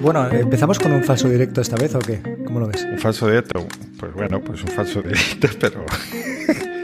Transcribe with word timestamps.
Bueno, 0.00 0.30
¿empezamos 0.30 0.78
con 0.78 0.92
un 0.92 1.04
falso 1.04 1.28
directo 1.28 1.60
esta 1.60 1.76
vez 1.76 1.94
o 1.94 1.98
qué? 1.98 2.22
¿Cómo 2.46 2.58
lo 2.60 2.68
ves? 2.68 2.86
Un 2.90 2.98
falso 2.98 3.26
directo. 3.26 3.66
Pues 3.98 4.14
bueno, 4.14 4.40
pues 4.40 4.62
un 4.62 4.68
falso 4.68 5.02
directo, 5.02 5.48
pero 5.60 5.84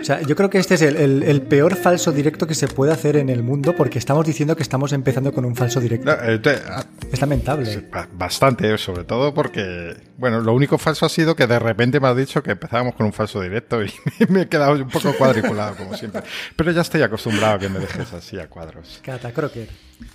sea, 0.06 0.22
yo 0.22 0.36
creo 0.36 0.48
que 0.48 0.58
este 0.58 0.74
es 0.74 0.82
el, 0.82 1.42
peor 1.42 1.76
falso 1.76 2.12
directo 2.12 2.46
que 2.46 2.54
se 2.54 2.68
puede 2.68 2.92
hacer 2.92 3.16
en 3.16 3.28
el 3.28 3.42
mundo 3.42 3.74
porque 3.76 3.98
estamos 3.98 4.24
diciendo 4.24 4.56
que 4.56 4.62
estamos 4.62 4.92
empezando 4.92 5.32
con 5.32 5.44
un 5.44 5.56
falso 5.56 5.80
directo. 5.80 6.10
Eh, 6.12 6.40
ah, 6.68 6.84
es 7.12 7.20
lamentable. 7.20 7.88
Bastante, 8.12 8.78
sobre 8.78 9.04
todo 9.04 9.34
porque, 9.34 9.96
bueno, 10.16 10.40
lo 10.40 10.54
único 10.54 10.78
falso 10.78 11.06
ha 11.06 11.08
sido 11.08 11.34
que 11.34 11.46
de 11.46 11.58
repente 11.58 11.98
me 11.98 12.08
has 12.08 12.16
dicho 12.16 12.42
que 12.42 12.52
empezábamos 12.52 12.94
con 12.94 13.06
un 13.06 13.12
falso 13.12 13.40
directo 13.40 13.82
y 13.82 13.92
me 14.28 14.42
he 14.42 14.48
quedado 14.48 14.74
un 14.74 14.88
poco 14.88 15.12
cuadriculado, 15.12 15.76
como 15.76 15.96
siempre. 15.96 16.22
Pero 16.54 16.70
ya 16.70 16.82
estoy 16.82 17.02
acostumbrado 17.02 17.56
a 17.56 17.58
que 17.58 17.68
me 17.68 17.80
dejes 17.80 18.12
así 18.12 18.38
a 18.38 18.48
cuadros. 18.48 19.00
Cata 19.02 19.32
Crocker. 19.32 19.68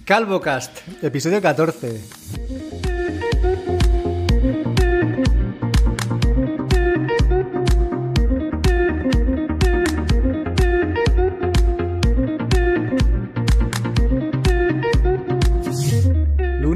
Calvocast, 0.05 0.71
episodio 1.01 1.41
14. 1.41 2.90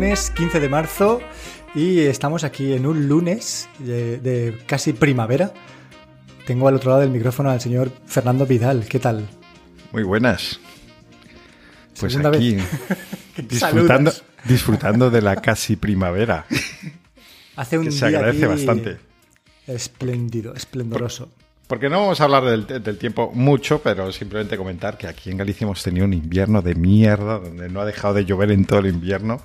Lunes 0.06 0.30
15 0.30 0.60
de 0.60 0.70
marzo 0.70 1.20
y 1.74 2.02
estamos 2.02 2.44
aquí 2.44 2.74
en 2.74 2.86
un 2.86 3.08
lunes 3.08 3.68
de, 3.80 4.56
casi 4.68 4.94
primavera. 4.94 5.52
Tengo 6.46 6.68
al 6.68 6.76
otro 6.76 6.92
lado 6.92 7.02
del 7.02 7.10
micrófono 7.10 7.50
al 7.50 7.60
señor 7.60 7.92
Fernando 8.06 8.46
Vidal. 8.46 8.86
¿Qué 8.88 9.00
tal? 9.00 9.28
Muy 9.92 10.04
buenas. 10.04 10.60
Pues 12.00 12.16
aquí 12.18 12.58
disfrutando, 13.50 14.14
disfrutando 14.44 15.10
de 15.10 15.24
la 15.24 15.38
casi 15.38 15.76
primavera. 15.76 16.46
Hace 17.56 17.80
un 17.80 17.86
que 17.86 17.92
se 17.92 18.06
agradece 18.06 18.46
bastante. 18.46 19.00
Espléndido, 19.66 20.54
esplendoroso. 20.54 21.30
Porque 21.66 21.90
no 21.90 22.02
vamos 22.02 22.22
a 22.22 22.26
hablar 22.26 22.44
del, 22.46 22.68
del, 22.84 22.98
tiempo 23.00 23.32
mucho, 23.34 23.82
pero 23.82 24.12
simplemente 24.12 24.56
comentar 24.56 25.00
que 25.00 25.08
aquí 25.08 25.32
en 25.32 25.38
Galicia 25.38 25.66
hemos 25.66 25.82
tenido 25.82 26.06
un 26.06 26.14
invierno 26.14 26.62
de 26.62 26.76
mierda, 26.76 27.40
donde 27.40 27.70
no 27.70 27.82
ha 27.82 27.86
dejado 27.86 28.14
de 28.14 28.26
llover 28.26 28.52
en 28.52 28.66
todo 28.66 28.82
el 28.82 28.86
invierno. 28.86 29.42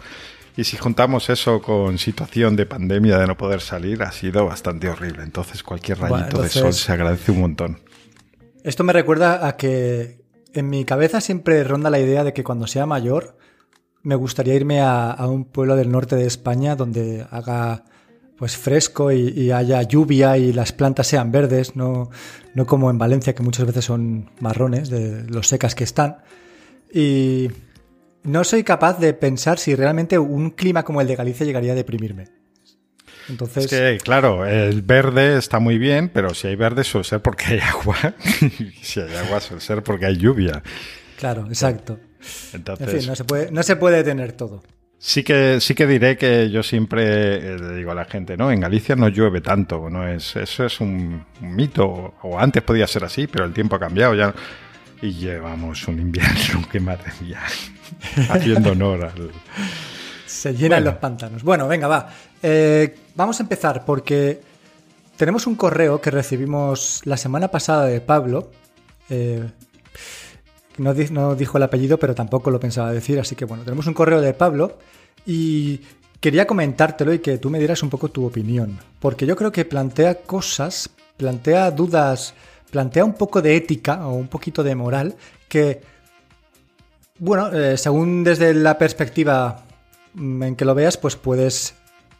Y 0.57 0.65
si 0.65 0.77
juntamos 0.77 1.31
eso 1.31 1.63
con 1.63 1.99
situación 1.99 2.57
de 2.57 2.67
pandemia, 2.67 3.19
de 3.19 3.27
no 3.27 3.37
poder 3.37 3.61
salir, 3.61 4.03
ha 4.03 4.13
sido 4.13 4.47
bastante 4.47 4.89
horrible. 4.89 5.23
Entonces 5.23 5.63
cualquier 5.63 5.99
rayito 5.99 6.43
de 6.43 6.49
sol 6.49 6.73
se 6.73 6.93
agradece 6.93 7.33
un 7.33 7.41
montón. 7.41 7.81
Esto 8.63 8.85
me 8.85 8.93
recuerda 8.93 9.47
a 9.47 9.57
que 9.57 10.21
en 10.53 10.69
mi 10.69 10.85
cabeza 10.85 11.21
siempre 11.21 11.65
ronda 11.65 11.91
la 11.91 12.01
idea 12.01 12.25
de 12.25 12.33
que 12.33 12.45
cuando 12.45 12.67
sea 12.67 12.87
mayor 12.87 13.37
me 14.03 14.15
gustaría 14.15 14.55
irme 14.55 14.81
a, 14.81 15.15
un 15.27 15.45
pueblo 15.45 15.77
del 15.77 15.91
norte 15.91 16.17
de 16.17 16.27
España 16.27 16.75
donde 16.77 17.27
haga 17.31 17.85
pues 18.37 18.57
fresco 18.57 19.13
y, 19.13 19.51
haya 19.51 19.83
lluvia 19.83 20.39
y 20.39 20.55
las 20.55 20.73
plantas 20.73 21.07
sean 21.07 21.31
verdes, 21.31 21.77
no, 21.77 22.09
no 22.55 22.67
como 22.67 22.89
en 22.89 22.97
Valencia 22.97 23.35
que 23.35 23.43
muchas 23.43 23.67
veces 23.67 23.85
son 23.85 24.31
marrones 24.41 24.89
de 24.89 25.25
lo 25.25 25.43
secas 25.43 25.75
que 25.75 25.85
están. 25.85 26.23
Y 26.91 27.51
no 28.23 28.45
soy 28.45 28.65
capaz 28.65 28.99
de 28.99 29.15
pensar 29.15 29.59
si 29.59 29.75
realmente 29.75 30.19
un 30.19 30.51
clima 30.51 30.83
como 30.83 31.01
el 31.01 31.07
de 31.07 31.17
Galicia 31.17 31.47
llegaría 31.47 31.73
a 31.73 31.77
deprimirme. 31.77 32.29
Entonces... 33.29 33.65
Es 33.65 33.71
que, 33.71 33.99
claro, 34.03 34.45
el 34.45 34.83
verde 34.83 35.39
está 35.39 35.61
muy 35.61 35.79
bien, 35.79 36.11
pero 36.13 36.35
si 36.35 36.49
hay 36.49 36.57
verde 36.57 36.85
suele 36.85 37.05
ser 37.05 37.21
porque 37.21 37.45
hay 37.47 37.59
agua. 37.61 37.97
si 38.83 39.01
hay 39.01 39.15
agua 39.15 39.41
suele 39.41 39.61
ser 39.61 39.83
porque 39.83 40.07
hay 40.07 40.17
lluvia. 40.17 40.63
Claro, 41.17 41.47
exacto. 41.47 41.99
Entonces... 42.53 42.89
En 42.89 43.01
fin, 43.01 43.09
no 43.09 43.17
se 43.17 43.25
puede, 43.25 43.51
no 43.51 43.63
se 43.63 43.77
puede 43.77 44.03
tener 44.05 44.33
todo. 44.33 44.63
Sí 44.99 45.23
que, 45.23 45.61
sí 45.61 45.75
que 45.75 45.87
diré 45.87 46.19
que 46.19 46.51
yo 46.51 46.63
siempre 46.63 47.37
eh, 47.37 47.59
le 47.59 47.75
digo 47.75 47.91
a 47.91 47.95
la 47.95 48.05
gente, 48.05 48.37
¿no? 48.37 48.53
En 48.53 48.61
Galicia 48.61 48.97
no 48.97 49.09
llueve 49.09 49.41
tanto, 49.41 49.89
¿no? 49.89 50.07
Es, 50.07 50.37
eso 50.37 50.67
es 50.67 50.79
un, 50.79 51.25
un 51.41 51.57
mito, 51.57 52.15
o 52.21 52.39
antes 52.39 52.63
podía 52.63 52.87
ser 52.87 53.05
así, 53.05 53.27
pero 53.27 53.47
el 53.47 53.55
tiempo 53.55 53.77
ha 53.77 53.81
cambiado 53.81 54.15
ya. 54.15 54.35
Y 55.03 55.13
llevamos 55.13 55.89
un 55.89 55.99
invierno 55.99 56.69
que 56.71 56.79
madre 56.81 57.13
mía, 57.21 57.41
haciendo 58.29 58.73
honor 58.73 59.05
al... 59.05 59.31
Se 60.27 60.55
llenan 60.55 60.85
los 60.85 60.95
pantanos. 60.97 61.43
Bueno, 61.43 61.67
venga, 61.67 61.89
va. 61.89 62.09
Eh, 62.43 62.95
vamos 63.15 63.41
a 63.41 63.43
empezar 63.43 63.85
porque 63.85 64.41
tenemos 65.17 65.47
un 65.47 65.57
correo 65.57 66.01
que 66.01 66.11
recibimos 66.11 67.01
la 67.05 67.17
semana 67.17 67.49
pasada 67.49 67.87
de 67.87 68.01
Pablo. 68.01 68.51
Eh, 69.09 69.45
no, 70.79 70.95
no 70.95 71.35
dijo 71.35 71.57
el 71.57 71.63
apellido, 71.65 71.99
pero 71.99 72.15
tampoco 72.15 72.51
lo 72.51 72.61
pensaba 72.61 72.93
decir. 72.93 73.19
Así 73.19 73.35
que 73.35 73.45
bueno, 73.45 73.65
tenemos 73.65 73.87
un 73.87 73.95
correo 73.95 74.21
de 74.21 74.35
Pablo 74.35 74.79
y 75.27 75.81
quería 76.21 76.47
comentártelo 76.47 77.13
y 77.13 77.19
que 77.19 77.39
tú 77.39 77.51
me 77.51 77.59
dieras 77.59 77.83
un 77.83 77.91
poco 77.91 78.09
tu 78.11 78.25
opinión. 78.25 78.79
Porque 79.01 79.27
yo 79.27 79.35
creo 79.35 79.51
que 79.51 79.65
plantea 79.65 80.17
cosas, 80.23 80.91
plantea 81.17 81.71
dudas 81.71 82.35
plantea 82.71 83.05
un 83.05 83.15
poco 83.15 83.43
de 83.43 83.57
ética 83.57 84.07
o 84.07 84.15
un 84.15 84.29
poquito 84.29 84.63
de 84.63 84.75
moral 84.75 85.17
que, 85.49 85.81
bueno, 87.19 87.53
eh, 87.53 87.77
según 87.77 88.25
desde 88.25 88.55
la 88.55 88.79
perspectiva 88.79 89.65
mm, 90.15 90.43
en 90.43 90.57
que 90.57 90.65
lo 90.65 90.75
veas, 90.75 90.97
pues 90.97 91.17
puedes 91.17 91.75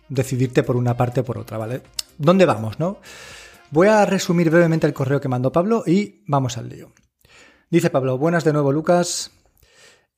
decidirte 0.09 0.63
por 0.63 0.77
una 0.77 0.97
parte 0.97 1.21
o 1.21 1.25
por 1.25 1.39
otra, 1.39 1.57
¿vale? 1.57 1.83
¿Dónde 2.19 2.45
vamos, 2.45 2.79
no? 2.79 2.99
Voy 3.71 3.87
a 3.87 4.05
resumir 4.05 4.51
brevemente 4.51 4.87
el 4.87 4.93
correo 4.93 5.21
que 5.21 5.29
mandó 5.29 5.53
Pablo 5.53 5.85
y 5.87 6.23
vamos 6.27 6.59
al 6.59 6.69
lío. 6.69 6.93
Dice 7.71 7.89
Pablo, 7.89 8.19
buenas 8.19 8.45
de 8.45 8.53
nuevo 8.53 8.73
Lucas. 8.73 9.31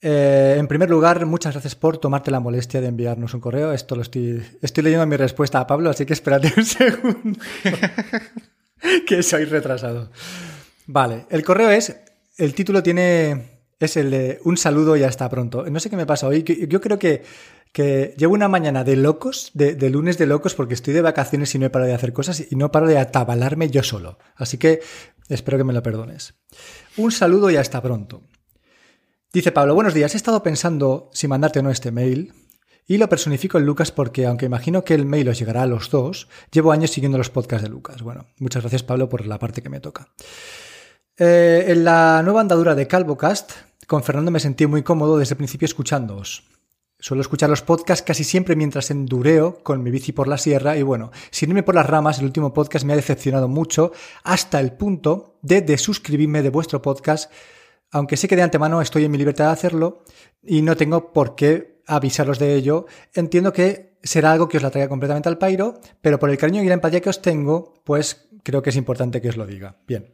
Eh, 0.00 0.56
en 0.58 0.66
primer 0.66 0.90
lugar, 0.90 1.26
muchas 1.26 1.52
gracias 1.54 1.76
por 1.76 1.98
tomarte 1.98 2.30
la 2.32 2.40
molestia 2.40 2.80
de 2.80 2.88
enviarnos 2.88 3.34
un 3.34 3.40
correo. 3.40 3.72
Esto 3.72 3.94
lo 3.94 4.02
estoy, 4.02 4.42
estoy 4.60 4.82
leyendo 4.82 5.06
mi 5.06 5.16
respuesta 5.16 5.60
a 5.60 5.66
Pablo, 5.66 5.90
así 5.90 6.06
que 6.06 6.14
espérate 6.14 6.52
un 6.56 6.64
segundo. 6.64 7.38
que 9.06 9.22
soy 9.22 9.44
retrasado. 9.44 10.10
Vale, 10.86 11.26
el 11.30 11.44
correo 11.44 11.70
es, 11.70 11.94
el 12.36 12.54
título 12.54 12.82
tiene, 12.82 13.60
es 13.78 13.96
el 13.96 14.10
de 14.10 14.40
un 14.44 14.56
saludo 14.56 14.96
y 14.96 15.04
hasta 15.04 15.28
pronto. 15.28 15.64
No 15.70 15.80
sé 15.80 15.90
qué 15.90 15.96
me 15.96 16.06
pasa 16.06 16.26
hoy, 16.26 16.42
yo 16.42 16.80
creo 16.80 16.98
que, 16.98 17.22
que 17.72 18.14
llevo 18.18 18.34
una 18.34 18.48
mañana 18.48 18.84
de 18.84 18.96
locos, 18.96 19.50
de, 19.54 19.90
lunes 19.90 20.18
de 20.18 20.26
locos, 20.26 20.54
porque 20.54 20.74
estoy 20.74 20.94
de 20.94 21.02
vacaciones 21.02 21.54
y 21.54 21.58
no 21.58 21.66
he 21.66 21.70
parado 21.70 21.88
de 21.88 21.94
hacer 21.94 22.12
cosas 22.12 22.44
y 22.50 22.56
no 22.56 22.72
paro 22.72 22.86
de 22.86 22.98
atabalarme 22.98 23.70
yo 23.70 23.82
solo. 23.82 24.18
Así 24.36 24.58
que 24.58 24.80
espero 25.28 25.58
que 25.58 25.64
me 25.64 25.72
lo 25.72 25.82
perdones. 25.82 26.34
Un 26.96 27.12
saludo 27.12 27.50
y 27.50 27.56
hasta 27.56 27.80
pronto. 27.80 28.22
Dice 29.32 29.50
Pablo, 29.50 29.74
buenos 29.74 29.94
días, 29.94 30.12
he 30.12 30.18
estado 30.18 30.42
pensando 30.42 31.08
si 31.14 31.26
mandarte 31.26 31.60
o 31.60 31.62
no 31.62 31.70
este 31.70 31.90
mail, 31.90 32.34
y 32.86 32.98
lo 32.98 33.08
personifico 33.08 33.58
en 33.58 33.66
Lucas 33.66 33.92
porque, 33.92 34.26
aunque 34.26 34.46
imagino 34.46 34.84
que 34.84 34.94
el 34.94 35.06
mail 35.06 35.28
os 35.28 35.38
llegará 35.38 35.62
a 35.62 35.66
los 35.66 35.90
dos, 35.90 36.28
llevo 36.50 36.72
años 36.72 36.90
siguiendo 36.90 37.18
los 37.18 37.30
podcasts 37.30 37.62
de 37.62 37.70
Lucas. 37.70 38.02
Bueno, 38.02 38.26
muchas 38.38 38.62
gracias 38.62 38.82
Pablo 38.82 39.08
por 39.08 39.26
la 39.26 39.38
parte 39.38 39.62
que 39.62 39.68
me 39.68 39.80
toca. 39.80 40.08
Eh, 41.16 41.66
en 41.68 41.84
la 41.84 42.22
nueva 42.24 42.40
andadura 42.40 42.74
de 42.74 42.86
CalvoCast, 42.86 43.52
con 43.86 44.02
Fernando 44.02 44.30
me 44.30 44.40
sentí 44.40 44.66
muy 44.66 44.82
cómodo 44.82 45.18
desde 45.18 45.34
el 45.34 45.38
principio 45.38 45.66
escuchándoos. 45.66 46.44
Suelo 46.98 47.20
escuchar 47.20 47.50
los 47.50 47.62
podcasts 47.62 48.04
casi 48.04 48.22
siempre 48.22 48.54
mientras 48.54 48.90
endureo 48.92 49.62
con 49.64 49.82
mi 49.82 49.90
bici 49.90 50.12
por 50.12 50.28
la 50.28 50.38
sierra 50.38 50.76
y 50.76 50.82
bueno, 50.82 51.10
sin 51.32 51.50
irme 51.50 51.64
por 51.64 51.74
las 51.74 51.86
ramas, 51.86 52.20
el 52.20 52.26
último 52.26 52.54
podcast 52.54 52.84
me 52.84 52.92
ha 52.92 52.96
decepcionado 52.96 53.48
mucho 53.48 53.90
hasta 54.22 54.60
el 54.60 54.72
punto 54.72 55.34
de 55.42 55.62
desuscribirme 55.62 56.42
de 56.42 56.50
vuestro 56.50 56.80
podcast, 56.80 57.30
aunque 57.90 58.16
sé 58.16 58.28
que 58.28 58.36
de 58.36 58.42
antemano 58.42 58.80
estoy 58.80 59.04
en 59.04 59.10
mi 59.10 59.18
libertad 59.18 59.46
de 59.46 59.52
hacerlo 59.52 60.04
y 60.44 60.62
no 60.62 60.76
tengo 60.76 61.12
por 61.12 61.34
qué 61.34 61.71
avisaros 61.86 62.38
de 62.38 62.54
ello. 62.54 62.86
Entiendo 63.14 63.52
que 63.52 63.98
será 64.02 64.32
algo 64.32 64.48
que 64.48 64.56
os 64.56 64.62
la 64.62 64.70
traiga 64.70 64.88
completamente 64.88 65.28
al 65.28 65.38
pairo, 65.38 65.80
pero 66.00 66.18
por 66.18 66.30
el 66.30 66.38
cariño 66.38 66.62
y 66.62 66.66
la 66.66 66.74
empatía 66.74 67.00
que 67.00 67.10
os 67.10 67.22
tengo, 67.22 67.74
pues 67.84 68.28
creo 68.42 68.62
que 68.62 68.70
es 68.70 68.76
importante 68.76 69.20
que 69.20 69.28
os 69.28 69.36
lo 69.36 69.46
diga. 69.46 69.76
Bien. 69.86 70.12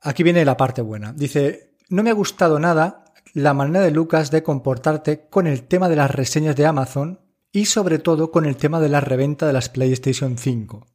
Aquí 0.00 0.22
viene 0.22 0.44
la 0.44 0.56
parte 0.56 0.82
buena. 0.82 1.12
Dice, 1.12 1.74
no 1.88 2.02
me 2.02 2.10
ha 2.10 2.14
gustado 2.14 2.58
nada 2.58 3.04
la 3.34 3.54
manera 3.54 3.84
de 3.84 3.90
Lucas 3.90 4.30
de 4.30 4.42
comportarte 4.42 5.28
con 5.28 5.46
el 5.46 5.62
tema 5.64 5.88
de 5.88 5.96
las 5.96 6.10
reseñas 6.10 6.56
de 6.56 6.66
Amazon 6.66 7.20
y 7.50 7.66
sobre 7.66 7.98
todo 7.98 8.30
con 8.30 8.44
el 8.44 8.56
tema 8.56 8.80
de 8.80 8.88
la 8.88 9.00
reventa 9.00 9.46
de 9.46 9.52
las 9.52 9.68
PlayStation 9.68 10.38
5. 10.38 10.86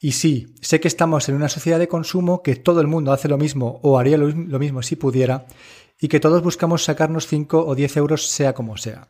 Y 0.00 0.12
sí, 0.12 0.54
sé 0.60 0.80
que 0.80 0.88
estamos 0.88 1.28
en 1.28 1.36
una 1.36 1.48
sociedad 1.48 1.78
de 1.78 1.88
consumo 1.88 2.42
que 2.42 2.56
todo 2.56 2.80
el 2.80 2.86
mundo 2.86 3.12
hace 3.12 3.28
lo 3.28 3.38
mismo 3.38 3.80
o 3.82 3.98
haría 3.98 4.18
lo 4.18 4.58
mismo 4.58 4.82
si 4.82 4.96
pudiera, 4.96 5.46
y 6.04 6.08
que 6.08 6.20
todos 6.20 6.42
buscamos 6.42 6.84
sacarnos 6.84 7.26
5 7.28 7.64
o 7.66 7.74
10 7.74 7.96
euros 7.96 8.26
sea 8.26 8.52
como 8.52 8.76
sea. 8.76 9.08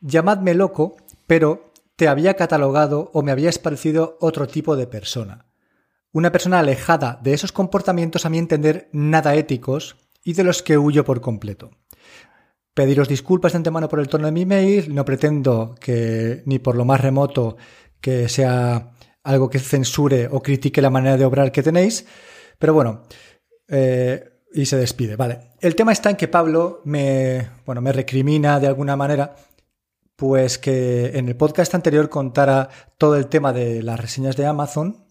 Llamadme 0.00 0.54
loco, 0.54 0.94
pero 1.26 1.72
te 1.96 2.06
había 2.06 2.34
catalogado 2.34 3.10
o 3.12 3.24
me 3.24 3.32
habías 3.32 3.58
parecido 3.58 4.18
otro 4.20 4.46
tipo 4.46 4.76
de 4.76 4.86
persona. 4.86 5.46
Una 6.12 6.30
persona 6.30 6.60
alejada 6.60 7.18
de 7.24 7.32
esos 7.32 7.50
comportamientos 7.50 8.24
a 8.24 8.28
mi 8.28 8.38
entender 8.38 8.88
nada 8.92 9.34
éticos 9.34 9.96
y 10.22 10.34
de 10.34 10.44
los 10.44 10.62
que 10.62 10.78
huyo 10.78 11.04
por 11.04 11.20
completo. 11.20 11.72
Pediros 12.72 13.08
disculpas 13.08 13.50
de 13.50 13.56
antemano 13.56 13.88
por 13.88 13.98
el 13.98 14.06
tono 14.06 14.26
de 14.26 14.32
mi 14.32 14.46
mail, 14.46 14.94
no 14.94 15.04
pretendo 15.04 15.74
que 15.80 16.44
ni 16.46 16.60
por 16.60 16.76
lo 16.76 16.84
más 16.84 17.00
remoto 17.00 17.56
que 18.00 18.28
sea 18.28 18.92
algo 19.24 19.50
que 19.50 19.58
censure 19.58 20.28
o 20.30 20.40
critique 20.40 20.80
la 20.80 20.90
manera 20.90 21.16
de 21.16 21.24
obrar 21.24 21.50
que 21.50 21.64
tenéis, 21.64 22.06
pero 22.60 22.74
bueno, 22.74 23.02
eh, 23.66 24.31
y 24.54 24.66
se 24.66 24.76
despide. 24.76 25.16
Vale. 25.16 25.52
El 25.60 25.74
tema 25.74 25.92
está 25.92 26.10
en 26.10 26.16
que 26.16 26.28
Pablo 26.28 26.80
me, 26.84 27.48
bueno, 27.66 27.80
me 27.80 27.92
recrimina 27.92 28.60
de 28.60 28.66
alguna 28.66 28.96
manera 28.96 29.34
pues 30.16 30.58
que 30.58 31.18
en 31.18 31.28
el 31.28 31.36
podcast 31.36 31.74
anterior 31.74 32.08
contara 32.08 32.68
todo 32.96 33.16
el 33.16 33.26
tema 33.26 33.52
de 33.52 33.82
las 33.82 33.98
reseñas 33.98 34.36
de 34.36 34.46
Amazon, 34.46 35.04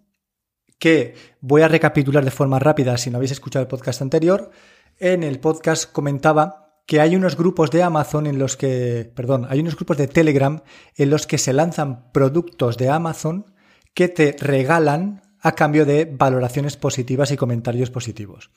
que 0.79 1.15
voy 1.41 1.63
a 1.63 1.67
recapitular 1.67 2.23
de 2.23 2.31
forma 2.31 2.59
rápida 2.59 2.97
si 2.97 3.09
no 3.09 3.17
habéis 3.17 3.31
escuchado 3.31 3.63
el 3.63 3.67
podcast 3.67 4.01
anterior. 4.01 4.51
En 4.99 5.23
el 5.23 5.39
podcast 5.39 5.91
comentaba 5.91 6.61
que 6.85 7.01
hay 7.01 7.15
unos 7.15 7.35
grupos 7.35 7.71
de 7.71 7.83
Amazon 7.83 8.25
en 8.25 8.39
los 8.39 8.57
que, 8.57 9.11
perdón, 9.15 9.47
hay 9.49 9.59
unos 9.59 9.75
grupos 9.75 9.97
de 9.97 10.07
Telegram 10.07 10.61
en 10.95 11.09
los 11.09 11.27
que 11.27 11.38
se 11.38 11.53
lanzan 11.53 12.11
productos 12.11 12.77
de 12.77 12.89
Amazon 12.89 13.53
que 13.93 14.07
te 14.07 14.35
regalan 14.39 15.23
a 15.41 15.53
cambio 15.53 15.85
de 15.85 16.05
valoraciones 16.05 16.77
positivas 16.77 17.31
y 17.31 17.38
comentarios 17.38 17.89
positivos. 17.89 18.51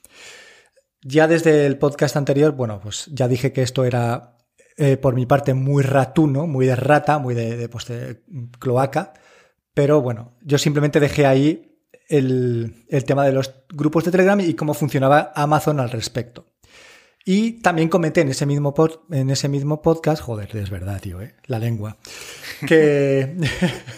Ya 1.07 1.29
desde 1.29 1.67
el 1.67 1.77
podcast 1.77 2.17
anterior, 2.17 2.53
bueno, 2.53 2.81
pues 2.83 3.11
ya 3.13 3.29
dije 3.29 3.53
que 3.53 3.61
esto 3.61 3.85
era 3.85 4.39
eh, 4.79 4.97
por 4.97 5.15
mi 5.15 5.27
parte 5.27 5.53
muy 5.53 5.83
ratuno, 5.83 6.47
muy 6.47 6.65
de 6.65 6.77
rata, 6.77 7.19
muy 7.19 7.35
de, 7.35 7.69
pues 7.69 7.87
cloaca, 8.59 9.13
pero 9.75 10.01
bueno, 10.01 10.33
yo 10.43 10.57
simplemente 10.57 11.01
dejé 11.01 11.27
ahí 11.27 11.79
el, 12.09 12.87
el 12.89 13.05
tema 13.05 13.27
de 13.27 13.33
los 13.33 13.53
grupos 13.69 14.05
de 14.05 14.13
Telegram 14.13 14.41
y 14.41 14.55
cómo 14.55 14.73
funcionaba 14.73 15.31
Amazon 15.37 15.79
al 15.79 15.91
respecto. 15.91 16.47
Y 17.27 17.61
también 17.63 17.89
comenté 17.89 18.23
en 18.23 18.29
ese 18.29 18.47
mismo, 18.47 18.75
en 19.11 19.31
ese 19.31 19.49
mismo 19.49 19.83
podcast, 19.83 20.23
joder, 20.23 20.57
es 20.57 20.71
verdad, 20.71 21.01
tío, 21.01 21.21
¿eh? 21.21 21.35
la 21.47 21.59
lengua, 21.59 21.99
que, 22.67 23.37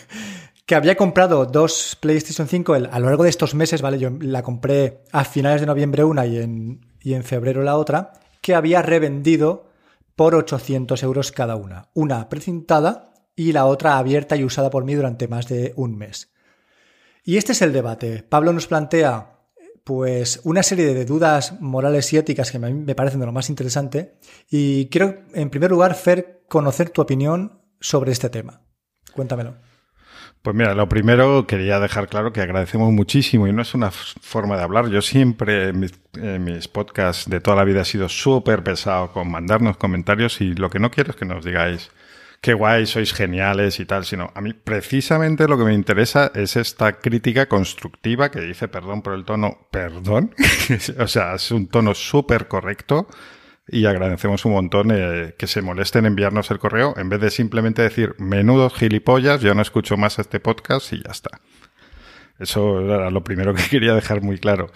que 0.66 0.74
había 0.74 0.96
comprado 0.96 1.46
dos 1.46 1.96
PlayStation 2.00 2.48
5 2.48 2.74
a 2.74 2.98
lo 2.98 3.06
largo 3.06 3.24
de 3.24 3.30
estos 3.30 3.54
meses, 3.54 3.80
¿vale? 3.80 3.98
Yo 3.98 4.10
la 4.20 4.42
compré 4.42 5.04
a 5.12 5.24
finales 5.24 5.60
de 5.60 5.66
noviembre 5.66 6.04
una 6.04 6.26
y 6.26 6.38
en, 6.38 6.80
y 7.06 7.14
en 7.14 7.22
febrero 7.22 7.62
la 7.62 7.76
otra, 7.76 8.14
que 8.40 8.56
había 8.56 8.82
revendido 8.82 9.70
por 10.16 10.34
800 10.34 11.04
euros 11.04 11.30
cada 11.30 11.54
una. 11.54 11.88
Una 11.94 12.28
precintada 12.28 13.12
y 13.36 13.52
la 13.52 13.66
otra 13.66 13.98
abierta 13.98 14.34
y 14.34 14.42
usada 14.42 14.70
por 14.70 14.84
mí 14.84 14.94
durante 14.94 15.28
más 15.28 15.46
de 15.46 15.72
un 15.76 15.96
mes. 15.96 16.32
Y 17.22 17.36
este 17.36 17.52
es 17.52 17.62
el 17.62 17.72
debate. 17.72 18.24
Pablo 18.28 18.52
nos 18.52 18.66
plantea 18.66 19.38
pues 19.84 20.40
una 20.42 20.64
serie 20.64 20.92
de 20.92 21.04
dudas 21.04 21.60
morales 21.60 22.12
y 22.12 22.16
éticas 22.16 22.50
que 22.50 22.56
a 22.56 22.60
mí 22.60 22.74
me 22.74 22.96
parecen 22.96 23.20
de 23.20 23.26
lo 23.26 23.32
más 23.32 23.50
interesante 23.50 24.18
y 24.50 24.88
quiero 24.88 25.14
en 25.32 25.48
primer 25.48 25.70
lugar 25.70 25.94
Fer 25.94 26.42
conocer 26.48 26.90
tu 26.90 27.02
opinión 27.02 27.62
sobre 27.78 28.10
este 28.10 28.30
tema. 28.30 28.62
Cuéntamelo. 29.14 29.58
Pues 30.46 30.54
mira, 30.54 30.74
lo 30.76 30.88
primero 30.88 31.44
quería 31.44 31.80
dejar 31.80 32.06
claro 32.06 32.32
que 32.32 32.40
agradecemos 32.40 32.92
muchísimo 32.92 33.48
y 33.48 33.52
no 33.52 33.62
es 33.62 33.74
una 33.74 33.90
forma 33.90 34.56
de 34.56 34.62
hablar. 34.62 34.88
Yo 34.90 35.02
siempre 35.02 35.70
en 35.70 36.44
mis, 36.44 36.68
podcasts 36.68 37.28
de 37.28 37.40
toda 37.40 37.56
la 37.56 37.64
vida 37.64 37.80
he 37.80 37.84
sido 37.84 38.08
súper 38.08 38.62
pesado 38.62 39.10
con 39.10 39.28
mandarnos 39.28 39.76
comentarios 39.76 40.40
y 40.40 40.54
lo 40.54 40.70
que 40.70 40.78
no 40.78 40.92
quiero 40.92 41.10
es 41.10 41.16
que 41.16 41.24
nos 41.24 41.44
digáis 41.44 41.90
qué 42.40 42.54
guay, 42.54 42.86
sois 42.86 43.12
geniales 43.12 43.80
y 43.80 43.86
tal, 43.86 44.04
sino 44.04 44.30
a 44.36 44.40
mí 44.40 44.52
precisamente 44.52 45.48
lo 45.48 45.58
que 45.58 45.64
me 45.64 45.74
interesa 45.74 46.30
es 46.32 46.54
esta 46.54 46.92
crítica 47.00 47.46
constructiva 47.46 48.30
que 48.30 48.40
dice, 48.40 48.68
perdón 48.68 49.02
por 49.02 49.14
el 49.14 49.24
tono, 49.24 49.66
perdón, 49.72 50.32
o 51.00 51.08
sea, 51.08 51.34
es 51.34 51.50
un 51.50 51.66
tono 51.66 51.92
súper 51.92 52.46
correcto 52.46 53.08
y 53.68 53.86
agradecemos 53.86 54.44
un 54.44 54.52
montón 54.52 54.90
eh, 54.92 55.34
que 55.38 55.46
se 55.46 55.60
molesten 55.60 56.04
en 56.04 56.12
enviarnos 56.12 56.50
el 56.50 56.58
correo 56.58 56.94
en 56.96 57.08
vez 57.08 57.20
de 57.20 57.30
simplemente 57.30 57.82
decir 57.82 58.14
menudos 58.18 58.74
gilipollas, 58.74 59.40
yo 59.40 59.54
no 59.54 59.62
escucho 59.62 59.96
más 59.96 60.18
este 60.18 60.38
podcast 60.40 60.92
y 60.92 61.02
ya 61.02 61.10
está. 61.10 61.40
Eso 62.38 62.80
era 62.80 63.10
lo 63.10 63.24
primero 63.24 63.54
que 63.54 63.62
quería 63.70 63.94
dejar 63.94 64.22
muy 64.22 64.38
claro. 64.38 64.70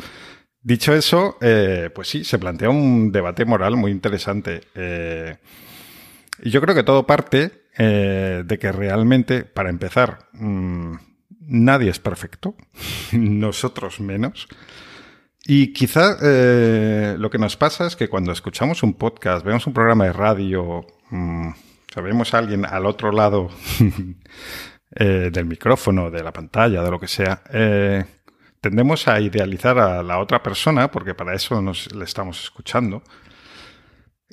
Dicho 0.63 0.93
eso, 0.93 1.39
eh, 1.41 1.91
pues 1.95 2.09
sí, 2.09 2.25
se 2.25 2.39
plantea 2.39 2.69
un 2.71 3.13
debate 3.13 3.45
moral 3.45 3.77
muy 3.77 3.93
interesante. 3.93 4.63
Eh, 4.75 5.37
y 6.43 6.51
yo 6.51 6.61
creo 6.61 6.75
que 6.75 6.83
todo 6.83 7.07
parte 7.07 7.61
de 7.79 8.59
que 8.61 8.73
realmente, 8.73 9.45
para 9.45 9.71
empezar, 9.71 10.29
mm, 10.35 10.97
nadie 11.41 11.91
es 11.91 11.99
perfecto, 11.99 12.55
nosotros 13.13 14.01
menos. 14.01 14.49
Y 15.45 15.73
quizá 15.73 16.17
eh, 16.23 17.17
lo 17.19 17.31
que 17.31 17.39
nos 17.39 17.57
pasa 17.57 17.87
es 17.87 17.97
que 17.97 18.09
cuando 18.09 18.33
escuchamos 18.33 18.83
un 18.83 18.95
podcast, 18.95 19.45
vemos 19.45 19.67
un 19.67 19.73
programa 19.73 20.05
de 20.05 20.13
radio, 20.13 20.87
mmm, 21.11 21.49
a 21.97 22.39
alguien 22.39 22.65
al 22.67 22.87
otro 22.87 23.11
lado 23.11 23.49
eh, 24.95 25.31
del 25.33 25.47
micrófono, 25.47 26.11
de 26.11 26.23
la 26.23 26.33
pantalla, 26.33 26.83
de 26.83 26.91
lo 26.91 27.01
que 27.01 27.09
sea, 27.09 27.43
eh, 27.53 28.05
tendemos 28.61 29.09
a 29.09 29.21
idealizar 29.21 29.79
a 29.79 30.03
la 30.03 30.19
otra 30.19 30.43
persona, 30.43 30.91
porque 30.91 31.15
para 31.15 31.35
eso 31.35 31.61
nos 31.63 31.93
le 31.95 32.05
estamos 32.05 32.43
escuchando. 32.45 33.03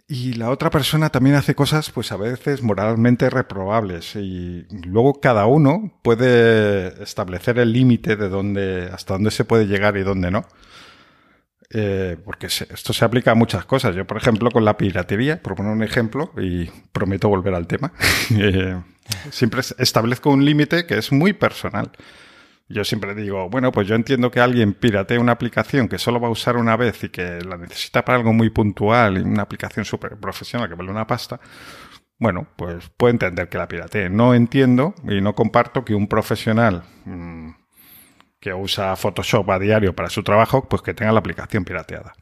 Y 0.10 0.34
la 0.34 0.52
otra 0.52 0.70
persona 0.70 1.10
también 1.10 1.36
hace 1.36 1.54
cosas, 1.54 1.90
pues 1.92 2.14
a 2.14 2.18
veces 2.18 2.64
moralmente 2.64 3.30
reprobables. 3.30 4.16
Y 4.16 4.66
luego 4.86 5.20
cada 5.20 5.48
uno 5.48 6.00
puede 6.02 7.04
establecer 7.04 7.60
el 7.60 7.74
límite 7.74 8.16
de 8.16 8.30
dónde, 8.30 8.90
hasta 8.92 9.16
dónde 9.16 9.32
se 9.32 9.44
puede 9.44 9.68
llegar 9.68 9.98
y 9.98 10.04
dónde 10.04 10.32
no. 10.32 10.46
Eh, 11.70 12.18
porque 12.24 12.48
esto 12.48 12.94
se 12.94 13.04
aplica 13.06 13.32
a 13.32 13.36
muchas 13.36 13.66
cosas. 13.66 13.96
Yo, 13.96 14.06
por 14.06 14.18
ejemplo, 14.18 14.52
con 14.52 14.64
la 14.64 14.78
piratería, 14.78 15.42
por 15.42 15.56
poner 15.56 15.74
un 15.74 15.84
ejemplo, 15.84 16.32
y 16.38 16.66
prometo 16.92 17.30
volver 17.30 17.54
al 17.54 17.68
tema, 17.68 17.92
eh, 18.38 18.82
siempre 19.32 19.62
establezco 19.78 20.30
un 20.30 20.46
límite 20.46 20.86
que 20.86 20.98
es 20.98 21.12
muy 21.12 21.34
personal. 21.34 21.92
Yo 22.70 22.84
siempre 22.84 23.16
digo, 23.16 23.50
bueno, 23.50 23.72
pues 23.72 23.88
yo 23.88 23.96
entiendo 23.96 24.30
que 24.30 24.42
alguien 24.42 24.74
piratee 24.74 25.18
una 25.20 25.32
aplicación 25.32 25.88
que 25.88 25.98
solo 25.98 26.20
va 26.20 26.28
a 26.28 26.32
usar 26.32 26.58
una 26.58 26.76
vez 26.76 27.02
y 27.06 27.10
que 27.10 27.40
la 27.42 27.58
necesita 27.58 28.04
para 28.04 28.18
algo 28.18 28.34
muy 28.34 28.50
puntual 28.50 29.18
y 29.18 29.22
una 29.22 29.44
aplicación 29.44 29.86
súper 29.86 30.18
profesional 30.18 30.68
que 30.68 30.76
vale 30.76 30.92
una 30.92 31.08
pasta. 31.08 31.40
Bueno, 32.20 32.48
pues 32.58 32.90
puedo 32.98 33.12
entender 33.12 33.48
que 33.48 33.58
la 33.58 33.70
piratee. 33.70 34.10
No 34.10 34.34
entiendo 34.34 34.96
y 35.04 35.22
no 35.22 35.34
comparto 35.34 35.86
que 35.86 35.96
un 35.96 36.08
profesional 36.08 36.84
mmm, 37.06 37.52
que 38.40 38.54
usa 38.54 38.96
Photoshop 38.96 39.50
a 39.52 39.60
diario 39.60 39.96
para 39.96 40.10
su 40.10 40.24
trabajo, 40.24 40.68
pues 40.68 40.82
que 40.82 40.94
tenga 40.94 41.12
la 41.12 41.20
aplicación 41.20 41.64
pirateada. 41.64 42.14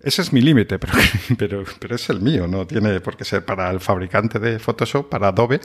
Ese 0.00 0.22
es 0.22 0.32
mi 0.32 0.40
límite, 0.40 0.78
pero, 0.78 0.92
pero, 1.38 1.64
pero, 1.80 1.96
es 1.96 2.08
el 2.10 2.20
mío, 2.20 2.46
no 2.46 2.66
tiene 2.66 3.00
por 3.00 3.16
qué 3.16 3.24
ser 3.24 3.44
para 3.44 3.70
el 3.70 3.80
fabricante 3.80 4.38
de 4.38 4.58
Photoshop, 4.58 5.08
para 5.08 5.28
Adobe, 5.28 5.60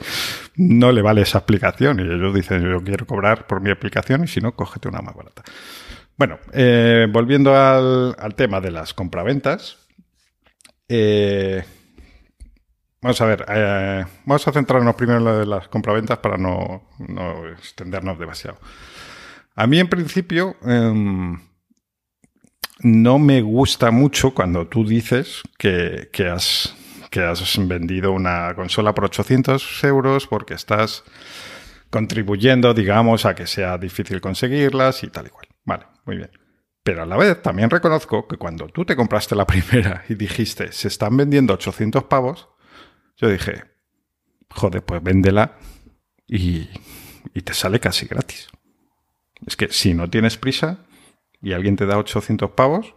no 0.56 0.90
le 0.90 1.02
vale 1.02 1.22
esa 1.22 1.38
aplicación. 1.38 2.00
Y 2.00 2.02
ellos 2.02 2.34
dicen, 2.34 2.62
yo 2.62 2.82
quiero 2.82 3.06
cobrar 3.06 3.46
por 3.46 3.60
mi 3.60 3.70
aplicación 3.70 4.24
y 4.24 4.28
si 4.28 4.40
no, 4.40 4.52
cógete 4.52 4.88
una 4.88 5.00
más 5.00 5.14
barata. 5.14 5.42
Bueno, 6.16 6.38
eh, 6.52 7.06
volviendo 7.10 7.56
al, 7.56 8.34
tema 8.36 8.60
de 8.60 8.70
las 8.70 8.94
compraventas, 8.94 9.78
eh, 10.88 11.64
vamos 13.00 13.20
a 13.20 13.26
ver, 13.26 13.44
eh, 13.48 14.04
vamos 14.24 14.46
a 14.46 14.52
centrarnos 14.52 14.94
primero 14.94 15.18
en 15.18 15.24
lo 15.24 15.38
de 15.38 15.46
las 15.46 15.68
compraventas 15.68 16.18
para 16.18 16.36
no, 16.36 16.90
no 16.98 17.48
extendernos 17.48 18.18
demasiado. 18.18 18.58
A 19.54 19.66
mí, 19.66 19.78
en 19.78 19.88
principio, 19.88 20.56
em, 20.64 21.38
no 22.80 23.18
me 23.18 23.42
gusta 23.42 23.90
mucho 23.90 24.34
cuando 24.34 24.66
tú 24.66 24.84
dices 24.84 25.42
que, 25.58 26.08
has, 26.32 26.74
que 27.10 27.20
has 27.20 27.58
vendido 27.68 28.12
una 28.12 28.54
consola 28.54 28.94
por 28.94 29.04
800 29.04 29.84
euros 29.84 30.26
porque 30.26 30.54
estás 30.54 31.04
contribuyendo, 31.90 32.74
digamos, 32.74 33.26
a 33.26 33.34
que 33.34 33.46
sea 33.46 33.78
difícil 33.78 34.20
conseguirlas 34.20 35.04
y 35.04 35.08
tal 35.08 35.26
y 35.26 35.30
cual. 35.30 35.46
Vale, 35.64 35.86
muy 36.06 36.16
bien. 36.16 36.30
Pero 36.82 37.02
a 37.02 37.06
la 37.06 37.16
vez 37.16 37.40
también 37.42 37.70
reconozco 37.70 38.26
que 38.26 38.36
cuando 38.36 38.66
tú 38.66 38.84
te 38.84 38.96
compraste 38.96 39.36
la 39.36 39.46
primera 39.46 40.04
y 40.08 40.14
dijiste, 40.14 40.72
se 40.72 40.88
están 40.88 41.16
vendiendo 41.16 41.54
800 41.54 42.04
pavos, 42.04 42.48
yo 43.16 43.28
dije, 43.28 43.64
joder, 44.50 44.82
pues 44.82 45.02
véndela 45.02 45.58
y, 46.26 46.68
y 47.34 47.42
te 47.42 47.54
sale 47.54 47.78
casi 47.78 48.06
gratis. 48.06 48.48
Es 49.46 49.56
que 49.56 49.68
si 49.70 49.94
no 49.94 50.08
tienes 50.08 50.36
prisa 50.36 50.78
y 51.42 51.52
alguien 51.52 51.76
te 51.76 51.86
da 51.86 51.98
800 51.98 52.50
pavos, 52.52 52.94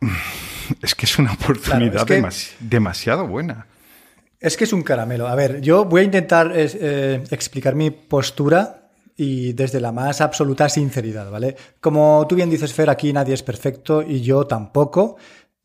es 0.82 0.94
que 0.94 1.06
es 1.06 1.18
una 1.18 1.32
oportunidad 1.32 2.06
demasiado 2.60 3.26
buena. 3.26 3.66
Es 4.40 4.56
que 4.56 4.64
es 4.64 4.72
un 4.72 4.82
caramelo. 4.82 5.28
A 5.28 5.34
ver, 5.34 5.60
yo 5.60 5.84
voy 5.84 6.00
a 6.00 6.04
intentar 6.04 6.52
eh, 6.54 7.22
explicar 7.30 7.76
mi 7.76 7.90
postura 7.90 8.90
y 9.16 9.52
desde 9.52 9.80
la 9.80 9.92
más 9.92 10.20
absoluta 10.20 10.68
sinceridad, 10.68 11.30
¿vale? 11.30 11.56
Como 11.80 12.26
tú 12.28 12.34
bien 12.34 12.50
dices, 12.50 12.72
Fer, 12.72 12.90
aquí 12.90 13.12
nadie 13.12 13.34
es 13.34 13.42
perfecto 13.42 14.02
y 14.02 14.20
yo 14.22 14.46
tampoco. 14.46 15.16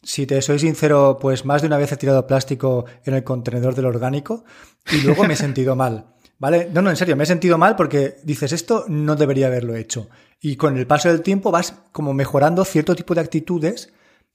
Si 0.04 0.28
te 0.28 0.42
soy 0.42 0.60
sincero, 0.60 1.18
pues 1.20 1.44
más 1.44 1.62
de 1.62 1.68
una 1.68 1.78
vez 1.78 1.92
he 1.92 1.98
tirado 1.98 2.28
plástico 2.28 2.86
en 3.04 3.16
el 3.16 3.24
contenedor 3.24 3.74
del 3.74 3.86
orgánico 3.86 4.46
y 4.92 5.02
luego 5.02 5.24
me 5.24 5.34
he 5.34 5.38
sentido 5.38 5.76
mal. 5.76 6.14
¿Vale? 6.40 6.70
No, 6.72 6.82
no, 6.82 6.90
en 6.90 6.96
serio, 6.96 7.16
me 7.16 7.24
he 7.24 7.28
sentido 7.28 7.58
mal 7.58 7.76
porque 7.76 8.18
dices, 8.24 8.52
esto 8.52 8.86
no 8.88 9.16
debería 9.16 9.48
haberlo 9.48 9.76
hecho. 9.76 10.10
Y 10.40 10.56
con 10.56 10.78
el 10.78 10.86
paso 10.86 11.10
del 11.10 11.22
tiempo 11.22 11.52
vas 11.52 11.74
como 11.92 12.14
mejorando 12.14 12.64
cierto 12.64 12.96
tipo 12.96 13.16
de 13.16 13.22
actitudes, 13.22 13.92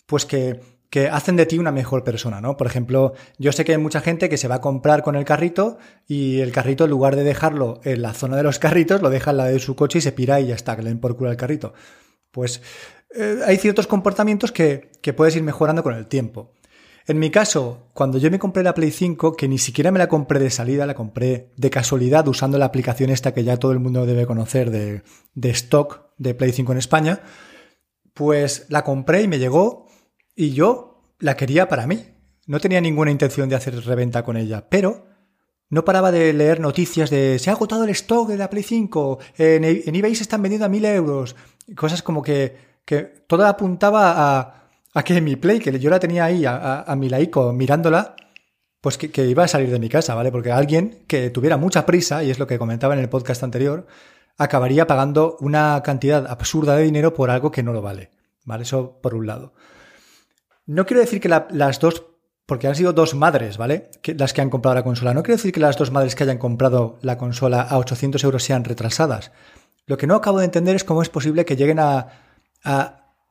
pues 0.07 0.27
que, 0.27 0.61
que 0.91 1.09
hacen 1.09 1.37
de 1.37 1.47
ti 1.47 1.59
una 1.59 1.71
mejor 1.71 2.03
persona, 2.03 2.41
¿no? 2.41 2.57
Por 2.57 2.67
ejemplo, 2.67 3.15
yo 3.39 3.53
sé 3.53 3.65
que 3.65 3.73
hay 3.73 3.79
mucha 3.79 4.01
gente 4.01 4.29
que 4.29 4.37
se 4.37 4.49
va 4.49 4.57
a 4.57 4.61
comprar 4.61 5.05
con 5.05 5.15
el 5.15 5.25
carrito 5.25 5.79
y 6.09 6.41
el 6.41 6.51
carrito, 6.51 6.85
en 6.85 6.91
lugar 6.91 7.15
de 7.15 7.23
dejarlo 7.23 7.81
en 7.85 8.03
la 8.03 8.15
zona 8.15 8.37
de 8.37 8.43
los 8.43 8.59
carritos, 8.59 9.01
lo 9.01 9.09
deja 9.09 9.31
en 9.31 9.37
la 9.37 9.45
de 9.47 9.61
su 9.61 9.77
coche 9.77 9.99
y 9.99 10.03
se 10.03 10.11
pira 10.11 10.41
y 10.41 10.49
ya 10.49 10.57
está, 10.57 10.75
que 10.75 10.83
le 10.83 10.89
den 10.89 10.99
por 10.99 11.17
culo 11.17 11.31
al 11.31 11.37
carrito. 11.37 11.73
Pues 12.33 12.63
eh, 13.15 13.41
hay 13.47 13.59
ciertos 13.59 13.87
comportamientos 13.87 14.51
que, 14.51 14.91
que 15.01 15.13
puedes 15.13 15.37
ir 15.37 15.45
mejorando 15.45 15.85
con 15.85 15.95
el 15.95 16.07
tiempo. 16.07 16.53
En 17.07 17.19
mi 17.19 17.31
caso, 17.31 17.89
cuando 17.95 18.19
yo 18.19 18.31
me 18.31 18.39
compré 18.39 18.63
la 18.63 18.75
Play 18.75 18.91
5, 18.91 19.37
que 19.37 19.49
ni 19.49 19.59
siquiera 19.59 19.91
me 19.91 19.99
la 19.99 20.09
compré 20.09 20.39
de 20.39 20.51
salida, 20.51 20.87
la 20.87 20.95
compré 20.95 21.51
de 21.57 21.71
casualidad 21.71 22.29
usando 22.29 22.59
la 22.59 22.67
aplicación 22.67 23.11
esta 23.11 23.35
que 23.35 23.45
ya 23.45 23.57
todo 23.57 23.73
el 23.73 23.81
mundo 23.81 24.07
debe 24.07 24.27
conocer 24.27 24.71
de, 24.71 25.03
de 25.35 25.51
stock 25.51 26.11
de 26.19 26.35
Play 26.35 26.53
5 26.53 26.73
en 26.73 26.79
España, 26.79 27.21
pues 28.15 28.67
la 28.69 28.85
compré 28.85 29.23
y 29.23 29.29
me 29.29 29.39
llegó 29.39 29.87
y 30.37 30.53
yo 30.53 31.15
la 31.19 31.37
quería 31.37 31.69
para 31.69 31.87
mí. 31.87 32.05
No 32.47 32.61
tenía 32.61 32.81
ninguna 32.81 33.11
intención 33.11 33.49
de 33.49 33.57
hacer 33.57 33.75
reventa 33.85 34.25
con 34.25 34.37
ella, 34.37 34.69
pero 34.69 35.07
no 35.69 35.85
paraba 35.85 36.13
de 36.13 36.33
leer 36.33 36.61
noticias 36.61 37.11
de 37.11 37.39
se 37.39 37.51
ha 37.51 37.55
agotado 37.55 37.85
el 37.85 37.91
stock 37.91 38.29
de 38.29 38.37
la 38.37 38.51
Play 38.51 38.63
5, 38.63 39.19
en, 39.39 39.65
en 39.65 39.95
eBay 39.95 40.15
se 40.15 40.23
están 40.23 40.43
vendiendo 40.43 40.67
a 40.67 40.69
mil 40.69 40.85
euros, 40.85 41.35
cosas 41.75 42.03
como 42.03 42.23
que, 42.23 42.57
que 42.85 43.03
todo 43.27 43.47
apuntaba 43.47 44.39
a, 44.39 44.62
a 44.95 45.03
que 45.03 45.21
mi 45.21 45.37
Play, 45.37 45.59
que 45.59 45.79
yo 45.79 45.91
la 45.91 46.01
tenía 46.01 46.25
ahí 46.25 46.45
a, 46.47 46.95
mi 46.97 47.09
laico 47.09 47.53
mirándola, 47.53 48.15
pues 48.81 48.99
que, 48.99 49.27
iba 49.27 49.45
a 49.45 49.49
salir 49.49 49.71
de 49.71 49.79
mi 49.79 49.89
casa, 49.89 50.15
¿vale? 50.15 50.31
Porque 50.31 50.53
alguien 50.53 51.05
que 51.07 51.31
tuviera 51.31 51.57
mucha 51.57 51.87
prisa, 51.87 52.23
y 52.23 52.31
es 52.31 52.39
lo 52.39 52.47
que 52.47 52.59
comentaba 52.59 52.95
en 52.95 53.01
el 53.01 53.09
podcast 53.09 53.43
anterior, 53.43 53.87
acabaría 54.37 54.87
pagando 54.87 55.37
una 55.41 55.83
cantidad 55.83 56.27
absurda 56.27 56.77
de 56.77 56.85
dinero 56.85 57.15
por 57.15 57.31
algo 57.31 57.51
que 57.51 57.63
no 57.63 57.73
lo 57.73 57.81
vale, 57.81 58.11
¿vale? 58.45 58.65
Eso 58.65 58.99
por 59.01 59.15
un 59.15 59.27
lado. 59.27 59.55
No 60.67 60.85
quiero 60.85 61.01
decir 61.01 61.21
que 61.21 61.29
la, 61.29 61.49
las 61.51 61.81
dos 61.81 62.05
porque 62.45 62.67
han 62.67 62.75
sido 62.75 62.93
dos 62.93 63.15
madres, 63.15 63.57
¿vale? 63.57 63.91
Que, 64.03 64.15
las 64.15 64.33
que 64.33 64.43
han 64.43 64.51
comprado 64.51 64.75
la 64.75 64.83
consola. 64.83 65.15
No 65.15 65.23
quiero 65.23 65.37
decir 65.37 65.53
que 65.53 65.61
las 65.61 65.79
dos 65.79 65.91
madres 65.91 66.15
que 66.15 66.25
hayan 66.25 66.39
comprado 66.39 66.99
la 67.01 67.17
consola 67.17 67.63
a 67.63 67.79
800 67.79 68.23
euros 68.25 68.43
sean 68.43 68.65
retrasadas. 68.65 69.33
Lo 69.87 69.97
que 69.97 70.07
no 70.07 70.17
acabo 70.17 70.39
de 70.39 70.45
entender 70.45 70.77
es 70.77 70.85
cómo 70.85 71.03
es 71.03 71.09
posible 71.09 71.45
que 71.45 71.57
lleguen 71.57 71.79
a 71.79 72.09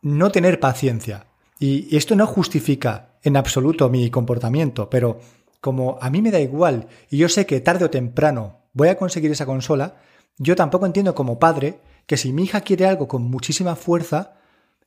no 0.02 0.32
tener 0.32 0.60
paciencia. 0.60 1.28
Y, 1.62 1.96
esto 1.96 2.16
no 2.16 2.26
justifica 2.26 3.20
en 3.22 3.38
absoluto 3.38 3.88
mi 3.88 4.10
comportamiento, 4.10 4.90
pero 4.90 5.20
como 5.62 6.00
a 6.02 6.10
mí 6.10 6.20
me 6.24 6.32
da 6.32 6.40
igual 6.40 6.88
y 7.08 7.18
yo 7.18 7.30
sé 7.30 7.46
que 7.46 7.62
tarde 7.62 7.86
o 7.86 7.92
temprano 7.92 8.62
voy 8.74 8.88
a 8.88 8.98
conseguir 8.98 9.30
esa 9.30 9.46
consola, 9.46 9.98
yo 10.40 10.56
tampoco 10.56 10.88
entiendo 10.88 11.14
como 11.14 11.38
padre 11.38 11.80
que 12.08 12.18
si 12.18 12.34
mi 12.34 12.46
hija 12.46 12.62
quiere 12.62 12.88
algo 12.88 13.08
con 13.08 13.22
muchísima 13.22 13.76
fuerza 13.76 14.34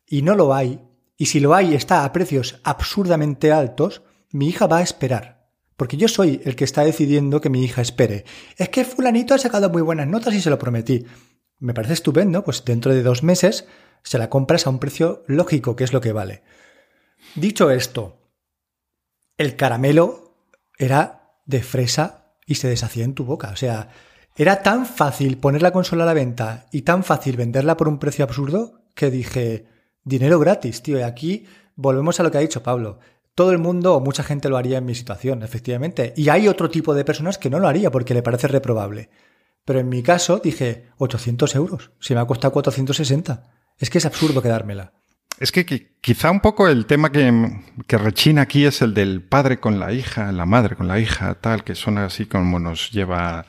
y 0.08 0.22
no 0.22 0.34
lo 0.34 0.52
hay, 0.52 0.80
y 1.16 1.26
si 1.26 1.38
lo 1.38 1.54
hay 1.54 1.74
está 1.74 2.04
a 2.04 2.12
precios 2.12 2.60
absurdamente 2.64 3.52
altos, 3.52 4.02
mi 4.32 4.48
hija 4.48 4.66
va 4.66 4.78
a 4.78 4.82
esperar. 4.82 5.46
Porque 5.76 5.96
yo 5.96 6.08
soy 6.08 6.40
el 6.44 6.56
que 6.56 6.64
está 6.64 6.82
decidiendo 6.82 7.40
que 7.40 7.50
mi 7.50 7.62
hija 7.62 7.82
espere. 7.82 8.24
Es 8.56 8.68
que 8.68 8.84
fulanito 8.84 9.32
ha 9.32 9.38
sacado 9.38 9.70
muy 9.70 9.82
buenas 9.82 10.08
notas 10.08 10.34
y 10.34 10.40
se 10.40 10.50
lo 10.50 10.58
prometí. 10.58 11.06
Me 11.60 11.72
parece 11.72 11.94
estupendo, 11.94 12.42
pues 12.42 12.64
dentro 12.64 12.92
de 12.92 13.04
dos 13.04 13.22
meses 13.22 13.68
se 14.02 14.18
la 14.18 14.28
compras 14.28 14.66
a 14.66 14.70
un 14.70 14.80
precio 14.80 15.22
lógico, 15.28 15.76
que 15.76 15.84
es 15.84 15.92
lo 15.92 16.00
que 16.00 16.12
vale. 16.12 16.42
Dicho 17.34 17.70
esto, 17.70 18.18
el 19.36 19.56
caramelo 19.56 20.36
era 20.78 21.38
de 21.46 21.62
fresa 21.62 22.36
y 22.46 22.56
se 22.56 22.68
deshacía 22.68 23.04
en 23.04 23.14
tu 23.14 23.24
boca. 23.24 23.50
O 23.50 23.56
sea, 23.56 23.90
era 24.36 24.62
tan 24.62 24.86
fácil 24.86 25.38
poner 25.38 25.62
la 25.62 25.72
consola 25.72 26.04
a 26.04 26.06
la 26.06 26.14
venta 26.14 26.66
y 26.72 26.82
tan 26.82 27.04
fácil 27.04 27.36
venderla 27.36 27.76
por 27.76 27.88
un 27.88 27.98
precio 27.98 28.24
absurdo 28.24 28.82
que 28.94 29.10
dije, 29.10 29.66
dinero 30.04 30.38
gratis, 30.38 30.82
tío. 30.82 30.98
Y 30.98 31.02
aquí 31.02 31.46
volvemos 31.76 32.20
a 32.20 32.22
lo 32.22 32.30
que 32.30 32.38
ha 32.38 32.42
dicho 32.42 32.62
Pablo 32.62 33.00
todo 33.34 33.50
el 33.50 33.58
mundo 33.58 33.94
o 33.94 34.00
mucha 34.00 34.22
gente 34.22 34.48
lo 34.48 34.56
haría 34.56 34.78
en 34.78 34.84
mi 34.84 34.94
situación, 34.94 35.42
efectivamente. 35.42 36.14
Y 36.16 36.28
hay 36.28 36.48
otro 36.48 36.70
tipo 36.70 36.94
de 36.94 37.04
personas 37.04 37.38
que 37.38 37.50
no 37.50 37.58
lo 37.58 37.68
haría 37.68 37.90
porque 37.90 38.14
le 38.14 38.22
parece 38.22 38.48
reprobable. 38.48 39.10
Pero 39.64 39.80
en 39.80 39.88
mi 39.88 40.02
caso 40.02 40.38
dije 40.38 40.90
800 40.98 41.54
euros. 41.56 41.90
Si 41.98 42.14
me 42.14 42.20
ha 42.20 42.26
costado 42.26 42.52
460. 42.52 43.50
Es 43.78 43.90
que 43.90 43.98
es 43.98 44.06
absurdo 44.06 44.42
quedármela. 44.42 44.92
Es 45.38 45.50
que 45.50 45.66
quizá 46.00 46.30
un 46.30 46.40
poco 46.40 46.68
el 46.68 46.86
tema 46.86 47.10
que, 47.10 47.58
que, 47.86 47.98
rechina 47.98 48.42
aquí 48.42 48.64
es 48.64 48.82
el 48.82 48.94
del 48.94 49.20
padre 49.22 49.58
con 49.58 49.80
la 49.80 49.92
hija, 49.92 50.30
la 50.30 50.46
madre 50.46 50.76
con 50.76 50.86
la 50.86 51.00
hija, 51.00 51.34
tal, 51.34 51.64
que 51.64 51.74
suena 51.74 52.04
así 52.04 52.26
como 52.26 52.60
nos 52.60 52.92
lleva, 52.92 53.44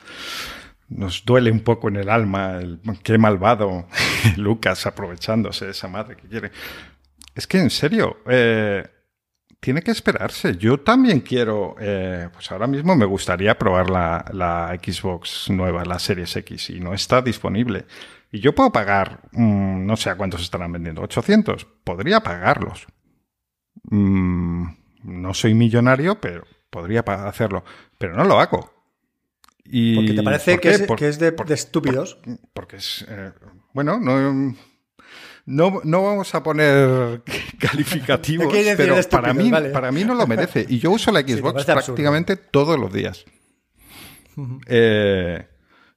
nos 0.88 1.24
duele 1.24 1.50
un 1.50 1.60
poco 1.60 1.88
en 1.88 1.96
el 1.96 2.08
alma, 2.08 2.58
el, 2.58 2.80
qué 3.04 3.18
malvado 3.18 3.86
Lucas 4.36 4.86
aprovechándose 4.86 5.66
de 5.66 5.70
esa 5.70 5.86
madre 5.86 6.16
que 6.16 6.28
quiere. 6.28 6.50
Es 7.34 7.46
que 7.46 7.58
en 7.58 7.70
serio, 7.70 8.18
eh, 8.26 8.84
tiene 9.60 9.82
que 9.82 9.90
esperarse. 9.90 10.56
Yo 10.56 10.80
también 10.80 11.20
quiero, 11.20 11.76
eh, 11.80 12.28
pues 12.32 12.50
ahora 12.50 12.66
mismo 12.66 12.94
me 12.96 13.04
gustaría 13.04 13.58
probar 13.58 13.90
la, 13.90 14.24
la, 14.32 14.78
Xbox 14.80 15.50
nueva, 15.50 15.84
la 15.84 15.98
Series 15.98 16.36
X, 16.36 16.70
y 16.70 16.80
no 16.80 16.94
está 16.94 17.22
disponible. 17.22 17.84
Y 18.32 18.40
yo 18.40 18.54
puedo 18.54 18.70
pagar, 18.72 19.20
mmm, 19.32 19.86
no 19.86 19.96
sé 19.96 20.10
a 20.10 20.16
cuántos 20.16 20.42
estarán 20.42 20.72
vendiendo, 20.72 21.02
800. 21.02 21.66
Podría 21.84 22.20
pagarlos. 22.20 22.86
Mm, 23.84 24.66
no 25.04 25.34
soy 25.34 25.54
millonario, 25.54 26.20
pero 26.20 26.44
podría 26.70 27.00
hacerlo. 27.00 27.64
Pero 27.98 28.14
no 28.16 28.24
lo 28.24 28.40
hago. 28.40 28.72
Y 29.64 29.96
porque 29.96 30.12
te 30.12 30.22
parece 30.22 30.58
que 30.58 30.70
es, 30.70 30.86
que 30.96 31.08
es, 31.08 31.18
de, 31.18 31.32
por, 31.32 31.46
de 31.46 31.54
estúpidos. 31.54 32.16
Por, 32.16 32.38
porque 32.52 32.76
es. 32.76 33.04
Eh, 33.08 33.32
bueno, 33.72 33.98
no 33.98 34.54
no, 35.46 35.80
no 35.84 36.02
vamos 36.02 36.34
a 36.34 36.42
poner 36.42 37.22
calificativos, 37.58 38.52
pero 38.76 38.96
para 39.08 39.32
mí, 39.32 39.50
para 39.50 39.92
mí 39.92 40.04
no 40.04 40.14
lo 40.14 40.26
merece. 40.26 40.66
Y 40.68 40.78
yo 40.78 40.90
uso 40.90 41.12
la 41.12 41.20
Xbox 41.26 41.64
prácticamente 41.64 42.36
todos 42.36 42.78
los 42.78 42.92
días. 42.92 43.24
eh, 44.66 45.46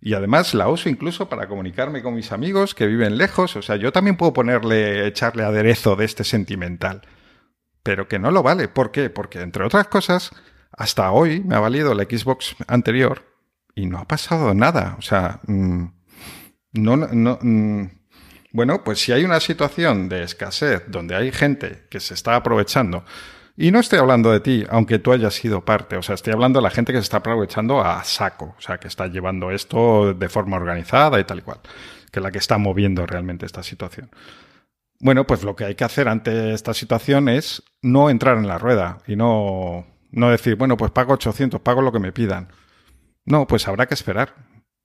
y 0.02 0.14
además 0.14 0.54
la 0.54 0.70
uso 0.70 0.90
incluso 0.90 1.28
para 1.28 1.48
comunicarme 1.48 2.02
con 2.02 2.16
mis 2.16 2.32
amigos 2.32 2.74
que 2.74 2.88
viven 2.88 3.18
lejos. 3.18 3.56
O 3.56 3.62
sea, 3.62 3.76
yo 3.76 3.92
también 3.92 4.16
puedo 4.16 4.34
ponerle, 4.34 5.06
echarle 5.08 5.44
aderezo 5.44 5.96
de 5.96 6.06
este 6.06 6.24
sentimental. 6.24 7.02
Pero 7.84 8.08
que 8.08 8.20
no 8.20 8.32
lo 8.32 8.44
vale. 8.44 8.68
¿Por 8.68 8.92
qué? 8.92 9.10
Porque, 9.10 9.42
entre 9.42 9.66
otras 9.66 9.88
cosas, 9.88 10.32
hasta 10.72 11.12
hoy 11.12 11.42
me 11.42 11.56
ha 11.56 11.60
valido 11.60 11.94
la 11.94 12.04
Xbox 12.04 12.56
anterior 12.68 13.24
y 13.76 13.88
no 13.88 13.98
ha 14.00 14.08
pasado 14.08 14.54
nada. 14.54 14.96
O 14.98 15.02
sea, 15.02 15.42
mmm, 15.48 15.86
no, 16.74 16.96
no, 16.96 17.40
mmm, 17.42 17.86
bueno, 18.52 18.84
pues 18.84 19.00
si 19.00 19.12
hay 19.12 19.24
una 19.26 19.40
situación 19.40 20.10
de 20.10 20.24
escasez 20.24 20.84
donde 20.88 21.16
hay 21.16 21.32
gente 21.32 21.86
que 21.90 22.00
se 22.00 22.14
está 22.14 22.36
aprovechando, 22.36 23.04
y 23.62 23.72
no 23.72 23.80
estoy 23.82 24.00
hablando 24.00 24.32
de 24.32 24.40
ti, 24.40 24.64
aunque 24.70 25.00
tú 25.00 25.12
hayas 25.12 25.34
sido 25.34 25.66
parte, 25.66 25.98
o 25.98 26.02
sea, 26.02 26.16
estoy 26.16 26.32
hablando 26.32 26.60
de 26.60 26.64
la 26.64 26.70
gente 26.70 26.94
que 26.94 27.00
se 27.00 27.04
está 27.04 27.18
aprovechando 27.18 27.82
a 27.82 28.02
saco, 28.06 28.56
o 28.58 28.62
sea, 28.62 28.78
que 28.78 28.88
está 28.88 29.08
llevando 29.08 29.52
esto 29.52 30.14
de 30.14 30.30
forma 30.30 30.56
organizada 30.56 31.20
y 31.20 31.26
tal 31.26 31.40
y 31.40 31.42
cual, 31.42 31.60
que 32.10 32.20
es 32.20 32.24
la 32.24 32.32
que 32.32 32.38
está 32.38 32.58
moviendo 32.58 33.06
realmente 33.06 33.46
esta 33.46 33.62
situación. 33.62 34.12
Bueno, 35.02 35.28
pues 35.28 35.44
lo 35.44 35.58
que 35.58 35.66
hay 35.66 35.76
que 35.76 35.84
hacer 35.84 36.08
ante 36.08 36.54
esta 36.54 36.74
situación 36.74 37.28
es 37.28 37.62
no 37.82 38.10
entrar 38.10 38.38
en 38.38 38.48
la 38.48 38.60
rueda 38.60 39.00
y 39.06 39.18
no, 39.18 39.86
no 40.10 40.30
decir, 40.30 40.56
bueno, 40.56 40.78
pues 40.78 40.92
pago 40.92 41.14
800, 41.16 41.60
pago 41.60 41.82
lo 41.82 41.92
que 41.92 42.00
me 42.00 42.14
pidan. 42.14 42.54
No, 43.26 43.46
pues 43.46 43.68
habrá 43.68 43.88
que 43.88 43.94
esperar. 43.94 44.36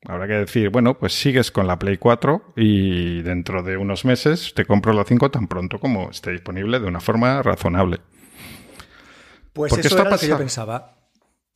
Habrá 0.05 0.27
que 0.27 0.35
decir, 0.35 0.71
bueno, 0.71 0.99
pues 0.99 1.15
sigues 1.15 1.53
con 1.53 1.69
la 1.69 1.79
Play 1.79 1.97
4 1.97 2.55
y 2.57 3.23
dentro 3.23 3.63
de 3.63 3.77
unos 3.77 4.05
meses 4.05 4.53
te 4.53 4.67
compro 4.67 4.93
la 4.93 5.05
5 5.05 5.31
tan 5.31 5.47
pronto 5.47 5.79
como 5.79 6.11
esté 6.11 6.33
disponible 6.33 6.81
de 6.81 6.87
una 6.87 7.01
forma 7.01 7.41
razonable. 7.41 8.01
Pues 9.55 9.71
Porque 9.71 9.87
eso 9.87 9.99
era 9.99 10.11
lo 10.11 10.19
que 10.19 10.27
yo 10.27 10.37
pensaba. 10.37 10.99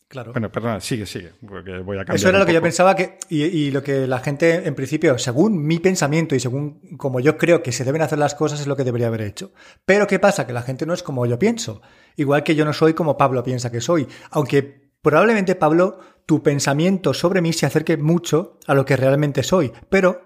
Claro. 0.07 0.33
Bueno, 0.33 0.51
perdona, 0.51 0.81
sigue, 0.81 1.05
sigue, 1.05 1.33
porque 1.47 1.81
voy 1.81 1.99
a 1.99 2.01
cambiar. 2.01 2.17
Eso 2.17 2.31
era 2.31 2.39
lo 2.39 2.47
que 2.47 2.55
yo 2.55 2.63
pensaba 2.63 2.97
que, 2.97 3.19
y, 3.29 3.43
y, 3.43 3.71
lo 3.71 3.83
que 3.83 4.07
la 4.07 4.21
gente, 4.21 4.67
en 4.67 4.75
principio, 4.75 5.19
según 5.19 5.67
mi 5.67 5.81
pensamiento 5.81 6.35
y 6.35 6.41
según 6.41 6.97
como 6.97 7.21
yo 7.21 7.37
creo 7.37 7.63
que 7.63 7.73
se 7.73 7.85
deben 7.85 8.01
hacer 8.01 8.19
las 8.19 8.35
cosas, 8.35 8.61
es 8.61 8.67
lo 8.67 8.75
que 8.75 8.85
debería 8.85 9.09
haber 9.09 9.21
hecho. 9.21 9.53
Pero 9.85 10.07
¿qué 10.07 10.19
pasa? 10.19 10.47
Que 10.47 10.55
la 10.55 10.63
gente 10.63 10.87
no 10.87 10.95
es 10.95 11.03
como 11.03 11.27
yo 11.27 11.39
pienso. 11.39 11.83
Igual 12.17 12.43
que 12.43 12.55
yo 12.55 12.65
no 12.65 12.73
soy 12.73 12.95
como 12.95 13.19
Pablo 13.19 13.43
piensa 13.43 13.71
que 13.71 13.83
soy. 13.83 14.09
Aunque 14.31 14.93
probablemente, 15.03 15.57
Pablo, 15.57 15.99
tu 16.25 16.43
pensamiento 16.43 17.13
sobre 17.13 17.43
mí 17.43 17.53
se 17.53 17.67
acerque 17.67 17.99
mucho 17.99 18.59
a 18.67 18.73
lo 18.73 18.87
que 18.87 18.97
realmente 18.97 19.43
soy, 19.43 19.73
pero 19.91 20.23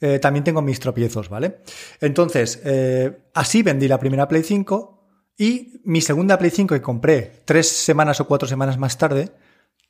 eh, 0.00 0.18
también 0.18 0.44
tengo 0.44 0.60
mis 0.60 0.80
tropiezos, 0.80 1.30
¿vale? 1.30 1.60
Entonces, 2.00 2.60
eh, 2.64 3.24
así 3.32 3.62
vendí 3.62 3.88
la 3.88 3.98
primera 3.98 4.28
Play 4.28 4.42
5 4.42 5.03
y 5.36 5.80
mi 5.84 6.00
segunda 6.00 6.38
Play 6.38 6.50
5 6.50 6.74
que 6.74 6.82
compré 6.82 7.42
tres 7.44 7.68
semanas 7.68 8.20
o 8.20 8.26
cuatro 8.26 8.48
semanas 8.48 8.78
más 8.78 8.98
tarde, 8.98 9.32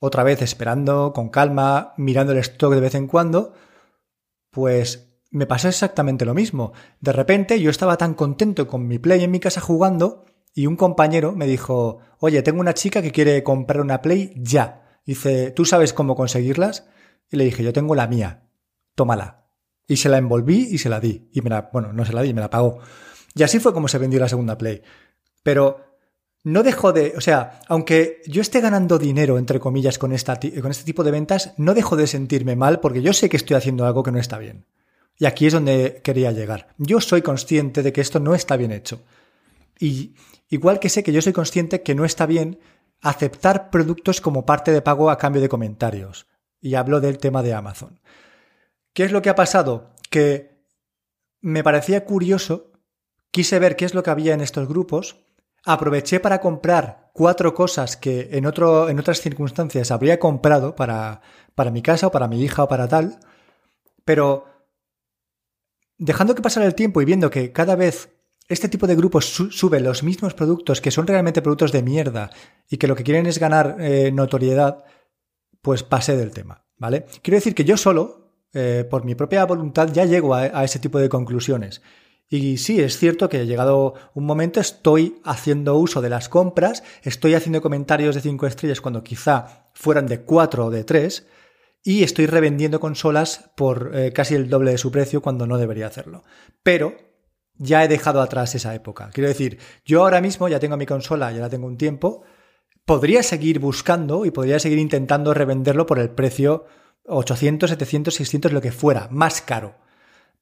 otra 0.00 0.22
vez 0.22 0.42
esperando, 0.42 1.12
con 1.12 1.28
calma, 1.28 1.94
mirando 1.96 2.32
el 2.32 2.38
stock 2.38 2.74
de 2.74 2.80
vez 2.80 2.94
en 2.94 3.06
cuando, 3.06 3.54
pues 4.50 5.14
me 5.30 5.46
pasó 5.46 5.68
exactamente 5.68 6.24
lo 6.24 6.34
mismo. 6.34 6.72
De 7.00 7.12
repente 7.12 7.60
yo 7.60 7.70
estaba 7.70 7.96
tan 7.96 8.14
contento 8.14 8.68
con 8.68 8.86
mi 8.86 8.98
Play 8.98 9.24
en 9.24 9.30
mi 9.30 9.40
casa 9.40 9.60
jugando 9.60 10.24
y 10.54 10.66
un 10.66 10.76
compañero 10.76 11.32
me 11.32 11.46
dijo, 11.46 11.98
oye, 12.20 12.42
tengo 12.42 12.60
una 12.60 12.74
chica 12.74 13.02
que 13.02 13.10
quiere 13.10 13.42
comprar 13.42 13.80
una 13.80 14.00
Play 14.00 14.32
ya. 14.36 15.00
Dice, 15.04 15.50
¿tú 15.50 15.64
sabes 15.64 15.92
cómo 15.92 16.14
conseguirlas? 16.14 16.86
Y 17.30 17.36
le 17.36 17.44
dije, 17.44 17.64
yo 17.64 17.72
tengo 17.72 17.94
la 17.94 18.06
mía, 18.06 18.48
tómala. 18.94 19.48
Y 19.86 19.96
se 19.96 20.08
la 20.08 20.18
envolví 20.18 20.68
y 20.70 20.78
se 20.78 20.88
la 20.88 21.00
di. 21.00 21.28
Y 21.32 21.42
me 21.42 21.50
la, 21.50 21.68
bueno, 21.72 21.92
no 21.92 22.04
se 22.04 22.12
la 22.12 22.22
di, 22.22 22.32
me 22.32 22.40
la 22.40 22.48
pagó. 22.48 22.78
Y 23.34 23.42
así 23.42 23.58
fue 23.58 23.72
como 23.72 23.88
se 23.88 23.98
vendió 23.98 24.20
la 24.20 24.28
segunda 24.28 24.56
Play. 24.56 24.82
Pero 25.44 25.94
no 26.42 26.64
dejo 26.64 26.92
de, 26.92 27.14
o 27.16 27.20
sea, 27.20 27.60
aunque 27.68 28.20
yo 28.26 28.42
esté 28.42 28.60
ganando 28.60 28.98
dinero, 28.98 29.38
entre 29.38 29.60
comillas, 29.60 29.98
con, 29.98 30.12
esta, 30.12 30.38
con 30.38 30.70
este 30.72 30.84
tipo 30.84 31.04
de 31.04 31.12
ventas, 31.12 31.54
no 31.56 31.74
dejo 31.74 31.94
de 31.96 32.08
sentirme 32.08 32.56
mal 32.56 32.80
porque 32.80 33.02
yo 33.02 33.12
sé 33.12 33.28
que 33.28 33.36
estoy 33.36 33.56
haciendo 33.56 33.86
algo 33.86 34.02
que 34.02 34.10
no 34.10 34.18
está 34.18 34.38
bien. 34.38 34.66
Y 35.16 35.26
aquí 35.26 35.46
es 35.46 35.52
donde 35.52 36.00
quería 36.02 36.32
llegar. 36.32 36.74
Yo 36.76 37.00
soy 37.00 37.22
consciente 37.22 37.82
de 37.82 37.92
que 37.92 38.00
esto 38.00 38.18
no 38.18 38.34
está 38.34 38.56
bien 38.56 38.72
hecho. 38.72 39.02
Y 39.78 40.14
igual 40.48 40.80
que 40.80 40.88
sé 40.88 41.02
que 41.02 41.12
yo 41.12 41.22
soy 41.22 41.32
consciente 41.32 41.82
que 41.82 41.94
no 41.94 42.04
está 42.04 42.26
bien 42.26 42.58
aceptar 43.00 43.70
productos 43.70 44.20
como 44.20 44.44
parte 44.44 44.72
de 44.72 44.82
pago 44.82 45.10
a 45.10 45.18
cambio 45.18 45.40
de 45.40 45.48
comentarios. 45.48 46.26
Y 46.60 46.74
hablo 46.74 47.00
del 47.00 47.18
tema 47.18 47.42
de 47.42 47.54
Amazon. 47.54 48.00
¿Qué 48.92 49.04
es 49.04 49.12
lo 49.12 49.22
que 49.22 49.30
ha 49.30 49.34
pasado? 49.34 49.94
Que 50.10 50.64
me 51.40 51.62
parecía 51.62 52.04
curioso, 52.04 52.72
quise 53.30 53.58
ver 53.58 53.76
qué 53.76 53.84
es 53.84 53.94
lo 53.94 54.02
que 54.02 54.10
había 54.10 54.34
en 54.34 54.40
estos 54.40 54.66
grupos, 54.66 55.23
aproveché 55.64 56.20
para 56.20 56.40
comprar 56.40 57.10
cuatro 57.12 57.54
cosas 57.54 57.96
que 57.96 58.30
en, 58.32 58.46
otro, 58.46 58.88
en 58.88 58.98
otras 58.98 59.20
circunstancias 59.20 59.90
habría 59.90 60.18
comprado 60.18 60.74
para, 60.74 61.20
para 61.54 61.70
mi 61.70 61.82
casa 61.82 62.08
o 62.08 62.10
para 62.10 62.28
mi 62.28 62.42
hija 62.42 62.64
o 62.64 62.68
para 62.68 62.88
tal, 62.88 63.20
pero 64.04 64.46
dejando 65.98 66.34
que 66.34 66.42
pasara 66.42 66.66
el 66.66 66.74
tiempo 66.74 67.00
y 67.00 67.04
viendo 67.04 67.30
que 67.30 67.52
cada 67.52 67.76
vez 67.76 68.10
este 68.48 68.68
tipo 68.68 68.86
de 68.86 68.96
grupos 68.96 69.26
sube 69.26 69.80
los 69.80 70.02
mismos 70.02 70.34
productos 70.34 70.80
que 70.80 70.90
son 70.90 71.06
realmente 71.06 71.40
productos 71.40 71.72
de 71.72 71.82
mierda 71.82 72.30
y 72.68 72.76
que 72.76 72.86
lo 72.86 72.94
que 72.94 73.04
quieren 73.04 73.26
es 73.26 73.38
ganar 73.38 73.76
eh, 73.80 74.12
notoriedad, 74.12 74.84
pues 75.62 75.82
pasé 75.82 76.16
del 76.16 76.32
tema, 76.32 76.66
¿vale? 76.76 77.06
Quiero 77.22 77.36
decir 77.36 77.54
que 77.54 77.64
yo 77.64 77.76
solo, 77.76 78.32
eh, 78.52 78.86
por 78.88 79.04
mi 79.04 79.14
propia 79.14 79.46
voluntad, 79.46 79.88
ya 79.92 80.04
llego 80.04 80.34
a, 80.34 80.64
ese 80.64 80.78
tipo 80.78 80.98
de 80.98 81.08
conclusiones. 81.08 81.80
Y 82.34 82.56
sí, 82.56 82.80
es 82.80 82.98
cierto 82.98 83.28
que 83.28 83.46
llegado 83.46 83.94
un 84.12 84.26
momento 84.26 84.58
estoy 84.58 85.20
haciendo 85.22 85.76
uso 85.76 86.02
de 86.02 86.08
las 86.08 86.28
compras, 86.28 86.82
estoy 87.04 87.34
haciendo 87.34 87.62
comentarios 87.62 88.16
de 88.16 88.22
5 88.22 88.48
estrellas 88.48 88.80
cuando 88.80 89.04
quizá 89.04 89.68
fueran 89.72 90.06
de 90.08 90.22
4 90.22 90.66
o 90.66 90.70
de 90.72 90.82
3, 90.82 91.28
y 91.84 92.02
estoy 92.02 92.26
revendiendo 92.26 92.80
consolas 92.80 93.50
por 93.54 93.92
eh, 93.94 94.12
casi 94.12 94.34
el 94.34 94.48
doble 94.48 94.72
de 94.72 94.78
su 94.78 94.90
precio 94.90 95.22
cuando 95.22 95.46
no 95.46 95.58
debería 95.58 95.86
hacerlo. 95.86 96.24
Pero 96.64 96.96
ya 97.54 97.84
he 97.84 97.88
dejado 97.88 98.20
atrás 98.20 98.56
esa 98.56 98.74
época. 98.74 99.10
Quiero 99.12 99.28
decir, 99.28 99.60
yo 99.84 100.02
ahora 100.02 100.20
mismo 100.20 100.48
ya 100.48 100.58
tengo 100.58 100.76
mi 100.76 100.86
consola, 100.86 101.30
ya 101.30 101.38
la 101.38 101.48
tengo 101.48 101.68
un 101.68 101.76
tiempo, 101.76 102.24
podría 102.84 103.22
seguir 103.22 103.60
buscando 103.60 104.26
y 104.26 104.32
podría 104.32 104.58
seguir 104.58 104.80
intentando 104.80 105.34
revenderlo 105.34 105.86
por 105.86 106.00
el 106.00 106.10
precio 106.10 106.64
800, 107.06 107.70
700, 107.70 108.12
600, 108.12 108.52
lo 108.52 108.60
que 108.60 108.72
fuera, 108.72 109.06
más 109.12 109.40
caro. 109.40 109.76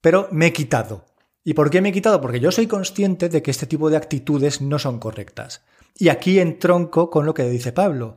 Pero 0.01 0.29
me 0.31 0.47
he 0.47 0.53
quitado. 0.55 1.12
¿Y 1.45 1.55
por 1.55 1.71
qué 1.71 1.81
me 1.81 1.89
he 1.89 1.93
quitado? 1.93 2.21
Porque 2.21 2.41
yo 2.41 2.53
soy 2.53 2.67
consciente 2.67 3.29
de 3.29 3.43
que 3.43 3.51
este 3.51 3.67
tipo 3.67 3.91
de 3.91 3.97
actitudes 3.97 4.61
no 4.61 4.79
son 4.79 4.99
correctas. 4.99 5.63
Y 5.97 6.09
aquí 6.09 6.39
entronco 6.39 7.11
con 7.11 7.27
lo 7.27 7.35
que 7.35 7.45
dice 7.45 7.73
Pablo. 7.73 8.17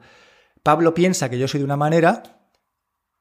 Pablo 0.63 0.93
piensa 0.93 1.29
que 1.29 1.39
yo 1.39 1.47
soy 1.47 1.59
de 1.59 1.65
una 1.65 1.77
manera, 1.77 2.23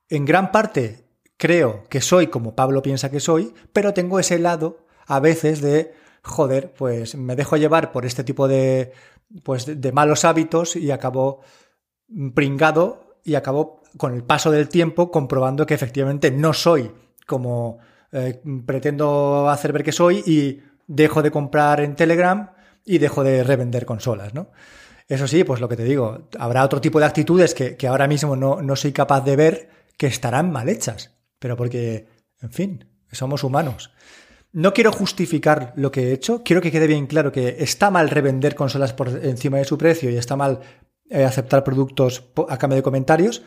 en 0.09 0.25
gran 0.25 0.53
parte 0.53 1.05
creo 1.37 1.85
que 1.89 2.01
soy 2.01 2.29
como 2.29 2.55
Pablo 2.55 2.83
piensa 2.83 3.11
que 3.11 3.21
soy, 3.21 3.55
pero 3.73 3.95
tengo 3.95 4.19
ese 4.19 4.39
lado 4.39 4.87
a 5.07 5.21
veces 5.21 5.61
de, 5.61 5.93
joder, 6.23 6.73
pues 6.73 7.17
me 7.17 7.37
dejo 7.37 7.57
llevar 7.57 7.93
por 7.93 8.07
este 8.07 8.25
tipo 8.25 8.49
de, 8.49 8.93
pues, 9.43 9.81
de 9.81 9.93
malos 9.93 10.25
hábitos 10.25 10.77
y 10.77 10.91
acabo 10.91 11.43
pringado 12.35 13.19
y 13.25 13.35
acabo 13.35 13.83
con 13.97 14.15
el 14.15 14.25
paso 14.25 14.51
del 14.51 14.69
tiempo 14.69 15.11
comprobando 15.11 15.67
que 15.67 15.75
efectivamente 15.75 16.31
no 16.31 16.53
soy 16.53 16.93
como 17.27 17.79
eh, 18.14 18.40
pretendo 18.64 19.50
hacer 19.50 19.73
ver 19.73 19.83
que 19.83 19.92
soy 19.92 20.23
y 20.25 20.62
dejo 20.87 21.21
de 21.21 21.30
comprar 21.30 21.80
en 21.80 21.97
Telegram 21.97 22.52
y 22.85 22.99
dejo 22.99 23.25
de 23.25 23.42
revender 23.42 23.85
consolas, 23.85 24.35
¿no? 24.35 24.52
Eso 25.09 25.26
sí, 25.26 25.42
pues 25.44 25.61
lo 25.61 25.68
que 25.68 25.76
te 25.76 25.85
digo, 25.85 26.28
habrá 26.38 26.64
otro 26.64 26.80
tipo 26.80 27.00
de 27.00 27.06
actitudes 27.06 27.54
que, 27.54 27.76
que 27.76 27.88
ahora 27.88 28.06
mismo 28.06 28.37
no, 28.37 28.62
no 28.62 28.76
soy 28.76 28.92
capaz 28.92 29.23
de 29.23 29.37
ver 29.37 29.68
que 29.99 30.06
estarán 30.06 30.52
mal 30.52 30.68
hechas, 30.68 31.11
pero 31.38 31.56
porque, 31.56 32.06
en 32.40 32.52
fin, 32.52 32.88
somos 33.11 33.44
humanos. 33.44 33.90
No 34.52 34.73
quiero 34.73 34.92
justificar 34.92 35.73
lo 35.75 35.90
que 35.90 36.09
he 36.09 36.12
hecho, 36.12 36.42
quiero 36.44 36.62
que 36.62 36.71
quede 36.71 36.87
bien 36.87 37.09
claro 37.09 37.33
que 37.33 37.56
está 37.59 37.90
mal 37.90 38.09
revender 38.09 38.54
consolas 38.54 38.92
por 38.92 39.09
encima 39.09 39.59
de 39.59 39.64
su 39.64 39.76
precio 39.76 40.09
y 40.09 40.16
está 40.16 40.37
mal 40.37 40.61
eh, 41.11 41.25
aceptar 41.25 41.64
productos 41.64 42.30
a 42.49 42.56
cambio 42.59 42.76
de 42.76 42.83
comentarios, 42.85 43.42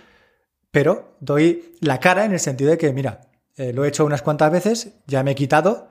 pero 0.69 1.15
doy 1.21 1.75
la 1.79 2.00
cara 2.00 2.25
en 2.25 2.33
el 2.33 2.39
sentido 2.41 2.71
de 2.71 2.77
que, 2.77 2.91
mira, 2.91 3.21
eh, 3.58 3.74
lo 3.74 3.84
he 3.84 3.88
hecho 3.88 4.06
unas 4.06 4.22
cuantas 4.22 4.52
veces, 4.52 4.93
ya 5.08 5.24
me 5.24 5.32
he 5.32 5.36
quitado, 5.36 5.89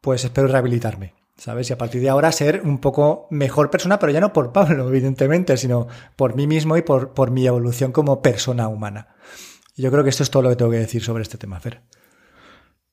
pues 0.00 0.24
espero 0.24 0.48
rehabilitarme, 0.48 1.14
¿sabes? 1.36 1.70
Y 1.70 1.72
a 1.72 1.78
partir 1.78 2.02
de 2.02 2.10
ahora 2.10 2.30
ser 2.32 2.60
un 2.62 2.78
poco 2.78 3.26
mejor 3.30 3.70
persona, 3.70 3.98
pero 3.98 4.12
ya 4.12 4.20
no 4.20 4.32
por 4.32 4.52
Pablo, 4.52 4.88
evidentemente, 4.90 5.56
sino 5.56 5.88
por 6.16 6.36
mí 6.36 6.46
mismo 6.46 6.76
y 6.76 6.82
por, 6.82 7.14
por 7.14 7.30
mi 7.30 7.46
evolución 7.46 7.92
como 7.92 8.20
persona 8.20 8.68
humana. 8.68 9.08
yo 9.74 9.90
creo 9.90 10.04
que 10.04 10.10
esto 10.10 10.22
es 10.22 10.30
todo 10.30 10.42
lo 10.42 10.50
que 10.50 10.56
tengo 10.56 10.70
que 10.70 10.78
decir 10.78 11.02
sobre 11.02 11.22
este 11.22 11.38
tema, 11.38 11.58
Fer. 11.58 11.80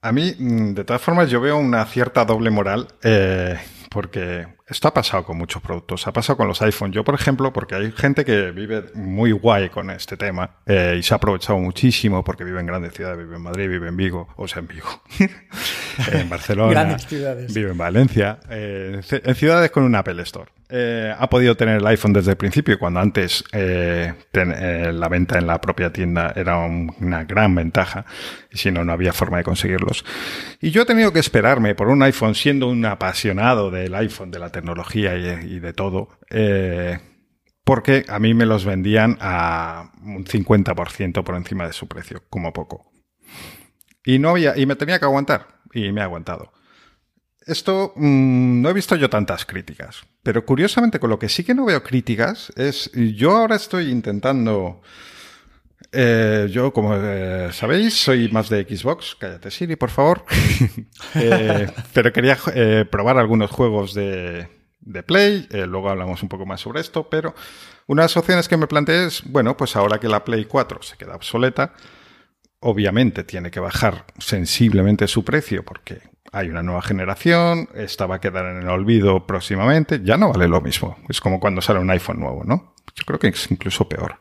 A 0.02 0.14
mí, 0.14 0.34
mm, 0.38 0.76
de 0.76 0.84
todas 0.86 1.02
formas, 1.02 1.30
yo 1.30 1.42
veo 1.42 1.58
una 1.58 1.86
cierta 1.86 2.24
doble 2.24 2.50
moral, 2.52 2.88
eh, 3.04 3.60
porque 3.90 4.48
esto 4.68 4.88
ha 4.88 4.94
pasado 4.94 5.24
con 5.26 5.38
muchos 5.38 5.62
productos, 5.62 6.08
ha 6.08 6.14
pasado 6.14 6.38
con 6.38 6.48
los 6.48 6.62
iPhones. 6.62 6.96
Yo, 6.96 7.04
por 7.04 7.16
ejemplo, 7.16 7.52
porque 7.52 7.76
hay 7.76 7.92
gente 7.92 8.24
que 8.24 8.52
vive 8.52 8.86
muy 8.94 9.32
guay 9.32 9.70
con 9.70 9.90
este 9.90 10.16
tema 10.16 10.58
eh, 10.66 10.98
y 11.00 11.04
se 11.04 11.14
ha 11.14 11.18
aprovechado 11.18 11.60
muchísimo 11.60 12.24
porque 12.24 12.44
vive 12.44 12.60
en 12.60 12.68
grandes 12.68 12.94
ciudades, 12.94 13.18
vive 13.18 13.36
en 13.36 13.42
Madrid, 13.42 13.68
vive 13.68 13.90
en 13.90 13.98
Vigo, 13.98 14.28
o 14.38 14.48
sea, 14.48 14.60
en 14.60 14.68
Vigo, 14.68 14.88
en 16.12 16.30
Barcelona, 16.30 16.72
grandes 16.72 17.06
ciudades. 17.06 17.54
vive 17.54 17.72
en 17.72 17.78
Valencia, 17.78 18.40
eh, 18.50 19.02
en 19.12 19.36
ciudades 19.36 19.72
con 19.72 19.84
un 19.84 19.96
Apple 19.96 20.22
Store. 20.24 20.52
Eh, 20.72 21.12
ha 21.18 21.28
podido 21.28 21.58
tener 21.58 21.78
el 21.78 21.88
iPhone 21.88 22.14
desde 22.14 22.32
el 22.32 22.38
principio, 22.38 22.78
cuando 22.78 23.00
antes 23.00 23.44
eh, 23.54 24.14
eh, 24.34 24.92
la 24.94 25.10
venta 25.10 25.40
en 25.40 25.48
la 25.48 25.60
propia 25.60 25.92
tienda 25.92 26.32
era 26.36 26.60
una 26.60 27.24
gran 27.24 27.56
ventaja, 27.56 28.06
y 28.52 28.58
si 28.60 28.70
no, 28.70 28.86
no 28.86 28.94
había 28.94 29.12
forma 29.12 29.38
de 29.38 29.44
conseguirlos. 29.44 30.06
Y 30.62 30.70
yo 30.70 30.84
he 30.84 30.86
tenido 30.86 31.12
que 31.12 31.20
esperarme 31.20 31.74
por 31.74 31.88
un 31.88 32.04
iPhone, 32.04 32.36
siendo 32.36 32.68
un 32.68 32.86
apasionado 32.86 33.72
del 33.72 33.96
iPhone, 33.96 34.30
de 34.30 34.38
la 34.38 34.52
tecnología 34.52 35.16
y, 35.16 35.60
de 35.60 35.74
todo, 35.74 36.10
porque 37.64 38.06
a 38.08 38.20
mí 38.20 38.36
me 38.36 38.46
los 38.46 38.64
vendían 38.64 39.18
a 39.20 39.92
un 40.04 40.24
50% 40.24 41.24
por 41.24 41.36
encima 41.36 41.66
de 41.66 41.74
su 41.74 41.88
precio, 41.88 42.26
como 42.30 42.54
poco. 42.54 42.92
Y 44.06 44.20
no 44.20 44.30
había, 44.30 44.56
y 44.56 44.68
me 44.68 44.76
tenía 44.76 45.00
que 45.00 45.06
aguantar, 45.06 45.59
y 45.74 45.92
me 45.92 46.02
he 46.02 46.04
aguantado. 46.04 46.52
Esto 47.46 47.94
mm, 47.96 48.62
no 48.62 48.70
he 48.70 48.74
visto 48.74 48.96
yo 48.96 49.10
tantas 49.10 49.46
críticas, 49.46 50.04
pero 50.22 50.46
curiosamente 50.46 51.00
con 51.00 51.10
lo 51.10 51.18
que 51.18 51.30
sí 51.30 51.44
que 51.44 51.56
no 51.56 51.66
veo 51.66 51.82
críticas 51.82 52.54
es, 52.56 52.92
yo 52.94 53.38
ahora 53.38 53.56
estoy 53.56 53.90
intentando, 53.90 54.82
eh, 55.92 56.48
yo 56.52 56.72
como 56.72 56.96
eh, 56.96 57.50
sabéis 57.52 57.96
soy 57.96 58.30
más 58.30 58.50
de 58.50 58.64
Xbox, 58.66 59.16
cállate 59.20 59.50
Siri 59.50 59.76
por 59.78 59.90
favor, 59.90 60.26
eh, 61.16 61.72
pero 61.94 62.14
quería 62.14 62.38
probar 62.92 63.18
algunos 63.18 63.50
juegos 63.50 63.96
de, 63.96 64.48
de 64.82 65.02
Play, 65.04 65.48
luego 65.50 65.90
hablamos 65.90 66.22
un 66.22 66.30
poco 66.30 66.46
más 66.46 66.62
sobre 66.62 66.82
esto, 66.82 67.10
pero 67.10 67.34
una 67.88 68.04
de 68.04 68.06
las 68.06 68.18
opciones 68.18 68.48
que 68.48 68.58
me 68.58 68.68
planteé 68.68 69.08
es, 69.08 69.24
bueno, 69.26 69.58
pues 69.58 69.76
ahora 69.76 70.00
que 70.00 70.08
la 70.08 70.24
Play 70.24 70.46
4 70.46 70.84
se 70.84 70.98
queda 70.98 71.16
obsoleta, 71.16 71.74
obviamente 72.60 73.24
tiene 73.24 73.52
que 73.52 73.60
bajar 73.60 74.06
sensiblemente 74.18 75.08
su 75.08 75.24
precio 75.24 75.64
porque 75.64 76.02
hay 76.32 76.50
una 76.50 76.62
nueva 76.62 76.82
generación, 76.82 77.70
esta 77.74 78.06
va 78.06 78.16
a 78.16 78.22
quedar 78.22 78.46
en 78.46 78.62
el 78.64 78.70
olvido 78.70 79.26
próximamente, 79.26 80.02
ya 80.04 80.18
no 80.18 80.32
vale 80.32 80.48
lo 80.48 80.62
mismo. 80.62 80.98
Es 81.10 81.22
como 81.22 81.40
cuando 81.40 81.62
sale 81.62 81.80
un 81.80 81.90
iPhone 81.90 82.20
nuevo, 82.20 82.44
¿no? 82.44 82.76
Yo 82.96 83.04
creo 83.06 83.20
que 83.20 83.30
es 83.30 83.52
incluso 83.52 83.88
peor. 83.88 84.18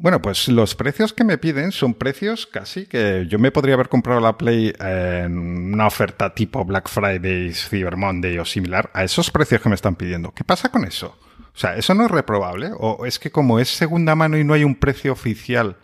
Bueno, 0.00 0.22
pues 0.22 0.46
los 0.46 0.76
precios 0.76 1.12
que 1.12 1.24
me 1.24 1.38
piden 1.38 1.72
son 1.72 1.94
precios 1.94 2.46
casi 2.46 2.86
que 2.86 3.26
yo 3.28 3.40
me 3.40 3.50
podría 3.50 3.74
haber 3.74 3.88
comprado 3.88 4.20
la 4.20 4.38
Play 4.38 4.72
en 4.78 5.36
una 5.36 5.88
oferta 5.88 6.32
tipo 6.32 6.64
Black 6.64 6.88
Friday, 6.88 7.52
Cyber 7.52 7.96
Monday 7.96 8.38
o 8.38 8.44
similar 8.44 8.90
a 8.94 9.02
esos 9.02 9.32
precios 9.32 9.60
que 9.60 9.68
me 9.68 9.74
están 9.74 9.96
pidiendo. 9.96 10.32
¿Qué 10.32 10.44
pasa 10.44 10.68
con 10.68 10.84
eso? 10.84 11.18
O 11.52 11.58
sea, 11.58 11.76
¿eso 11.76 11.94
no 11.94 12.04
es 12.04 12.12
reprobable? 12.12 12.70
¿O 12.78 13.06
es 13.06 13.18
que 13.18 13.32
como 13.32 13.58
es 13.58 13.68
segunda 13.68 14.14
mano 14.14 14.38
y 14.38 14.44
no 14.44 14.54
hay 14.54 14.62
un 14.62 14.76
precio 14.76 15.12
oficial, 15.12 15.78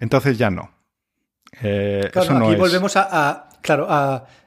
entonces 0.00 0.36
ya 0.36 0.50
no? 0.50 0.74
Eh, 1.62 2.08
claro, 2.12 2.48
aquí 2.48 2.56
volvemos 2.56 2.96
a 2.96 3.50
Claro, 3.62 3.88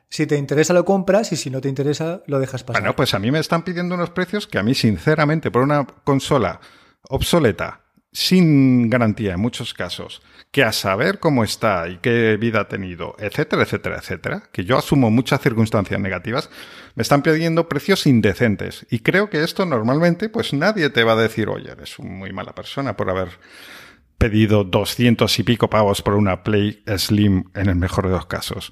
si 0.10 0.28
te 0.28 0.38
interesa 0.38 0.74
lo 0.74 0.86
compras 0.86 1.32
y 1.32 1.38
si 1.38 1.50
no 1.50 1.62
te 1.62 1.70
interesa 1.70 2.22
lo 2.28 2.39
dejas 2.39 2.63
pasar. 2.63 2.82
Bueno, 2.82 2.96
pues 2.96 3.13
a 3.13 3.20
mí 3.20 3.32
me 3.32 3.39
están 3.39 3.63
pidiendo 3.63 3.96
unos 3.96 4.10
precios 4.10 4.48
que 4.48 4.60
a 4.60 4.63
mí, 4.63 4.76
sinceramente, 4.76 5.52
por 5.52 5.63
una 5.63 5.86
consola 5.86 6.60
obsoleta, 7.10 7.82
sin 8.12 8.89
garantía 8.89 9.34
en 9.34 9.39
muchos 9.39 9.74
casos, 9.74 10.22
que 10.52 10.63
a 10.63 10.72
saber 10.72 11.20
cómo 11.20 11.44
está 11.44 11.89
y 11.89 11.98
qué 11.98 12.38
vida 12.39 12.62
ha 12.62 12.68
tenido, 12.68 13.16
etcétera, 13.18 13.63
etcétera, 13.63 13.98
etcétera, 13.98 14.44
que 14.52 14.66
yo 14.66 14.78
asumo 14.78 15.10
muchas 15.10 15.42
circunstancias 15.42 16.00
negativas, 16.00 16.52
me 16.94 17.02
están 17.02 17.24
pidiendo 17.24 17.68
precios 17.68 18.06
indecentes. 18.06 18.86
Y 18.92 19.00
creo 19.00 19.32
que 19.32 19.44
esto 19.44 19.66
normalmente, 19.66 20.30
pues 20.30 20.54
nadie 20.54 20.92
te 20.92 21.04
va 21.04 21.13
a 21.13 21.16
decir, 21.16 21.50
oye, 21.50 21.72
eres 21.72 21.98
muy 21.98 22.32
mala 22.32 22.54
persona 22.54 22.96
por 22.96 23.10
haber 23.10 23.30
pedido 24.24 24.64
doscientos 24.64 25.38
y 25.38 25.44
pico 25.44 25.70
pavos 25.70 26.02
por 26.02 26.14
una 26.14 26.44
Play 26.44 26.82
Slim 26.98 27.44
en 27.56 27.68
el 27.68 27.76
mejor 27.76 28.06
de 28.06 28.14
los 28.14 28.26
casos. 28.26 28.72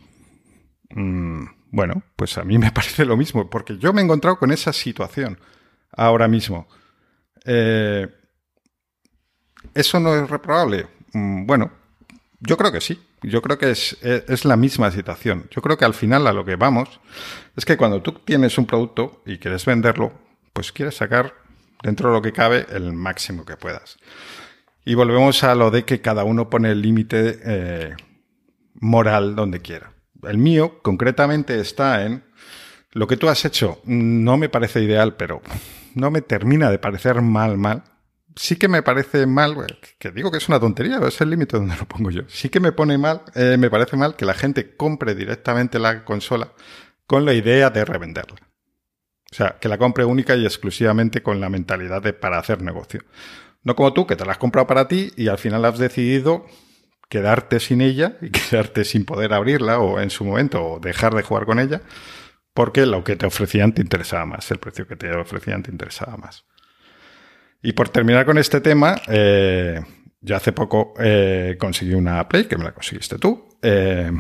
Mm, 0.92 1.44
bueno, 1.72 2.04
pues 2.16 2.38
a 2.38 2.46
mí 2.46 2.58
me 2.58 2.72
parece 2.78 3.04
lo 3.04 3.18
mismo, 3.18 3.50
porque 3.50 3.78
yo 3.78 3.92
me 3.92 4.00
he 4.00 4.06
encontrado 4.06 4.40
con 4.40 4.54
esa 4.54 4.72
situación 4.72 5.42
ahora 5.92 6.30
mismo. 6.30 6.70
Eh, 7.44 8.08
¿Eso 9.74 10.00
no 10.00 10.16
es 10.16 10.30
reprobable? 10.30 10.88
Mm, 11.12 11.46
bueno, 11.46 11.70
yo 12.40 12.56
creo 12.56 12.72
que 12.72 12.80
sí. 12.80 12.98
Yo 13.22 13.42
creo 13.42 13.58
que 13.58 13.72
es, 13.72 13.98
es, 14.02 14.46
la 14.46 14.56
misma 14.56 14.90
situación. 14.90 15.50
Yo 15.52 15.62
creo 15.62 15.78
que 15.78 15.84
al 15.84 15.94
final 15.94 16.28
a 16.28 16.34
lo 16.34 16.46
que 16.46 16.56
vamos 16.56 17.02
es 17.58 17.66
que 17.66 17.76
cuando 17.76 18.02
tú 18.02 18.14
tienes 18.14 18.58
un 18.58 18.66
producto 18.66 19.22
y 19.26 19.38
quieres 19.38 19.66
venderlo, 19.66 20.14
pues 20.54 20.72
quieres 20.72 20.96
sacar 20.96 21.34
dentro 21.84 22.08
de 22.08 22.16
lo 22.16 22.22
que 22.22 22.32
cabe 22.32 22.66
el 22.70 22.94
máximo 22.94 23.44
que 23.44 23.58
puedas. 23.58 23.98
Y 24.84 24.96
volvemos 24.96 25.44
a 25.44 25.56
lo 25.56 25.72
de 25.72 25.86
que 25.86 26.02
cada 26.02 26.24
uno 26.24 26.50
pone 26.50 26.72
el 26.72 26.82
límite 26.82 27.40
eh, 27.44 27.96
moral 28.76 29.36
donde 29.36 29.62
quiera. 29.62 29.94
El 30.24 30.38
mío 30.38 30.82
concretamente 30.82 31.60
está 31.60 32.06
en 32.06 32.24
lo 32.92 33.08
que 33.08 33.18
tú 33.18 33.30
has 33.30 33.46
hecho. 33.46 33.80
No 33.86 34.38
me 34.38 34.50
parece 34.50 34.82
ideal, 34.82 35.16
pero 35.16 35.42
no 35.96 36.12
me 36.12 36.22
termina 36.22 36.70
de 36.70 36.80
parecer 36.80 37.22
mal, 37.22 37.58
mal. 37.58 37.84
Sí 38.36 38.56
que 38.56 38.70
me 38.70 38.82
parece 38.82 39.26
mal, 39.28 39.56
que 40.00 40.12
digo 40.12 40.32
que 40.32 40.38
es 40.38 40.48
una 40.48 40.60
tontería, 40.60 41.00
es 41.06 41.20
el 41.20 41.30
límite 41.30 41.58
donde 41.58 41.76
lo 41.76 41.86
pongo 41.86 42.12
yo. 42.12 42.22
Sí 42.28 42.50
que 42.50 42.62
me 42.62 42.72
pone 42.72 42.98
mal, 42.98 43.24
eh, 43.36 43.58
me 43.60 43.70
parece 43.70 43.98
mal 43.98 44.16
que 44.16 44.26
la 44.26 44.34
gente 44.34 44.76
compre 44.76 45.16
directamente 45.16 45.80
la 45.80 46.06
consola 46.06 46.54
con 47.06 47.26
la 47.26 47.34
idea 47.34 47.70
de 47.70 47.84
revenderla. 47.84 48.38
O 49.32 49.36
sea, 49.36 49.58
que 49.60 49.68
la 49.68 49.78
compre 49.78 50.06
única 50.06 50.36
y 50.36 50.46
exclusivamente 50.46 51.22
con 51.22 51.42
la 51.42 51.50
mentalidad 51.50 52.02
de 52.02 52.14
para 52.14 52.38
hacer 52.38 52.62
negocio. 52.62 53.04
No 53.64 53.76
como 53.76 53.94
tú, 53.94 54.08
que 54.08 54.16
te 54.16 54.26
la 54.26 54.34
has 54.34 54.38
comprado 54.38 54.68
para 54.68 54.88
ti 54.88 55.12
y 55.16 55.28
al 55.28 55.38
final 55.38 55.66
has 55.66 55.78
decidido 55.78 56.46
quedarte 57.10 57.60
sin 57.60 57.82
ella 57.82 58.18
y 58.22 58.30
quedarte 58.32 58.84
sin 58.86 59.06
poder 59.06 59.34
abrirla 59.34 59.80
o 59.80 60.00
en 60.00 60.10
su 60.10 60.26
momento 60.26 60.64
o 60.66 60.80
dejar 60.80 61.14
de 61.14 61.24
jugar 61.24 61.46
con 61.46 61.60
ella 61.60 61.82
porque 62.54 62.86
lo 62.86 63.04
que 63.04 63.16
te 63.16 63.26
ofrecían 63.26 63.74
te 63.74 63.82
interesaba 63.82 64.26
más, 64.26 64.50
el 64.52 64.60
precio 64.60 64.88
que 64.88 64.96
te 64.96 65.14
ofrecían 65.16 65.64
te 65.64 65.72
interesaba 65.72 66.18
más. 66.18 66.46
Y 67.62 67.74
por 67.74 67.90
terminar 67.90 68.26
con 68.26 68.38
este 68.38 68.60
tema, 68.60 68.96
eh, 69.08 69.80
yo 70.20 70.36
hace 70.36 70.52
poco 70.52 70.94
eh, 71.00 71.56
conseguí 71.60 71.94
una 71.94 72.28
Play, 72.28 72.46
que 72.46 72.58
me 72.58 72.64
la 72.64 72.74
conseguiste 72.74 73.18
tú, 73.18 73.58
eh, 73.62 74.12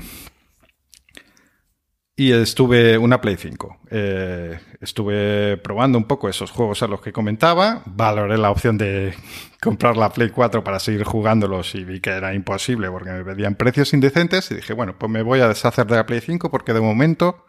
y 2.21 2.33
estuve 2.33 2.99
una 2.99 3.19
Play 3.19 3.35
5. 3.35 3.79
Eh, 3.89 4.59
estuve 4.79 5.57
probando 5.57 5.97
un 5.97 6.03
poco 6.03 6.29
esos 6.29 6.51
juegos 6.51 6.83
a 6.83 6.87
los 6.87 7.01
que 7.01 7.11
comentaba. 7.11 7.81
Valoré 7.87 8.37
la 8.37 8.51
opción 8.51 8.77
de 8.77 9.15
comprar 9.59 9.97
la 9.97 10.11
Play 10.11 10.29
4 10.29 10.63
para 10.63 10.79
seguir 10.79 11.03
jugándolos 11.03 11.73
y 11.73 11.83
vi 11.83 11.99
que 11.99 12.11
era 12.11 12.35
imposible 12.35 12.91
porque 12.91 13.09
me 13.09 13.25
pedían 13.25 13.55
precios 13.55 13.91
indecentes 13.95 14.51
y 14.51 14.55
dije, 14.55 14.73
bueno, 14.73 14.99
pues 14.99 15.11
me 15.11 15.23
voy 15.23 15.39
a 15.39 15.47
deshacer 15.47 15.87
de 15.87 15.95
la 15.95 16.05
Play 16.05 16.21
5 16.21 16.51
porque 16.51 16.73
de 16.73 16.81
momento 16.81 17.47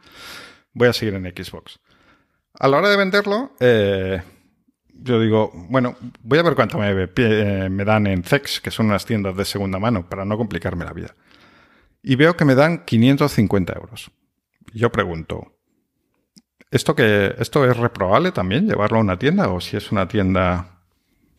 voy 0.73 0.89
a 0.89 0.95
seguir 0.95 1.17
en 1.17 1.25
Xbox. 1.25 1.79
A 2.59 2.67
la 2.67 2.79
hora 2.79 2.89
de 2.89 2.97
venderlo, 2.97 3.55
eh, 3.61 4.23
yo 4.95 5.21
digo, 5.21 5.53
bueno, 5.69 5.97
voy 6.23 6.39
a 6.39 6.45
ver 6.45 6.55
cuánto 6.55 6.79
me, 6.79 7.09
eh, 7.15 7.69
dan 7.85 8.07
en 8.07 8.25
CEX, 8.25 8.63
que 8.63 8.71
son 8.71 8.87
unas 8.87 9.05
tiendas 9.05 9.37
de 9.37 9.45
segunda 9.45 9.79
mano, 9.79 10.09
para 10.09 10.25
no 10.25 10.39
complicarme 10.39 10.87
la 10.87 10.95
vida. 10.95 11.15
Y 12.03 12.17
veo 12.17 12.39
que 12.39 12.47
me 12.47 12.55
dan 12.55 12.87
550 12.87 13.75
euros 13.75 14.11
yo 14.75 14.91
pregunto, 14.91 15.59
¿esto, 16.71 16.95
que, 16.95 17.35
¿esto 17.39 17.69
es 17.71 17.77
reprobable 17.77 18.33
también 18.33 18.69
llevarlo 18.69 18.99
a 18.99 19.01
una 19.01 19.19
tienda 19.19 19.49
o 19.51 19.61
si 19.61 19.77
es 19.77 19.93
una 19.93 20.09
tienda 20.09 20.73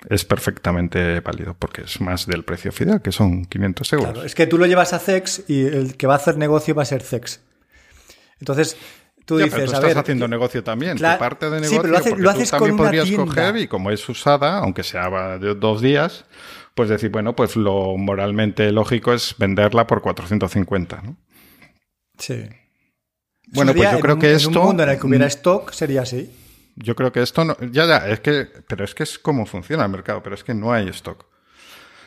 es 0.10 0.26
perfectamente 0.26 1.20
válido 1.22 1.56
porque 1.58 1.84
es 1.84 2.02
más 2.02 2.26
del 2.26 2.44
precio 2.44 2.72
final, 2.72 3.02
que 3.02 3.12
son 3.12 3.46
500 3.46 3.94
euros. 3.94 4.12
Claro, 4.12 4.26
es 4.26 4.36
que 4.36 4.48
tú 4.48 4.58
lo 4.58 4.66
llevas 4.66 4.94
a 4.94 5.00
CEX 5.00 5.44
y 5.48 5.66
el 5.66 5.96
que 5.98 6.08
va 6.08 6.14
a 6.14 6.18
hacer 6.18 6.38
negocio 6.38 6.76
va 6.76 6.84
a 6.84 6.86
ser 6.86 7.04
CEX. 7.04 7.42
Entonces, 8.40 8.76
tú 9.26 9.38
dices, 9.38 9.54
pero 9.54 9.72
tú 9.72 9.78
estás 9.78 9.98
haciendo 9.98 10.28
negocio 10.28 10.64
también, 10.64 10.98
tu 10.98 11.04
parte 11.04 11.50
de 11.50 11.62
negocio, 11.62 11.70
sí, 11.70 11.78
pero 11.82 11.94
lo, 12.18 12.30
haces, 12.30 12.50
tú 12.50 12.58
también 12.58 12.78
podrías 12.78 13.12
coger 13.12 13.58
y 13.58 13.68
como 13.68 13.92
es 13.92 14.08
usada, 14.10 14.60
aunque 14.60 14.84
sea 14.84 15.38
de 15.40 15.56
dos 15.56 15.82
días, 15.82 16.26
pues 16.76 16.90
decir, 16.90 17.10
bueno, 17.10 17.36
pues 17.36 17.56
lo 17.56 17.96
moralmente 17.98 18.72
lógico 18.72 19.14
es 19.14 19.36
venderla 19.38 19.88
por 19.88 20.02
450, 20.02 21.02
¿no? 21.04 21.16
Sí. 22.18 22.50
Bueno, 23.48 23.74
pues 23.74 23.92
yo 23.92 24.00
creo 24.00 24.20
que 24.20 24.34
esto. 24.34 24.50
En 24.50 24.58
un 24.58 24.64
mundo 24.64 24.84
en 24.84 24.90
el 24.90 25.00
que 25.00 25.08
hubiera 25.08 25.28
stock 25.28 25.72
sería 25.72 26.02
así. 26.02 26.32
Yo 26.76 26.96
creo 26.96 27.12
que 27.12 27.22
esto 27.22 27.46
no. 27.46 27.56
Ya, 27.72 27.86
ya, 27.86 28.08
es 28.10 28.20
que. 28.20 28.48
Pero 28.68 28.84
es 28.84 28.96
que 28.96 29.04
es 29.04 29.20
como 29.20 29.46
funciona 29.46 29.84
el 29.84 29.92
mercado, 29.92 30.24
pero 30.24 30.36
es 30.36 30.44
que 30.44 30.54
no 30.54 30.74
hay 30.74 30.88
stock. 30.90 31.26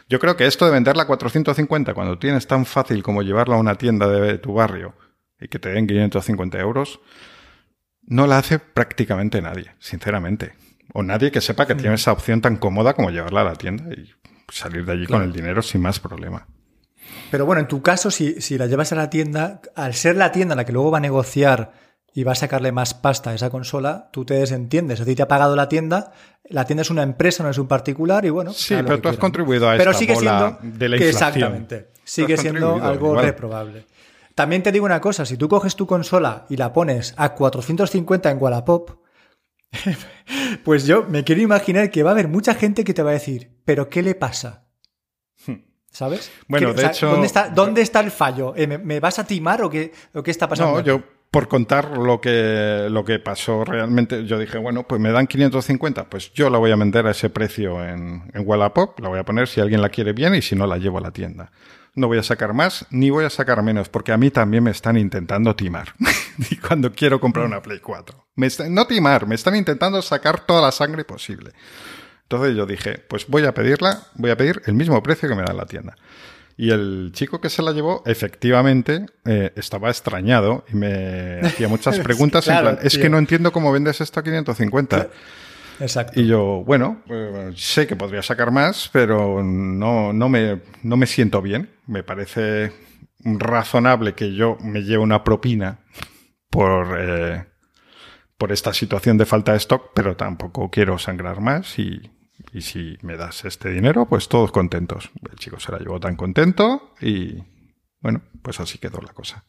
Yo 0.08 0.20
creo 0.20 0.36
que 0.36 0.46
esto 0.46 0.64
de 0.66 0.72
venderla 0.72 1.02
a 1.02 1.06
450 1.06 1.94
cuando 1.94 2.18
tienes 2.18 2.46
tan 2.46 2.64
fácil 2.64 3.02
como 3.02 3.22
llevarla 3.22 3.56
a 3.56 3.58
una 3.58 3.74
tienda 3.74 4.06
de 4.08 4.38
tu 4.38 4.54
barrio 4.54 4.94
y 5.40 5.48
que 5.48 5.58
te 5.58 5.70
den 5.70 5.86
550 5.86 6.58
euros, 6.60 7.00
no 8.02 8.26
la 8.26 8.38
hace 8.38 8.58
prácticamente 8.58 9.42
nadie, 9.42 9.74
sinceramente. 9.80 10.54
O 10.92 11.02
nadie 11.02 11.32
que 11.32 11.40
sepa 11.40 11.66
que 11.66 11.74
tiene 11.74 11.96
esa 11.96 12.12
opción 12.12 12.40
tan 12.40 12.56
cómoda 12.56 12.94
como 12.94 13.10
llevarla 13.10 13.40
a 13.40 13.44
la 13.44 13.54
tienda 13.56 13.92
y 13.92 14.12
salir 14.48 14.84
de 14.84 14.92
allí 14.92 15.06
con 15.06 15.22
el 15.22 15.32
dinero 15.32 15.60
sin 15.60 15.82
más 15.82 15.98
problema. 15.98 16.46
Pero 17.30 17.46
bueno, 17.46 17.60
en 17.60 17.68
tu 17.68 17.82
caso, 17.82 18.10
si, 18.10 18.40
si 18.40 18.58
la 18.58 18.66
llevas 18.66 18.92
a 18.92 18.96
la 18.96 19.10
tienda, 19.10 19.60
al 19.74 19.94
ser 19.94 20.16
la 20.16 20.32
tienda 20.32 20.54
la 20.54 20.64
que 20.64 20.72
luego 20.72 20.90
va 20.90 20.98
a 20.98 21.00
negociar 21.00 21.72
y 22.14 22.24
va 22.24 22.32
a 22.32 22.36
sacarle 22.36 22.72
más 22.72 22.94
pasta 22.94 23.30
a 23.30 23.34
esa 23.34 23.50
consola, 23.50 24.08
tú 24.10 24.24
te 24.24 24.34
desentiendes. 24.34 25.00
Es 25.00 25.06
decir, 25.06 25.16
te 25.16 25.22
ha 25.22 25.28
pagado 25.28 25.54
la 25.54 25.68
tienda, 25.68 26.12
la 26.48 26.64
tienda 26.64 26.82
es 26.82 26.90
una 26.90 27.02
empresa, 27.02 27.42
no 27.42 27.50
es 27.50 27.58
un 27.58 27.68
particular, 27.68 28.24
y 28.24 28.30
bueno. 28.30 28.52
Sí, 28.52 28.74
pero 28.74 29.00
tú 29.00 29.08
has 29.08 29.18
contribuido 29.18 29.68
a 29.68 29.76
pero 29.76 29.90
esta 29.90 29.98
sigue 29.98 30.14
bola 30.14 30.56
siendo, 30.58 30.78
de 30.78 30.88
la 30.88 30.96
inflación. 30.96 31.28
exactamente. 31.28 31.88
Sigue 32.04 32.36
siendo 32.36 32.82
algo 32.82 33.20
reprobable. 33.20 33.84
También 34.34 34.62
te 34.62 34.70
digo 34.72 34.84
una 34.84 35.00
cosa, 35.00 35.26
si 35.26 35.36
tú 35.36 35.48
coges 35.48 35.76
tu 35.76 35.86
consola 35.86 36.46
y 36.48 36.56
la 36.56 36.72
pones 36.72 37.14
a 37.16 37.34
450 37.34 38.30
en 38.30 38.38
Wallapop, 38.40 38.90
pues 40.64 40.86
yo 40.86 41.04
me 41.08 41.24
quiero 41.24 41.42
imaginar 41.42 41.90
que 41.90 42.02
va 42.02 42.10
a 42.10 42.12
haber 42.12 42.28
mucha 42.28 42.54
gente 42.54 42.84
que 42.84 42.94
te 42.94 43.02
va 43.02 43.10
a 43.10 43.14
decir, 43.14 43.50
¿pero 43.64 43.88
qué 43.88 44.02
le 44.02 44.14
pasa? 44.14 44.65
¿Sabes? 45.96 46.30
Bueno, 46.46 46.74
de 46.74 46.84
hecho. 46.84 47.08
¿dónde 47.08 47.26
está, 47.26 47.48
¿Dónde 47.48 47.80
está 47.80 48.00
el 48.00 48.10
fallo? 48.10 48.52
Eh, 48.54 48.66
¿me, 48.66 49.00
vas 49.00 49.18
a 49.18 49.24
timar 49.24 49.62
o 49.62 49.70
qué, 49.70 49.92
o 50.12 50.22
qué 50.22 50.30
está 50.30 50.46
pasando? 50.46 50.74
No, 50.74 50.80
yo, 50.80 51.02
por 51.30 51.48
contar 51.48 51.96
lo 51.96 52.20
que, 52.20 52.88
lo 52.90 53.02
que 53.02 53.18
pasó 53.18 53.64
realmente, 53.64 54.26
yo 54.26 54.38
dije, 54.38 54.58
bueno, 54.58 54.82
pues 54.82 55.00
me 55.00 55.10
dan 55.10 55.26
550, 55.26 56.10
pues 56.10 56.34
yo 56.34 56.50
la 56.50 56.58
voy 56.58 56.70
a 56.70 56.76
vender 56.76 57.06
a 57.06 57.12
ese 57.12 57.30
precio 57.30 57.82
en, 57.82 58.30
en 58.34 58.42
Wallapop, 58.46 59.00
la 59.00 59.08
voy 59.08 59.20
a 59.20 59.24
poner 59.24 59.48
si 59.48 59.62
alguien 59.62 59.80
la 59.80 59.88
quiere 59.88 60.12
bien 60.12 60.34
y 60.34 60.42
si 60.42 60.54
no 60.54 60.66
la 60.66 60.76
llevo 60.76 60.98
a 60.98 61.00
la 61.00 61.12
tienda. 61.12 61.50
No 61.94 62.08
voy 62.08 62.18
a 62.18 62.22
sacar 62.22 62.52
más 62.52 62.84
ni 62.90 63.08
voy 63.08 63.24
a 63.24 63.30
sacar 63.30 63.62
menos, 63.62 63.88
porque 63.88 64.12
a 64.12 64.18
mí 64.18 64.30
también 64.30 64.64
me 64.64 64.72
están 64.72 64.98
intentando 64.98 65.56
timar. 65.56 65.94
y 66.50 66.56
cuando 66.56 66.92
quiero 66.92 67.18
comprar 67.18 67.46
una 67.46 67.62
Play 67.62 67.80
4. 67.80 68.26
Me 68.34 68.48
no 68.68 68.86
timar, 68.86 69.26
me 69.26 69.34
están 69.34 69.56
intentando 69.56 70.02
sacar 70.02 70.40
toda 70.40 70.60
la 70.60 70.72
sangre 70.72 71.06
posible. 71.06 71.52
Entonces 72.28 72.56
yo 72.56 72.66
dije, 72.66 72.98
pues 73.08 73.28
voy 73.28 73.44
a 73.44 73.54
pedirla, 73.54 74.02
voy 74.14 74.32
a 74.32 74.36
pedir 74.36 74.60
el 74.66 74.74
mismo 74.74 75.00
precio 75.00 75.28
que 75.28 75.36
me 75.36 75.42
da 75.42 75.52
en 75.52 75.58
la 75.58 75.66
tienda. 75.66 75.94
Y 76.56 76.70
el 76.70 77.10
chico 77.12 77.40
que 77.40 77.50
se 77.50 77.62
la 77.62 77.70
llevó, 77.70 78.02
efectivamente, 78.04 79.06
eh, 79.24 79.52
estaba 79.54 79.90
extrañado 79.90 80.64
y 80.72 80.74
me 80.74 81.40
hacía 81.44 81.68
muchas 81.68 82.00
preguntas 82.00 82.48
en 82.48 82.58
plan, 82.58 82.78
es 82.82 82.98
que 82.98 83.08
no 83.08 83.18
entiendo 83.18 83.52
cómo 83.52 83.70
vendes 83.70 84.00
esto 84.00 84.18
a 84.18 84.24
550. 84.24 85.08
Exacto. 85.78 86.20
Y 86.20 86.26
yo, 86.26 86.64
bueno, 86.66 87.02
eh, 87.08 87.52
sé 87.54 87.86
que 87.86 87.94
podría 87.94 88.22
sacar 88.22 88.50
más, 88.50 88.90
pero 88.92 89.44
no, 89.44 90.12
no, 90.12 90.28
me, 90.28 90.62
no 90.82 90.96
me 90.96 91.06
siento 91.06 91.40
bien. 91.40 91.70
Me 91.86 92.02
parece 92.02 92.72
razonable 93.22 94.14
que 94.14 94.34
yo 94.34 94.56
me 94.62 94.82
lleve 94.82 94.98
una 94.98 95.22
propina 95.22 95.78
por, 96.50 96.96
eh, 96.98 97.44
por 98.36 98.50
esta 98.50 98.72
situación 98.72 99.16
de 99.16 99.26
falta 99.26 99.52
de 99.52 99.58
stock, 99.58 99.92
pero 99.94 100.16
tampoco 100.16 100.70
quiero 100.70 100.98
sangrar 100.98 101.40
más 101.40 101.78
y, 101.78 102.10
y 102.52 102.62
si 102.62 102.96
me 103.02 103.16
das 103.16 103.44
este 103.44 103.70
dinero, 103.70 104.06
pues 104.06 104.28
todos 104.28 104.52
contentos. 104.52 105.10
El 105.30 105.36
chico 105.38 105.60
se 105.60 105.72
la 105.72 105.78
llevó 105.78 106.00
tan 106.00 106.16
contento 106.16 106.92
y 107.00 107.42
bueno, 108.00 108.22
pues 108.42 108.60
así 108.60 108.78
quedó 108.78 109.00
la 109.00 109.12
cosa. 109.12 109.44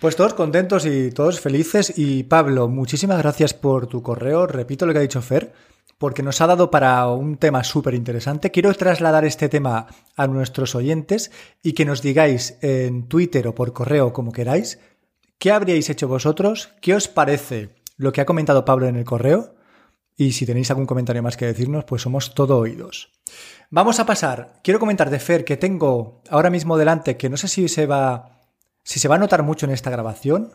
Pues 0.00 0.16
todos 0.16 0.34
contentos 0.34 0.86
y 0.86 1.10
todos 1.10 1.40
felices. 1.40 1.92
Y 1.96 2.22
Pablo, 2.22 2.68
muchísimas 2.68 3.18
gracias 3.18 3.54
por 3.54 3.86
tu 3.88 4.02
correo. 4.02 4.46
Repito 4.46 4.86
lo 4.86 4.92
que 4.92 5.00
ha 5.00 5.02
dicho 5.02 5.20
Fer, 5.20 5.52
porque 5.98 6.22
nos 6.22 6.40
ha 6.40 6.46
dado 6.46 6.70
para 6.70 7.06
un 7.08 7.36
tema 7.36 7.64
súper 7.64 7.94
interesante. 7.94 8.52
Quiero 8.52 8.72
trasladar 8.74 9.24
este 9.24 9.48
tema 9.48 9.88
a 10.16 10.26
nuestros 10.28 10.74
oyentes 10.76 11.32
y 11.62 11.72
que 11.72 11.84
nos 11.84 12.00
digáis 12.00 12.58
en 12.62 13.08
Twitter 13.08 13.48
o 13.48 13.54
por 13.54 13.72
correo, 13.72 14.12
como 14.12 14.32
queráis, 14.32 14.78
qué 15.38 15.50
habríais 15.50 15.90
hecho 15.90 16.06
vosotros, 16.06 16.70
qué 16.80 16.94
os 16.94 17.08
parece 17.08 17.70
lo 17.96 18.12
que 18.12 18.20
ha 18.20 18.26
comentado 18.26 18.64
Pablo 18.64 18.86
en 18.86 18.96
el 18.96 19.04
correo 19.04 19.57
y 20.20 20.32
si 20.32 20.44
tenéis 20.44 20.68
algún 20.70 20.84
comentario 20.84 21.22
más 21.22 21.36
que 21.36 21.46
decirnos, 21.46 21.84
pues 21.84 22.02
somos 22.02 22.34
todo 22.34 22.58
oídos. 22.58 23.12
Vamos 23.70 24.00
a 24.00 24.04
pasar. 24.04 24.58
Quiero 24.64 24.80
comentar 24.80 25.10
de 25.10 25.20
Fer 25.20 25.44
que 25.44 25.56
tengo 25.56 26.22
ahora 26.28 26.50
mismo 26.50 26.76
delante, 26.76 27.16
que 27.16 27.30
no 27.30 27.36
sé 27.36 27.46
si 27.46 27.68
se 27.68 27.86
va, 27.86 28.50
si 28.82 28.98
se 28.98 29.06
va 29.06 29.14
a 29.14 29.18
notar 29.18 29.44
mucho 29.44 29.64
en 29.64 29.72
esta 29.72 29.90
grabación, 29.90 30.50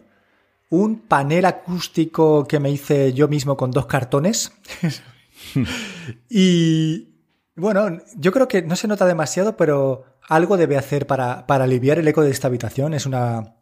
un 0.69 0.99
panel 0.99 1.45
acústico 1.45 2.45
que 2.45 2.60
me 2.60 2.71
hice 2.71 3.13
yo 3.13 3.30
mismo 3.30 3.56
con 3.56 3.71
dos 3.71 3.86
cartones. 3.86 4.52
y 6.30 7.13
bueno, 7.56 7.99
yo 8.17 8.34
creo 8.34 8.49
que 8.49 8.63
no 8.63 8.76
se 8.76 8.89
nota 8.89 9.06
demasiado, 9.06 9.56
pero 9.56 10.04
algo 10.28 10.58
debe 10.58 10.78
hacer 10.78 11.08
para, 11.08 11.47
para 11.47 11.63
aliviar 11.63 11.99
el 11.99 12.08
eco 12.10 12.21
de 12.21 12.32
esta 12.32 12.49
habitación. 12.49 12.93
Es 12.93 13.06
una, 13.06 13.56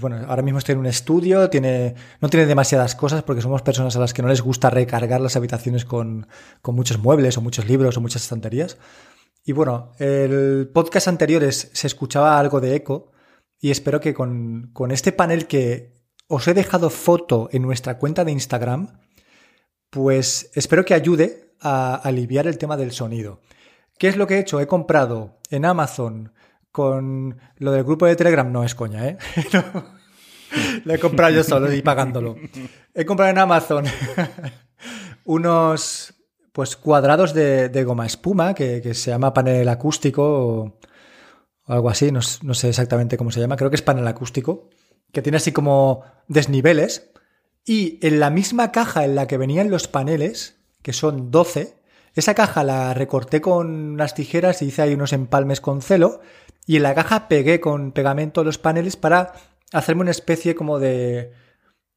bueno, 0.00 0.24
ahora 0.28 0.42
mismo 0.42 0.58
estoy 0.58 0.74
en 0.74 0.78
un 0.78 0.86
estudio, 0.86 1.50
tiene, 1.50 1.94
no 2.20 2.28
tiene 2.28 2.46
demasiadas 2.46 2.94
cosas 2.94 3.22
porque 3.22 3.42
somos 3.42 3.62
personas 3.62 3.96
a 3.96 4.00
las 4.00 4.12
que 4.12 4.22
no 4.22 4.28
les 4.28 4.40
gusta 4.40 4.70
recargar 4.70 5.20
las 5.20 5.36
habitaciones 5.36 5.84
con, 5.84 6.26
con 6.62 6.74
muchos 6.74 6.98
muebles 6.98 7.36
o 7.38 7.40
muchos 7.40 7.68
libros 7.68 7.96
o 7.96 8.00
muchas 8.00 8.22
estanterías. 8.22 8.78
Y 9.44 9.52
bueno, 9.52 9.92
el 9.98 10.70
podcast 10.72 11.08
anterior 11.08 11.50
se 11.52 11.86
escuchaba 11.86 12.38
algo 12.38 12.60
de 12.60 12.76
eco 12.76 13.12
y 13.58 13.70
espero 13.70 14.00
que 14.00 14.14
con, 14.14 14.70
con 14.72 14.90
este 14.90 15.12
panel 15.12 15.46
que 15.46 15.94
os 16.28 16.46
he 16.46 16.54
dejado 16.54 16.90
foto 16.90 17.48
en 17.52 17.62
nuestra 17.62 17.98
cuenta 17.98 18.24
de 18.24 18.32
Instagram, 18.32 19.00
pues 19.90 20.50
espero 20.54 20.84
que 20.84 20.94
ayude 20.94 21.54
a 21.60 21.94
aliviar 21.94 22.46
el 22.46 22.58
tema 22.58 22.76
del 22.76 22.92
sonido. 22.92 23.40
¿Qué 23.98 24.08
es 24.08 24.16
lo 24.16 24.26
que 24.26 24.36
he 24.36 24.40
hecho? 24.40 24.60
He 24.60 24.66
comprado 24.66 25.40
en 25.50 25.64
Amazon 25.64 26.32
con 26.72 27.38
lo 27.56 27.72
del 27.72 27.84
grupo 27.84 28.06
de 28.06 28.16
Telegram, 28.16 28.50
no 28.50 28.64
es 28.64 28.74
coña, 28.74 29.08
¿eh? 29.08 29.18
Lo 30.84 30.94
he 30.94 30.98
comprado 30.98 31.32
yo 31.32 31.44
solo 31.44 31.72
y 31.72 31.80
pagándolo. 31.80 32.36
He 32.94 33.04
comprado 33.04 33.30
en 33.30 33.38
Amazon 33.38 33.84
unos 35.24 36.14
pues 36.52 36.76
cuadrados 36.76 37.32
de, 37.32 37.84
goma 37.84 38.06
espuma 38.06 38.54
que, 38.54 38.94
se 38.94 39.10
llama 39.10 39.32
panel 39.32 39.68
acústico 39.68 40.24
o 40.24 40.78
algo 41.66 41.88
así, 41.88 42.10
no, 42.10 42.20
no, 42.42 42.54
sé 42.54 42.68
exactamente 42.68 43.16
cómo 43.16 43.30
se 43.30 43.38
llama, 43.38 43.56
creo 43.56 43.70
que 43.70 43.76
es 43.76 43.82
panel 43.82 44.08
acústico, 44.08 44.68
que 45.12 45.22
tiene 45.22 45.36
así 45.36 45.52
como 45.52 46.02
desniveles 46.26 47.12
y 47.64 48.04
en 48.04 48.18
la 48.18 48.30
misma 48.30 48.72
caja 48.72 49.04
en 49.04 49.14
la 49.14 49.28
que 49.28 49.38
venían 49.38 49.70
los 49.70 49.86
paneles, 49.86 50.56
que 50.82 50.92
son 50.92 51.30
12, 51.30 51.76
esa 52.14 52.34
caja 52.34 52.64
la 52.64 52.92
recorté 52.94 53.40
con 53.40 53.92
unas 53.92 54.14
tijeras 54.14 54.62
y 54.62 54.66
hice 54.66 54.82
ahí 54.82 54.94
unos 54.94 55.12
empalmes 55.12 55.60
con 55.60 55.80
celo 55.80 56.20
y 56.70 56.76
en 56.76 56.84
la 56.84 56.94
caja 56.94 57.26
pegué 57.26 57.58
con 57.58 57.90
pegamento 57.90 58.44
los 58.44 58.56
paneles 58.56 58.94
para 58.94 59.32
hacerme 59.72 60.02
una 60.02 60.12
especie 60.12 60.54
como 60.54 60.78
de 60.78 61.32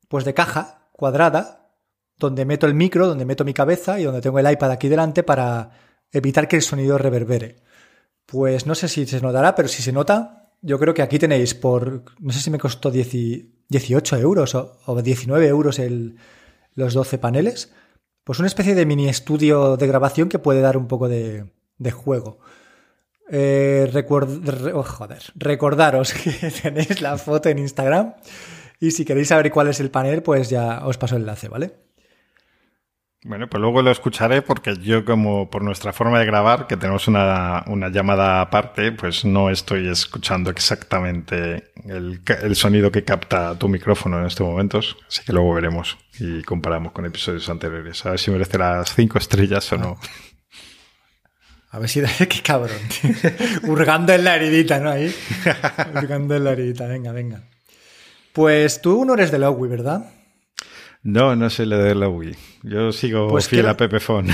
pues 0.07 0.25
de 0.25 0.33
caja 0.33 0.89
cuadrada 0.93 1.69
donde 2.17 2.43
meto 2.43 2.65
el 2.65 2.73
micro, 2.73 3.05
donde 3.05 3.23
meto 3.23 3.45
mi 3.45 3.53
cabeza 3.53 3.99
y 3.99 4.05
donde 4.05 4.21
tengo 4.21 4.39
el 4.39 4.51
iPad 4.51 4.71
aquí 4.71 4.89
delante 4.89 5.21
para 5.21 5.69
evitar 6.11 6.47
que 6.47 6.55
el 6.55 6.63
sonido 6.63 6.97
reverbere. 6.97 7.57
Pues 8.25 8.65
no 8.65 8.73
sé 8.73 8.87
si 8.87 9.05
se 9.05 9.21
notará, 9.21 9.53
pero 9.53 9.67
si 9.67 9.83
se 9.83 9.91
nota, 9.91 10.49
yo 10.63 10.79
creo 10.79 10.95
que 10.95 11.03
aquí 11.03 11.19
tenéis 11.19 11.53
por, 11.53 12.05
no 12.19 12.33
sé 12.33 12.39
si 12.39 12.49
me 12.49 12.57
costó 12.57 12.89
18 12.89 14.17
euros 14.17 14.55
o, 14.55 15.01
19 15.03 15.47
euros 15.49 15.77
el, 15.77 16.17
los 16.73 16.95
12 16.95 17.19
paneles, 17.19 17.71
pues 18.23 18.39
una 18.39 18.47
especie 18.47 18.73
de 18.73 18.87
mini 18.87 19.07
estudio 19.07 19.77
de 19.77 19.85
grabación 19.85 20.29
que 20.29 20.39
puede 20.39 20.61
dar 20.61 20.77
un 20.77 20.87
poco 20.87 21.09
de, 21.09 21.51
de 21.77 21.91
juego. 21.91 22.39
Eh, 23.29 23.91
oh, 24.73 24.83
joder, 24.83 25.23
recordaros 25.35 26.13
que 26.41 26.51
tenéis 26.51 27.01
la 27.01 27.17
foto 27.17 27.49
en 27.49 27.59
Instagram 27.59 28.13
y 28.79 28.91
si 28.91 29.05
queréis 29.05 29.29
saber 29.29 29.49
cuál 29.49 29.69
es 29.69 29.79
el 29.79 29.89
panel, 29.89 30.23
pues 30.23 30.49
ya 30.49 30.85
os 30.85 30.97
paso 30.97 31.15
el 31.15 31.21
enlace, 31.21 31.47
¿vale? 31.47 31.73
Bueno, 33.25 33.47
pues 33.47 33.61
luego 33.61 33.81
lo 33.81 33.89
escucharé 33.89 34.41
porque 34.41 34.75
yo 34.75 35.05
como 35.05 35.49
por 35.49 35.63
nuestra 35.63 35.93
forma 35.93 36.19
de 36.19 36.25
grabar, 36.25 36.67
que 36.67 36.75
tenemos 36.75 37.07
una, 37.07 37.63
llamada 37.89 38.41
aparte, 38.41 38.91
pues 38.91 39.23
no 39.23 39.49
estoy 39.49 39.87
escuchando 39.87 40.49
exactamente 40.49 41.71
el, 41.85 42.19
el, 42.41 42.55
sonido 42.57 42.91
que 42.91 43.05
capta 43.05 43.57
tu 43.57 43.69
micrófono 43.69 44.19
en 44.19 44.25
estos 44.25 44.45
momentos. 44.45 44.97
Así 45.07 45.23
que 45.23 45.31
luego 45.31 45.53
veremos 45.53 45.97
y 46.19 46.43
comparamos 46.43 46.91
con 46.91 47.05
episodios 47.05 47.47
anteriores. 47.47 48.05
A 48.05 48.09
ver 48.09 48.19
si 48.19 48.31
merece 48.31 48.57
las 48.57 48.93
cinco 48.93 49.17
estrellas 49.17 49.71
o 49.71 49.77
no. 49.77 49.97
A 51.73 51.79
ver 51.79 51.89
si... 51.89 52.01
¡Qué 52.29 52.41
cabrón! 52.43 52.77
Hurgando 53.63 54.13
en 54.13 54.23
la 54.23 54.35
heridita, 54.35 54.79
¿no? 54.79 54.91
Ahí. 54.91 55.13
Hurgando 55.95 56.35
en 56.35 56.43
la 56.43 56.51
heridita. 56.51 56.87
Venga, 56.87 57.11
venga. 57.11 57.49
Pues 58.31 58.79
tú 58.79 59.03
no 59.05 59.15
eres 59.15 59.31
de 59.31 59.39
Lowy, 59.39 59.67
¿verdad? 59.67 60.05
No, 61.01 61.35
no 61.35 61.49
soy 61.49 61.67
de 61.67 61.95
la. 61.95 62.11
Yo 62.61 62.91
sigo 62.91 63.27
pues 63.27 63.47
fiel 63.47 63.67
a 63.67 63.75
Pepefon. 63.75 64.27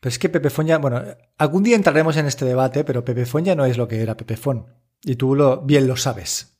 Pero 0.00 0.10
es 0.10 0.18
que 0.18 0.28
Pepefon 0.28 0.66
ya, 0.66 0.78
bueno, 0.78 1.02
algún 1.38 1.62
día 1.62 1.76
entraremos 1.76 2.16
en 2.18 2.26
este 2.26 2.44
debate, 2.44 2.84
pero 2.84 3.04
Pepefon 3.04 3.44
ya 3.44 3.54
no 3.54 3.64
es 3.64 3.78
lo 3.78 3.88
que 3.88 4.02
era 4.02 4.16
Pepefon. 4.16 4.66
Y 5.02 5.16
tú 5.16 5.34
lo, 5.34 5.62
bien 5.62 5.86
lo 5.86 5.96
sabes. 5.96 6.58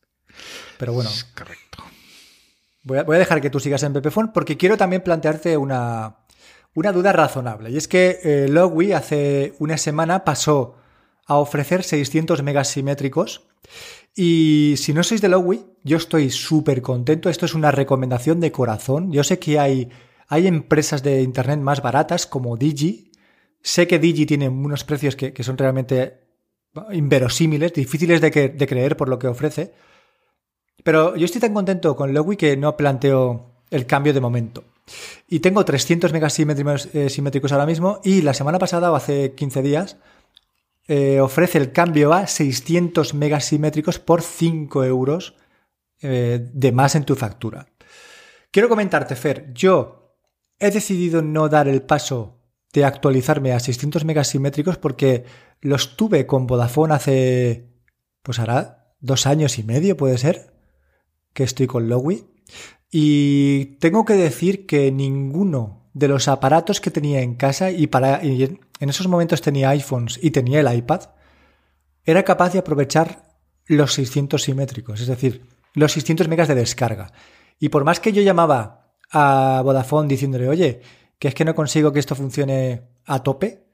Pero 0.78 0.94
bueno. 0.94 1.10
correcto. 1.34 1.84
Voy 2.84 2.98
a, 2.98 3.18
dejar 3.18 3.40
que 3.42 3.50
tú 3.50 3.60
sigas 3.60 3.82
en 3.82 3.92
Pepefon 3.92 4.32
porque 4.32 4.56
quiero 4.56 4.76
también 4.76 5.02
plantearte 5.02 5.56
una, 5.56 6.21
una 6.74 6.92
duda 6.92 7.12
razonable. 7.12 7.70
Y 7.70 7.76
es 7.76 7.88
que 7.88 8.18
eh, 8.22 8.94
hace 8.94 9.54
una 9.58 9.76
semana 9.76 10.24
pasó 10.24 10.76
a 11.26 11.36
ofrecer 11.36 11.82
600 11.82 12.42
megas 12.42 12.68
simétricos 12.68 13.46
y 14.14 14.74
si 14.76 14.92
no 14.92 15.02
sois 15.02 15.22
de 15.22 15.28
Lowy, 15.28 15.64
yo 15.84 15.96
estoy 15.96 16.30
súper 16.30 16.82
contento. 16.82 17.30
Esto 17.30 17.46
es 17.46 17.54
una 17.54 17.70
recomendación 17.70 18.40
de 18.40 18.52
corazón. 18.52 19.10
Yo 19.10 19.24
sé 19.24 19.38
que 19.38 19.58
hay, 19.58 19.88
hay 20.28 20.46
empresas 20.46 21.02
de 21.02 21.22
Internet 21.22 21.60
más 21.60 21.80
baratas 21.80 22.26
como 22.26 22.56
Digi. 22.56 23.10
Sé 23.62 23.86
que 23.86 23.98
Digi 23.98 24.26
tiene 24.26 24.48
unos 24.48 24.84
precios 24.84 25.16
que, 25.16 25.42
son 25.42 25.56
realmente 25.56 26.20
inverosímiles, 26.92 27.72
difíciles 27.72 28.20
de, 28.20 28.30
de, 28.30 28.66
creer 28.66 28.96
por 28.96 29.08
lo 29.08 29.18
que 29.18 29.28
ofrece. 29.28 29.72
Pero 30.84 31.16
yo 31.16 31.24
estoy 31.24 31.40
tan 31.40 31.54
contento 31.54 31.96
con 31.96 32.12
Lowy 32.12 32.36
que 32.36 32.56
no 32.56 32.76
planteo 32.76 33.62
el 33.70 33.86
cambio 33.86 34.12
de 34.12 34.20
momento. 34.20 34.64
Y 35.28 35.40
tengo 35.40 35.64
300 35.64 36.12
megas 36.12 36.38
eh, 36.38 37.08
simétricos 37.08 37.52
ahora 37.52 37.66
mismo 37.66 38.00
y 38.04 38.22
la 38.22 38.34
semana 38.34 38.58
pasada 38.58 38.90
o 38.90 38.96
hace 38.96 39.34
15 39.34 39.62
días 39.62 39.96
eh, 40.88 41.20
ofrece 41.20 41.58
el 41.58 41.72
cambio 41.72 42.12
a 42.12 42.26
600 42.26 43.14
megasimétricos 43.14 43.98
por 43.98 44.22
5 44.22 44.84
euros 44.84 45.36
eh, 46.00 46.48
de 46.52 46.72
más 46.72 46.96
en 46.96 47.04
tu 47.04 47.14
factura. 47.14 47.68
Quiero 48.50 48.68
comentarte, 48.68 49.14
Fer, 49.16 49.52
yo 49.54 50.16
he 50.58 50.70
decidido 50.70 51.22
no 51.22 51.48
dar 51.48 51.68
el 51.68 51.82
paso 51.82 52.40
de 52.72 52.84
actualizarme 52.84 53.52
a 53.52 53.60
600 53.60 54.04
megasimétricos 54.04 54.78
porque 54.78 55.24
los 55.60 55.96
tuve 55.96 56.26
con 56.26 56.46
Vodafone 56.46 56.94
hace, 56.94 57.68
pues 58.22 58.38
hará 58.38 58.94
dos 59.00 59.26
años 59.26 59.58
y 59.58 59.62
medio, 59.62 59.96
puede 59.96 60.18
ser, 60.18 60.52
que 61.32 61.44
estoy 61.44 61.66
con 61.66 61.88
Lowy. 61.88 62.26
Y 62.94 63.78
tengo 63.80 64.04
que 64.04 64.12
decir 64.12 64.66
que 64.66 64.92
ninguno 64.92 65.88
de 65.94 66.08
los 66.08 66.28
aparatos 66.28 66.78
que 66.78 66.90
tenía 66.90 67.22
en 67.22 67.36
casa 67.36 67.70
y, 67.70 67.86
para, 67.86 68.20
en 68.22 68.60
esos 68.80 69.08
momentos 69.08 69.40
tenía 69.40 69.70
iPhones 69.70 70.20
y 70.22 70.30
tenía 70.30 70.60
el 70.60 70.76
iPad, 70.76 71.00
era 72.04 72.22
capaz 72.22 72.52
de 72.52 72.58
aprovechar 72.58 73.32
los 73.64 73.94
600 73.94 74.42
simétricos, 74.42 75.00
es 75.00 75.06
decir, 75.06 75.46
los 75.72 75.92
600 75.92 76.28
megas 76.28 76.48
de 76.48 76.54
descarga. 76.54 77.12
Y 77.58 77.70
por 77.70 77.84
más 77.84 77.98
que 77.98 78.12
yo 78.12 78.20
llamaba 78.20 78.92
a 79.10 79.62
Vodafone 79.64 80.08
diciéndole, 80.08 80.50
oye, 80.50 80.82
que 81.18 81.28
es 81.28 81.34
que 81.34 81.46
no 81.46 81.54
consigo 81.54 81.94
que 81.94 81.98
esto 81.98 82.14
funcione 82.14 82.82
a 83.06 83.22
tope, 83.22 83.64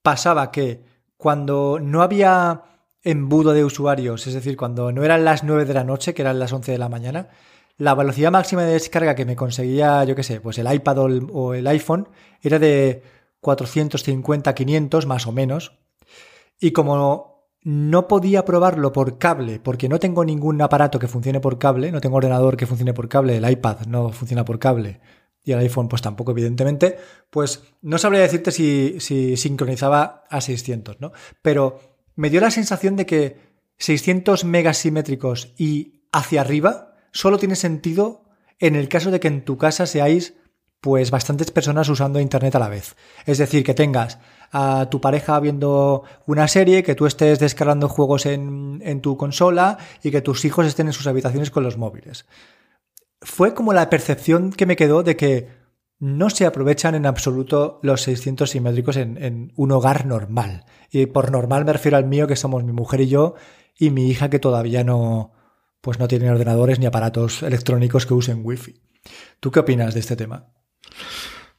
pasaba 0.00 0.50
que 0.50 0.82
cuando 1.18 1.78
no 1.78 2.00
había 2.00 2.62
embudo 3.02 3.52
de 3.52 3.64
usuarios, 3.64 4.26
es 4.26 4.32
decir, 4.32 4.56
cuando 4.56 4.92
no 4.92 5.04
eran 5.04 5.26
las 5.26 5.44
9 5.44 5.66
de 5.66 5.74
la 5.74 5.84
noche, 5.84 6.14
que 6.14 6.22
eran 6.22 6.38
las 6.38 6.54
11 6.54 6.72
de 6.72 6.78
la 6.78 6.88
mañana, 6.88 7.28
la 7.78 7.94
velocidad 7.94 8.32
máxima 8.32 8.64
de 8.64 8.72
descarga 8.72 9.14
que 9.14 9.24
me 9.24 9.36
conseguía, 9.36 10.02
yo 10.04 10.14
qué 10.14 10.22
sé, 10.22 10.40
pues 10.40 10.58
el 10.58 10.72
iPad 10.72 10.98
o 11.32 11.54
el, 11.54 11.66
iPhone 11.66 12.08
era 12.42 12.58
de 12.58 13.02
450, 13.40 14.54
500 14.54 15.06
más 15.06 15.26
o 15.26 15.32
menos. 15.32 15.78
Y 16.58 16.72
como 16.72 17.50
no 17.62 18.08
podía 18.08 18.44
probarlo 18.44 18.92
por 18.92 19.18
cable, 19.18 19.60
porque 19.60 19.88
no 19.88 19.98
tengo 19.98 20.24
ningún 20.24 20.62
aparato 20.62 20.98
que 20.98 21.08
funcione 21.08 21.40
por 21.40 21.58
cable, 21.58 21.92
no 21.92 22.00
tengo 22.00 22.16
ordenador 22.16 22.56
que 22.56 22.66
funcione 22.66 22.94
por 22.94 23.08
cable, 23.08 23.36
el 23.36 23.50
iPad 23.50 23.86
no 23.86 24.10
funciona 24.10 24.44
por 24.44 24.58
cable 24.58 25.00
y 25.44 25.52
el 25.52 25.58
iPhone 25.60 25.88
pues 25.88 26.02
tampoco 26.02 26.32
evidentemente, 26.32 26.96
pues 27.30 27.62
no 27.82 27.98
sabría 27.98 28.22
decirte 28.22 28.50
si, 28.50 28.96
si 29.00 29.36
sincronizaba 29.36 30.24
a 30.28 30.40
600, 30.40 31.00
¿no? 31.00 31.12
Pero 31.42 31.80
me 32.16 32.30
dio 32.30 32.40
la 32.40 32.50
sensación 32.50 32.96
de 32.96 33.06
que 33.06 33.36
600 33.78 34.44
megas 34.44 34.78
simétricos 34.78 35.52
y 35.56 36.02
hacia 36.10 36.40
arriba 36.40 36.95
solo 37.16 37.38
tiene 37.38 37.56
sentido 37.56 38.24
en 38.58 38.76
el 38.76 38.88
caso 38.88 39.10
de 39.10 39.20
que 39.20 39.28
en 39.28 39.44
tu 39.44 39.56
casa 39.56 39.86
seáis 39.86 40.34
pues 40.80 41.10
bastantes 41.10 41.50
personas 41.50 41.88
usando 41.88 42.20
internet 42.20 42.54
a 42.54 42.58
la 42.58 42.68
vez. 42.68 42.94
Es 43.24 43.38
decir, 43.38 43.64
que 43.64 43.74
tengas 43.74 44.18
a 44.52 44.88
tu 44.90 45.00
pareja 45.00 45.40
viendo 45.40 46.04
una 46.26 46.46
serie, 46.46 46.82
que 46.82 46.94
tú 46.94 47.06
estés 47.06 47.38
descargando 47.38 47.88
juegos 47.88 48.26
en, 48.26 48.80
en, 48.84 49.00
tu 49.00 49.16
consola 49.16 49.78
y 50.02 50.10
que 50.10 50.20
tus 50.20 50.44
hijos 50.44 50.66
estén 50.66 50.86
en 50.86 50.92
sus 50.92 51.06
habitaciones 51.06 51.50
con 51.50 51.64
los 51.64 51.78
móviles. 51.78 52.26
Fue 53.22 53.54
como 53.54 53.72
la 53.72 53.90
percepción 53.90 54.52
que 54.52 54.66
me 54.66 54.76
quedó 54.76 55.02
de 55.02 55.16
que 55.16 55.48
no 55.98 56.28
se 56.28 56.44
aprovechan 56.44 56.94
en 56.94 57.06
absoluto 57.06 57.80
los 57.82 58.02
600 58.02 58.48
simétricos 58.48 58.96
en, 58.98 59.20
en 59.22 59.52
un 59.56 59.72
hogar 59.72 60.04
normal. 60.04 60.66
Y 60.90 61.06
por 61.06 61.32
normal 61.32 61.64
me 61.64 61.72
refiero 61.72 61.96
al 61.96 62.04
mío, 62.04 62.26
que 62.26 62.36
somos 62.36 62.62
mi 62.62 62.72
mujer 62.72 63.00
y 63.00 63.08
yo, 63.08 63.34
y 63.78 63.90
mi 63.90 64.06
hija 64.06 64.30
que 64.30 64.38
todavía 64.38 64.84
no, 64.84 65.32
pues 65.86 66.00
no 66.00 66.08
tienen 66.08 66.30
ordenadores 66.30 66.80
ni 66.80 66.86
aparatos 66.86 67.44
electrónicos 67.44 68.06
que 68.06 68.14
usen 68.14 68.40
Wi-Fi. 68.42 68.74
¿Tú 69.38 69.52
qué 69.52 69.60
opinas 69.60 69.94
de 69.94 70.00
este 70.00 70.16
tema? 70.16 70.48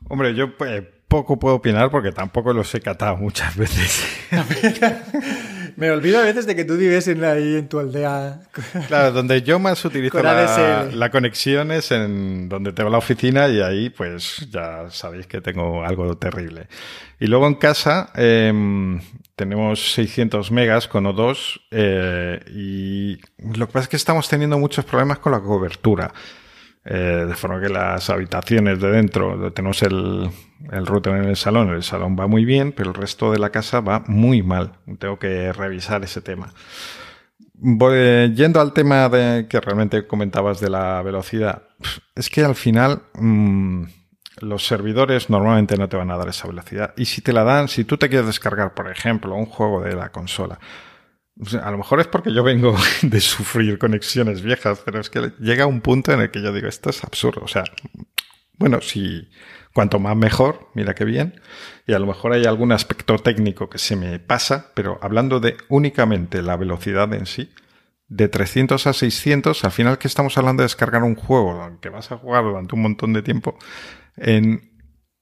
Hombre, 0.09 0.35
yo 0.35 0.49
eh, 0.65 0.81
poco 1.07 1.39
puedo 1.39 1.55
opinar 1.55 1.89
porque 1.89 2.11
tampoco 2.11 2.51
los 2.51 2.75
he 2.75 2.81
catado 2.81 3.15
muchas 3.15 3.55
veces. 3.55 4.05
Me 5.77 5.91
olvido 5.91 6.17
a 6.17 6.23
veces 6.23 6.47
de 6.47 6.55
que 6.55 6.65
tú 6.65 6.75
vives 6.75 7.07
en, 7.07 7.23
ahí 7.23 7.55
en 7.55 7.69
tu 7.69 7.77
aldea. 7.77 8.41
Claro, 8.87 9.11
donde 9.11 9.43
yo 9.43 9.59
más 9.59 9.85
utilizo 9.85 10.23
la, 10.23 10.89
la, 10.91 11.11
conexión 11.11 11.71
es 11.71 11.91
en 11.91 12.49
donde 12.49 12.73
tengo 12.73 12.89
la 12.89 12.97
oficina 12.97 13.47
y 13.47 13.61
ahí 13.61 13.91
pues 13.91 14.47
ya 14.49 14.89
sabéis 14.89 15.27
que 15.27 15.39
tengo 15.39 15.83
algo 15.83 16.17
terrible. 16.17 16.67
Y 17.19 17.27
luego 17.27 17.45
en 17.45 17.53
casa 17.53 18.11
em, 18.15 18.99
tenemos 19.35 19.93
600 19.93 20.51
megas 20.51 20.87
con 20.87 21.05
O2 21.05 21.61
eh, 21.69 22.39
y 22.47 23.17
lo 23.55 23.67
que 23.67 23.73
pasa 23.73 23.83
es 23.83 23.89
que 23.89 23.97
estamos 23.97 24.27
teniendo 24.27 24.57
muchos 24.57 24.83
problemas 24.83 25.19
con 25.19 25.31
la 25.31 25.41
cobertura. 25.41 26.11
Eh, 26.89 27.25
de 27.27 27.35
forma 27.35 27.59
que 27.59 27.67
las 27.67 28.09
habitaciones 28.09 28.79
de 28.79 28.89
dentro, 28.89 29.51
tenemos 29.51 29.83
el, 29.83 30.29
el 30.71 30.85
router 30.85 31.15
en 31.15 31.25
el 31.25 31.35
salón, 31.35 31.69
el 31.69 31.83
salón 31.83 32.15
va 32.17 32.27
muy 32.27 32.45
bien, 32.45 32.71
pero 32.71 32.91
el 32.91 32.95
resto 32.95 33.29
de 33.29 33.39
la 33.39 33.49
casa 33.49 33.81
va 33.81 34.03
muy 34.07 34.41
mal. 34.41 34.71
Tengo 34.97 35.19
que 35.19 35.51
revisar 35.51 36.03
ese 36.05 36.21
tema. 36.21 36.53
Voy, 37.55 38.33
yendo 38.35 38.61
al 38.61 38.71
tema 38.71 39.09
de, 39.09 39.47
que 39.49 39.59
realmente 39.59 40.07
comentabas 40.07 40.61
de 40.61 40.69
la 40.69 41.01
velocidad, 41.01 41.63
es 42.15 42.29
que 42.29 42.45
al 42.45 42.55
final 42.55 43.01
mm, 43.15 43.83
los 44.39 44.65
servidores 44.65 45.29
normalmente 45.29 45.75
no 45.75 45.89
te 45.89 45.97
van 45.97 46.11
a 46.11 46.17
dar 46.17 46.29
esa 46.29 46.47
velocidad. 46.47 46.93
Y 46.95 47.05
si 47.05 47.21
te 47.21 47.33
la 47.33 47.43
dan, 47.43 47.67
si 47.67 47.83
tú 47.83 47.97
te 47.97 48.07
quieres 48.07 48.27
descargar, 48.27 48.73
por 48.73 48.89
ejemplo, 48.89 49.35
un 49.35 49.47
juego 49.47 49.81
de 49.81 49.95
la 49.95 50.09
consola, 50.09 50.57
a 51.61 51.71
lo 51.71 51.77
mejor 51.77 51.99
es 51.99 52.07
porque 52.07 52.33
yo 52.33 52.43
vengo 52.43 52.75
de 53.01 53.21
sufrir 53.21 53.77
conexiones 53.77 54.41
viejas, 54.41 54.81
pero 54.83 54.99
es 54.99 55.09
que 55.09 55.31
llega 55.39 55.65
un 55.65 55.81
punto 55.81 56.11
en 56.11 56.21
el 56.21 56.31
que 56.31 56.41
yo 56.41 56.53
digo, 56.53 56.67
esto 56.67 56.89
es 56.89 57.03
absurdo. 57.03 57.41
O 57.43 57.47
sea, 57.47 57.63
bueno, 58.57 58.81
si 58.81 59.29
cuanto 59.73 59.99
más 59.99 60.15
mejor, 60.15 60.69
mira 60.73 60.95
qué 60.95 61.05
bien. 61.05 61.39
Y 61.85 61.93
a 61.93 61.99
lo 61.99 62.07
mejor 62.07 62.33
hay 62.33 62.45
algún 62.45 62.71
aspecto 62.71 63.17
técnico 63.19 63.69
que 63.69 63.77
se 63.77 63.95
me 63.95 64.19
pasa, 64.19 64.71
pero 64.73 64.97
hablando 65.01 65.39
de 65.39 65.55
únicamente 65.69 66.41
la 66.41 66.57
velocidad 66.57 67.13
en 67.13 67.25
sí, 67.27 67.51
de 68.07 68.29
300 68.29 68.87
a 68.87 68.93
600, 68.93 69.63
al 69.63 69.71
final 69.71 69.97
que 69.97 70.07
estamos 70.07 70.37
hablando 70.37 70.61
de 70.61 70.65
descargar 70.65 71.03
un 71.03 71.15
juego 71.15 71.77
que 71.81 71.89
vas 71.89 72.11
a 72.11 72.17
jugar 72.17 72.43
durante 72.43 72.73
un 72.73 72.81
montón 72.81 73.13
de 73.13 73.21
tiempo 73.21 73.57
en 74.15 74.71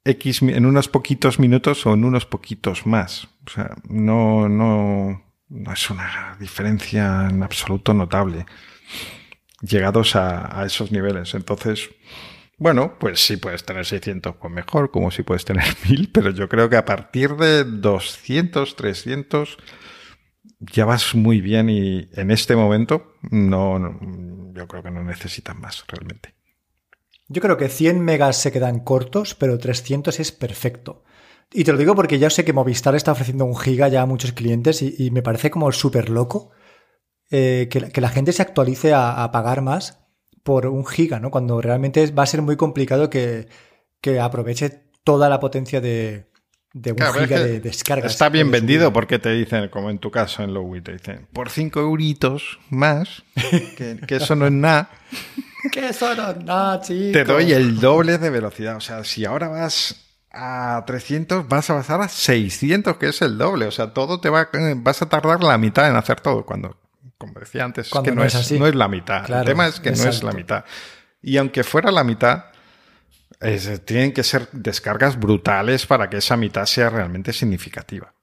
X, 0.06 0.44
en 0.44 0.66
unos 0.66 0.88
poquitos 0.88 1.40
minutos 1.40 1.86
o 1.86 1.94
en 1.94 2.06
unos 2.06 2.26
poquitos 2.26 2.86
más. 2.86 3.28
O 3.48 3.50
sea, 3.50 3.76
no, 3.90 4.48
no, 4.48 5.25
no 5.50 5.74
es 5.74 5.90
una 5.90 6.38
diferencia 6.40 7.28
en 7.30 7.44
absoluto 7.44 7.94
notable 7.94 8.46
llegados 9.62 10.16
a, 10.16 10.64
esos 10.66 10.92
niveles. 10.92 11.34
Entonces, 11.34 11.90
bueno, 12.58 12.98
pues 13.00 13.26
si 13.26 13.38
puedes 13.38 13.66
tener 13.66 13.86
600, 13.86 14.36
pues 14.36 14.54
mejor, 14.54 14.92
como 14.92 15.12
si 15.12 15.24
puedes 15.24 15.46
tener 15.46 15.66
1000, 15.90 16.12
pero 16.12 16.30
yo 16.32 16.50
creo 16.50 16.70
que 16.70 16.78
a 16.78 16.86
partir 16.86 17.36
de 17.36 17.64
200, 17.64 18.76
300 18.76 19.58
ya 20.60 20.86
vas 20.86 21.16
muy 21.16 21.42
bien 21.42 21.70
y 21.70 22.10
en 22.14 22.32
este 22.32 22.56
momento 22.56 23.16
no, 23.30 23.78
no 23.80 24.54
yo 24.54 24.68
creo 24.68 24.84
que 24.84 24.92
no 24.92 25.04
necesitas 25.04 25.56
más 25.56 25.84
realmente. 25.88 26.34
Yo 27.28 27.42
creo 27.42 27.58
que 27.58 27.70
100 27.70 28.02
megas 28.02 28.38
se 28.38 28.52
quedan 28.52 28.80
cortos, 28.80 29.36
pero 29.36 29.58
300 29.58 30.20
es 30.20 30.32
perfecto. 30.32 31.04
Y 31.54 31.64
te 31.64 31.72
lo 31.72 31.78
digo 31.78 31.96
porque 31.96 32.20
ya 32.20 32.30
sé 32.30 32.44
que 32.44 32.54
Movistar 32.54 32.96
está 32.96 33.12
ofreciendo 33.12 33.46
un 33.46 33.58
giga 33.58 33.88
ya 33.88 34.02
a 34.02 34.06
muchos 34.06 34.34
clientes 34.34 34.82
y, 34.82 35.12
me 35.12 35.22
parece 35.22 35.52
como 35.52 35.72
súper 35.72 36.10
loco 36.10 36.52
eh, 37.32 37.70
que, 37.70 38.02
la 38.02 38.10
gente 38.10 38.34
se 38.34 38.42
actualice 38.42 38.94
a, 38.94 39.30
pagar 39.32 39.62
más 39.62 40.00
por 40.44 40.68
un 40.68 40.86
giga, 40.86 41.20
¿no? 41.20 41.32
Cuando 41.32 41.62
realmente 41.62 42.12
va 42.12 42.24
a 42.24 42.28
ser 42.28 42.42
muy 42.42 42.56
complicado 42.56 43.10
que, 43.10 43.48
aproveche 44.22 44.70
toda 45.04 45.30
la 45.30 45.40
potencia 45.40 45.82
de, 45.82 46.28
un 46.74 47.14
giga 47.14 47.40
de 47.40 47.60
descargas. 47.60 48.12
Está 48.12 48.30
bien 48.30 48.52
vendido 48.52 48.92
porque 48.92 49.18
te 49.18 49.32
dicen, 49.32 49.70
como 49.70 49.90
en 49.90 50.00
tu 50.00 50.12
caso 50.12 50.44
en 50.44 50.54
Lowy, 50.54 50.82
te 50.82 50.94
dicen, 50.94 51.28
por 51.32 51.50
5 51.50 51.80
euritos 51.80 52.60
más, 52.70 53.24
que, 53.78 53.98
que 54.06 54.16
eso 54.18 54.36
no 54.36 54.46
es 54.46 54.52
nada. 54.52 54.90
que 55.72 55.88
eso 55.88 56.14
no 56.16 56.32
es 56.32 56.44
nada. 56.44 56.82
Te 56.82 57.24
doy 57.24 57.54
el 57.54 57.80
doble 57.80 58.18
de 58.18 58.30
velocidad. 58.30 58.76
O 58.76 58.82
sea, 58.82 59.04
si 59.04 59.26
ahora 59.26 59.48
vas 59.48 60.05
a 60.36 60.84
300 60.86 61.48
vas 61.48 61.70
a 61.70 61.76
pasar 61.76 62.02
a 62.02 62.10
600, 62.10 62.98
que 62.98 63.08
es 63.08 63.22
el 63.22 63.38
doble. 63.38 63.66
O 63.66 63.72
sea, 63.72 63.94
todo 63.94 64.20
te 64.20 64.30
va, 64.30 64.50
vas 64.78 65.02
a 65.02 65.08
tardar 65.08 65.44
la 65.44 65.58
mitad 65.58 65.90
en 65.90 65.96
hacer 65.96 66.20
todo. 66.20 66.46
Cuando, 66.46 66.78
como 67.18 67.40
decía 67.40 67.64
antes, 67.64 67.88
es 67.88 68.02
que 68.02 68.12
no, 68.12 68.24
es, 68.24 68.52
no 68.52 68.68
es 68.68 68.76
la 68.76 68.88
mitad. 68.88 69.30
el 69.32 69.46
tema 69.46 69.68
es 69.68 69.80
que 69.80 69.92
no 69.92 70.04
es 70.04 70.24
la 70.24 70.34
mitad. 70.34 70.66
Y 71.22 71.38
aunque 71.38 71.64
fuera 71.64 71.90
la 71.92 72.04
mitad, 72.04 72.46
tienen 73.86 74.14
que 74.14 74.24
ser 74.24 74.50
descargas 74.52 75.20
brutales 75.20 75.86
para 75.86 76.10
que 76.10 76.18
esa 76.18 76.38
mitad 76.38 76.66
sea 76.66 76.90
realmente 76.90 77.34
significativa. 77.34 78.14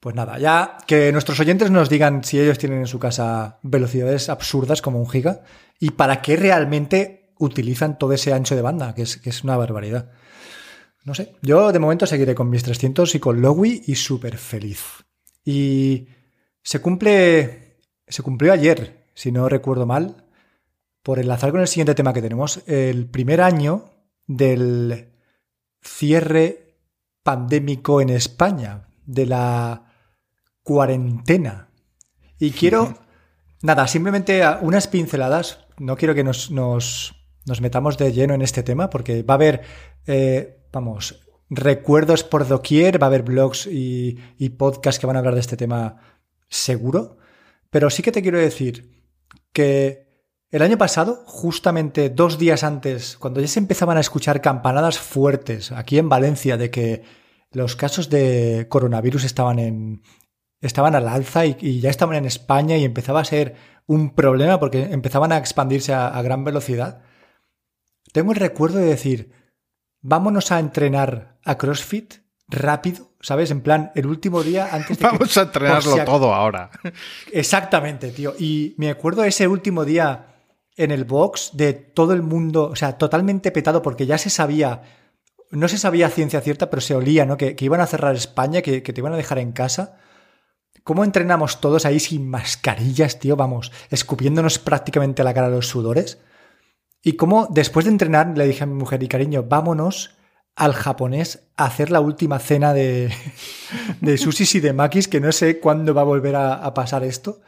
Pues 0.00 0.14
nada, 0.14 0.38
ya 0.38 0.76
que 0.86 1.10
nuestros 1.12 1.40
oyentes 1.40 1.70
nos 1.70 1.88
digan 1.88 2.24
si 2.24 2.38
ellos 2.38 2.58
tienen 2.58 2.80
en 2.80 2.86
su 2.86 2.98
casa 2.98 3.58
velocidades 3.62 4.28
absurdas 4.28 4.82
como 4.82 4.98
un 4.98 5.08
giga 5.08 5.44
y 5.80 5.92
para 5.92 6.20
qué 6.20 6.36
realmente 6.36 7.23
utilizan 7.38 7.98
todo 7.98 8.12
ese 8.12 8.32
ancho 8.32 8.56
de 8.56 8.62
banda, 8.62 8.94
que 8.94 9.02
es, 9.02 9.16
que 9.16 9.30
es 9.30 9.44
una 9.44 9.56
barbaridad. 9.56 10.10
No 11.04 11.14
sé, 11.14 11.36
yo 11.42 11.70
de 11.70 11.78
momento 11.78 12.06
seguiré 12.06 12.34
con 12.34 12.48
mis 12.48 12.62
300 12.62 13.14
y 13.14 13.20
con 13.20 13.42
Lowy 13.42 13.82
y 13.86 13.94
súper 13.94 14.38
feliz. 14.38 15.04
Y 15.44 16.08
se 16.62 16.80
cumple, 16.80 17.78
se 18.08 18.22
cumplió 18.22 18.52
ayer, 18.52 19.08
si 19.14 19.30
no 19.30 19.48
recuerdo 19.48 19.84
mal, 19.84 20.24
por 21.02 21.18
enlazar 21.18 21.50
con 21.50 21.60
el 21.60 21.68
siguiente 21.68 21.94
tema 21.94 22.14
que 22.14 22.22
tenemos, 22.22 22.62
el 22.66 23.06
primer 23.10 23.42
año 23.42 23.90
del 24.26 25.12
cierre 25.82 26.78
pandémico 27.22 28.00
en 28.00 28.08
España, 28.08 28.88
de 29.04 29.26
la 29.26 29.92
cuarentena. 30.62 31.68
Y 32.38 32.52
quiero, 32.52 32.98
nada, 33.62 33.86
simplemente 33.86 34.42
unas 34.62 34.88
pinceladas, 34.88 35.66
no 35.78 35.96
quiero 35.96 36.14
que 36.14 36.24
nos, 36.24 36.50
nos 36.50 37.23
nos 37.46 37.60
metamos 37.60 37.98
de 37.98 38.12
lleno 38.12 38.34
en 38.34 38.42
este 38.42 38.62
tema, 38.62 38.90
porque 38.90 39.22
va 39.22 39.34
a 39.34 39.36
haber, 39.36 39.62
eh, 40.06 40.62
vamos, 40.72 41.24
recuerdos 41.50 42.24
por 42.24 42.46
doquier, 42.46 43.00
va 43.00 43.06
a 43.06 43.08
haber 43.08 43.22
blogs 43.22 43.66
y, 43.66 44.18
podcasts 44.58 44.98
que 44.98 45.06
van 45.06 45.16
a 45.16 45.18
hablar 45.18 45.34
de 45.34 45.40
este 45.40 45.56
tema 45.56 45.96
seguro. 46.48 47.18
Pero 47.70 47.90
sí 47.90 48.02
que 48.02 48.12
te 48.12 48.22
quiero 48.22 48.38
decir 48.38 49.02
que 49.52 50.04
el 50.50 50.62
año 50.62 50.78
pasado, 50.78 51.24
justamente 51.26 52.10
dos 52.10 52.38
días 52.38 52.64
antes, 52.64 53.16
cuando 53.18 53.40
ya 53.40 53.48
se 53.48 53.58
empezaban 53.58 53.96
a 53.96 54.00
escuchar 54.00 54.40
campanadas 54.40 54.98
fuertes 54.98 55.72
aquí 55.72 55.98
en 55.98 56.08
Valencia 56.08 56.56
de 56.56 56.70
que 56.70 57.02
los 57.50 57.76
casos 57.76 58.08
de 58.08 58.66
coronavirus 58.68 59.24
estaban 59.24 59.58
en 59.58 60.02
estaban 60.60 60.94
al 60.94 61.08
alza 61.08 61.44
y, 61.44 61.80
ya 61.80 61.90
estaban 61.90 62.16
en 62.16 62.24
España 62.24 62.76
y 62.78 62.84
empezaba 62.84 63.20
a 63.20 63.24
ser 63.24 63.54
un 63.86 64.14
problema 64.14 64.58
porque 64.58 64.84
empezaban 64.92 65.30
a 65.30 65.36
expandirse 65.36 65.92
a 65.92 66.22
gran 66.22 66.42
velocidad. 66.42 67.02
Tengo 68.14 68.30
el 68.30 68.38
recuerdo 68.38 68.78
de 68.78 68.84
decir, 68.84 69.32
vámonos 70.00 70.52
a 70.52 70.60
entrenar 70.60 71.40
a 71.44 71.58
CrossFit 71.58 72.14
rápido, 72.46 73.10
¿sabes? 73.20 73.50
En 73.50 73.60
plan, 73.60 73.90
el 73.96 74.06
último 74.06 74.44
día 74.44 74.68
antes 74.70 75.00
de 75.00 75.04
Vamos 75.10 75.36
a 75.36 75.42
entrenarlo 75.42 76.04
todo 76.04 76.32
ahora. 76.32 76.70
Exactamente, 77.32 78.12
tío. 78.12 78.32
Y 78.38 78.76
me 78.78 78.88
acuerdo 78.88 79.24
ese 79.24 79.48
último 79.48 79.84
día 79.84 80.26
en 80.76 80.92
el 80.92 81.04
box 81.04 81.50
de 81.54 81.72
todo 81.72 82.12
el 82.12 82.22
mundo, 82.22 82.68
o 82.70 82.76
sea, 82.76 82.98
totalmente 82.98 83.50
petado 83.50 83.82
porque 83.82 84.06
ya 84.06 84.16
se 84.16 84.30
sabía, 84.30 84.82
no 85.50 85.66
se 85.66 85.76
sabía 85.76 86.08
ciencia 86.08 86.40
cierta, 86.40 86.70
pero 86.70 86.82
se 86.82 86.94
olía, 86.94 87.26
¿no? 87.26 87.36
Que, 87.36 87.56
iban 87.58 87.80
a 87.80 87.86
cerrar 87.88 88.14
España, 88.14 88.62
que, 88.62 88.84
que 88.84 88.92
te 88.92 89.00
iban 89.00 89.14
a 89.14 89.16
dejar 89.16 89.40
en 89.40 89.50
casa. 89.50 89.98
¿Cómo 90.84 91.02
entrenamos 91.02 91.60
todos 91.60 91.84
ahí 91.84 91.98
sin 91.98 92.30
mascarillas, 92.30 93.18
tío? 93.18 93.34
Vamos, 93.34 93.72
escupiéndonos 93.90 94.60
prácticamente 94.60 95.24
la 95.24 95.34
cara 95.34 95.50
de 95.50 95.56
los 95.56 95.66
sudores. 95.66 96.20
Y 97.04 97.12
como 97.12 97.46
después 97.50 97.84
de 97.84 97.92
entrenar 97.92 98.36
le 98.36 98.46
dije 98.46 98.64
a 98.64 98.66
mi 98.66 98.72
mujer, 98.72 99.02
y 99.02 99.08
cariño, 99.08 99.44
vámonos 99.44 100.16
al 100.56 100.72
japonés 100.72 101.44
a 101.56 101.66
hacer 101.66 101.90
la 101.90 102.00
última 102.00 102.38
cena 102.38 102.72
de, 102.72 103.12
de 104.00 104.14
y 104.14 104.60
de 104.60 104.72
makis, 104.72 105.06
que 105.06 105.20
no 105.20 105.30
sé 105.30 105.60
cuándo 105.60 105.92
va 105.92 106.00
a 106.00 106.04
volver 106.04 106.34
a, 106.34 106.72
pasar 106.72 107.04
esto. 107.04 107.42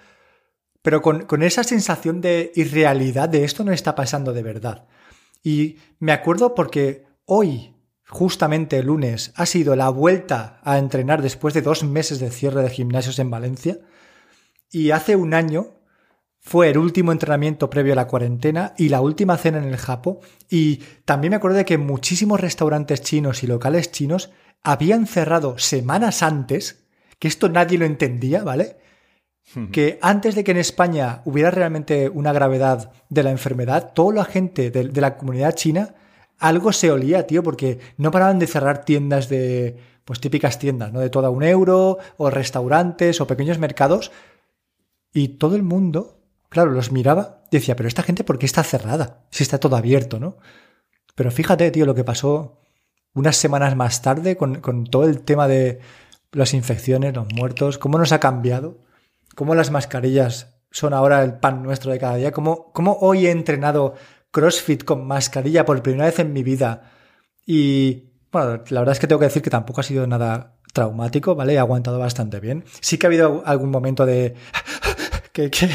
Pero 0.83 1.01
con, 1.01 1.25
con, 1.25 1.43
esa 1.43 1.65
sensación 1.65 2.21
de 2.21 2.53
irrealidad 2.55 3.31
de 3.31 3.45
esto 3.45 3.65
no 3.65 3.73
está 3.73 3.95
pasando 3.95 4.35
de 4.35 4.43
verdad. 4.43 4.87
Y 5.43 5.79
me 6.01 6.13
acuerdo 6.13 6.55
porque 6.55 7.07
hoy, 7.25 7.75
justamente 8.07 8.79
el 8.79 8.87
lunes, 8.87 9.33
ha 9.37 9.47
sido 9.47 9.75
la 9.75 9.89
vuelta 9.89 10.61
a 10.65 10.77
entrenar 10.77 11.23
después 11.23 11.55
de 11.55 11.63
dos 11.63 11.83
meses 11.83 12.21
de 12.21 12.31
cierre 12.31 12.63
de 12.63 12.71
gimnasios 12.71 13.19
en 13.19 13.31
Valencia. 13.31 13.79
Y 14.71 14.91
hace 14.91 15.17
un 15.17 15.33
año 15.33 15.76
fue 16.47 16.71
el 16.71 16.79
último 16.79 17.11
entrenamiento 17.11 17.69
previo 17.69 17.93
a 17.93 17.97
la 17.97 18.07
cuarentena 18.07 18.73
y 18.79 18.89
la 18.89 19.01
última 19.01 19.37
cena 19.37 19.59
en 19.59 19.65
el 19.65 19.77
Japo. 19.77 20.21
Y 20.49 20.77
también 21.05 21.31
me 21.31 21.37
acuerdo 21.39 21.57
de 21.57 21.65
que 21.65 21.77
muchísimos 21.77 22.41
restaurantes 22.41 23.03
chinos 23.03 23.43
y 23.43 23.49
locales 23.49 23.91
chinos 23.91 24.31
habían 24.63 25.09
cerrado 25.09 25.59
semanas 25.59 26.23
antes, 26.23 26.87
que 27.19 27.27
esto 27.27 27.49
nadie 27.49 27.79
lo 27.79 27.85
entendía, 27.85 28.45
¿vale? 28.45 28.77
Que 29.73 29.99
antes 30.01 30.37
de 30.37 30.45
que 30.45 30.53
en 30.53 30.59
España 30.59 31.23
hubiera 31.25 31.51
realmente 31.51 32.09
una 32.09 32.33
gravedad 32.33 32.93
de 33.09 33.25
la 33.25 33.33
enfermedad, 33.33 33.93
toda 33.93 34.15
la 34.15 34.25
gente 34.25 34.71
de, 34.71 35.01
la 35.01 35.17
comunidad 35.17 35.57
china 35.57 35.97
algo 36.39 36.73
se 36.73 36.93
olía, 36.93 37.27
tío, 37.27 37.43
porque 37.43 37.81
no 37.97 38.13
paraban 38.13 38.39
de 38.39 38.47
cerrar 38.47 38.85
tiendas 38.85 39.29
de, 39.29 39.79
pues 40.05 40.21
típicas 40.21 40.61
tiendas, 40.61 40.93
¿no? 40.93 41.01
De 41.01 41.11
todo 41.11 41.29
un 41.33 41.43
euro, 41.43 41.99
o 42.19 42.31
restaurantes, 42.31 43.21
o 43.21 43.27
pequeños 43.27 43.59
mercados. 43.59 44.13
Y 45.13 45.29
todo 45.29 45.57
el 45.57 45.63
mundo, 45.65 46.16
claro, 46.57 46.71
los 46.71 46.91
miraba 46.91 47.43
decía, 47.51 47.77
pero 47.77 47.87
esta 47.87 48.03
gente, 48.03 48.25
¿por 48.25 48.39
qué 48.39 48.47
está 48.47 48.63
cerrada? 48.63 49.27
Si 49.31 49.43
está 49.43 49.61
todo 49.61 49.77
abierto, 49.77 50.19
¿no? 50.19 50.39
Pero 51.15 51.31
fíjate, 51.31 51.71
tío, 51.71 51.85
lo 51.85 51.95
que 51.95 52.03
pasó 52.03 52.63
unas 53.13 53.37
semanas 53.37 53.77
más 53.77 54.01
tarde 54.01 54.39
con, 54.39 54.63
con 54.63 54.87
todo 54.87 55.05
el 55.05 55.21
tema 55.21 55.49
de 55.49 55.81
las 56.33 56.55
infecciones, 56.55 57.15
los 57.15 57.31
muertos, 57.35 57.77
cómo 57.77 57.99
nos 57.99 58.13
ha 58.13 58.21
cambiado, 58.21 58.79
cómo 59.35 59.55
las 59.55 59.71
mascarillas 59.71 60.57
son 60.71 60.95
ahora 60.95 61.23
el 61.23 61.35
pan 61.35 61.63
nuestro 61.63 61.93
de 61.93 61.99
cada 61.99 62.17
día, 62.17 62.33
cómo, 62.33 62.73
cómo 62.73 62.97
hoy 63.03 63.27
he 63.27 63.31
entrenado 63.31 63.93
CrossFit 64.31 64.83
con 64.83 65.07
mascarilla 65.07 65.67
por 65.67 65.83
primera 65.83 66.07
vez 66.07 66.21
en 66.21 66.33
mi 66.33 66.43
vida 66.43 66.91
y 67.45 68.15
bueno, 68.33 68.65
la 68.71 68.81
verdad 68.81 68.95
es 68.95 68.99
que 68.99 69.07
tengo 69.07 69.19
que 69.19 69.27
decir 69.27 69.43
que 69.43 69.51
tampoco 69.51 69.83
ha 69.83 69.85
sido 69.85 70.07
nada 70.07 70.57
traumático, 70.73 71.35
¿vale? 71.35 71.53
He 71.53 71.59
aguantado 71.59 71.99
bastante 71.99 72.41
bien. 72.41 72.65
Sí 72.81 72.97
que 72.97 73.07
ha 73.07 73.09
habido 73.09 73.43
algún 73.45 73.71
momento 73.71 74.07
de 74.07 74.35
que, 75.33 75.51
que, 75.51 75.69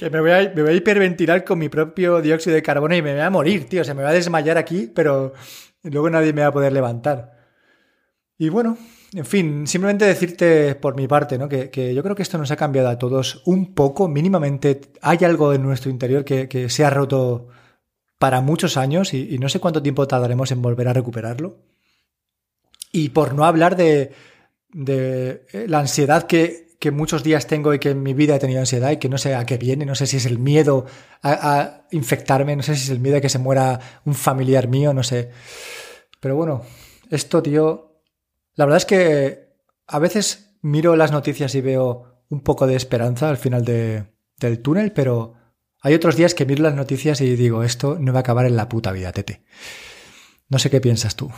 me, 0.00 0.20
voy 0.20 0.30
a, 0.30 0.52
me 0.54 0.62
voy 0.62 0.72
a 0.72 0.74
hiperventilar 0.74 1.44
con 1.44 1.58
mi 1.58 1.68
propio 1.68 2.20
dióxido 2.20 2.54
de 2.54 2.62
carbono 2.62 2.94
y 2.94 3.02
me 3.02 3.12
voy 3.12 3.22
a 3.22 3.30
morir, 3.30 3.68
tío. 3.68 3.84
Se 3.84 3.94
me 3.94 4.02
va 4.02 4.10
a 4.10 4.12
desmayar 4.12 4.58
aquí, 4.58 4.90
pero 4.94 5.32
luego 5.82 6.10
nadie 6.10 6.32
me 6.32 6.42
va 6.42 6.48
a 6.48 6.52
poder 6.52 6.72
levantar. 6.72 7.34
Y 8.36 8.48
bueno, 8.48 8.76
en 9.14 9.24
fin, 9.24 9.66
simplemente 9.66 10.04
decirte 10.04 10.74
por 10.74 10.96
mi 10.96 11.06
parte, 11.06 11.38
¿no? 11.38 11.48
Que, 11.48 11.94
yo 11.94 12.02
creo 12.02 12.16
que 12.16 12.22
esto 12.22 12.36
nos 12.36 12.50
ha 12.50 12.56
cambiado 12.56 12.88
a 12.88 12.98
todos 12.98 13.42
un 13.46 13.72
poco, 13.74 14.08
mínimamente. 14.08 14.80
Hay 15.02 15.18
algo 15.24 15.52
en 15.52 15.62
nuestro 15.62 15.90
interior 15.90 16.24
que, 16.24 16.68
se 16.68 16.84
ha 16.84 16.90
roto 16.90 17.48
para 18.18 18.40
muchos 18.40 18.76
años 18.76 19.14
y, 19.14 19.38
no 19.38 19.48
sé 19.48 19.60
cuánto 19.60 19.82
tiempo 19.82 20.08
tardaremos 20.08 20.50
en 20.50 20.62
volver 20.62 20.88
a 20.88 20.92
recuperarlo. 20.92 21.58
Y 22.90 23.10
por 23.10 23.34
no 23.34 23.44
hablar 23.44 23.76
de, 23.76 24.12
eh, 24.86 25.66
la 25.68 25.78
ansiedad 25.78 26.26
que, 26.26 26.63
muchos 26.90 27.22
días 27.22 27.46
tengo 27.46 27.72
y 27.72 27.78
que 27.78 27.90
en 27.90 28.02
mi 28.02 28.14
vida 28.14 28.36
he 28.36 28.38
tenido 28.38 28.60
ansiedad 28.60 28.90
y 28.90 28.98
que 28.98 29.08
no 29.08 29.18
sé 29.18 29.34
a 29.34 29.46
qué 29.46 29.56
viene, 29.56 29.86
no 29.86 29.94
sé 29.94 30.06
si 30.06 30.18
es 30.18 30.26
el 30.26 30.38
miedo 30.38 30.86
a, 31.22 31.86
infectarme, 31.90 32.56
no 32.56 32.62
sé 32.62 32.74
si 32.76 32.84
es 32.84 32.90
el 32.90 33.00
miedo 33.00 33.16
a 33.16 33.20
que 33.20 33.28
se 33.28 33.38
muera 33.38 33.80
un 34.04 34.14
familiar 34.14 34.68
mío, 34.68 34.92
no 34.92 35.02
sé. 35.02 35.30
Pero 36.20 36.36
bueno, 36.36 36.62
esto, 37.10 37.42
tío, 37.42 38.02
la 38.54 38.64
verdad 38.66 38.78
es 38.78 38.86
que 38.86 39.48
a 39.86 39.98
veces 39.98 40.56
miro 40.62 40.96
las 40.96 41.12
noticias 41.12 41.54
y 41.54 41.60
veo 41.60 42.24
un 42.28 42.40
poco 42.40 42.66
de 42.66 42.76
esperanza 42.76 43.28
al 43.28 43.36
final 43.36 43.64
del 43.64 44.62
túnel, 44.62 44.92
pero 44.92 45.34
hay 45.80 45.94
otros 45.94 46.16
días 46.16 46.34
que 46.34 46.46
miro 46.46 46.62
las 46.62 46.74
noticias 46.74 47.20
y 47.20 47.36
digo, 47.36 47.62
esto 47.62 47.98
no 47.98 48.12
va 48.12 48.18
a 48.18 48.20
acabar 48.20 48.46
en 48.46 48.56
la 48.56 48.68
puta 48.68 48.92
vida, 48.92 49.12
Tete. 49.12 49.42
No 50.48 50.58
sé 50.58 50.70
qué 50.70 50.80
piensas 50.80 51.16
tú. 51.16 51.30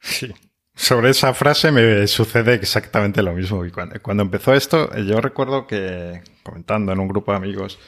Sí. 0.00 0.32
Sobre 0.74 1.10
esa 1.10 1.32
frase 1.34 1.70
me 1.70 2.06
sucede 2.06 2.54
exactamente 2.54 3.22
lo 3.22 3.32
mismo. 3.32 3.64
Y 3.64 3.70
cuando, 3.70 4.00
cuando 4.02 4.22
empezó 4.24 4.54
esto, 4.54 4.94
yo 4.96 5.20
recuerdo 5.20 5.66
que, 5.66 6.22
comentando 6.42 6.92
en 6.92 6.98
un 6.98 7.08
grupo 7.08 7.30
de 7.30 7.36
amigos, 7.36 7.78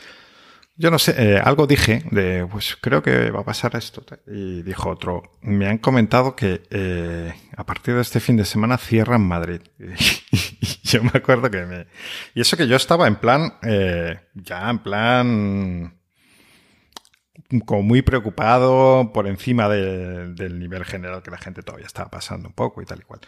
yo 0.79 0.91
no 0.91 0.99
sé, 0.99 1.15
eh, 1.17 1.41
algo 1.43 1.67
dije 1.67 2.03
de, 2.11 2.47
pues 2.51 2.77
creo 2.79 3.03
que 3.03 3.31
va 3.31 3.41
a 3.41 3.45
pasar 3.45 3.75
esto. 3.77 4.05
Y 4.27 4.63
dijo 4.63 4.91
otro, 4.91 5.23
me 5.41 5.69
han 5.69 5.79
comentado 5.79 6.37
que 6.37 6.63
eh, 6.71 7.35
a 7.57 7.65
partir 7.65 7.95
de 7.95 8.03
este 8.03 8.21
fin 8.21 8.37
de 8.37 8.45
semana 8.45 8.79
cierran 8.79 9.23
Madrid. 9.23 9.63
Y 10.59 10.89
yo 10.89 11.03
me 11.03 11.11
acuerdo 11.15 11.51
que 11.51 11.65
me... 11.65 11.87
Y 12.35 12.41
eso 12.41 12.57
que 12.57 12.69
yo 12.69 12.77
estaba 12.77 13.07
en 13.07 13.17
plan, 13.17 13.55
eh, 13.63 14.21
ya 14.35 14.71
en 14.71 14.79
plan 14.79 15.96
como 17.65 17.83
muy 17.83 18.03
preocupado 18.03 19.13
por 19.13 19.27
encima 19.27 19.69
del 19.69 20.59
nivel 20.59 20.85
general 20.85 21.23
que 21.23 21.31
la 21.31 21.39
gente 21.39 21.63
todavía 21.63 21.87
estaba 21.87 22.11
pasando 22.11 22.49
un 22.49 22.55
poco 22.55 22.83
y 22.83 22.87
tal 22.87 23.01
y 23.01 23.03
cual. 23.03 23.21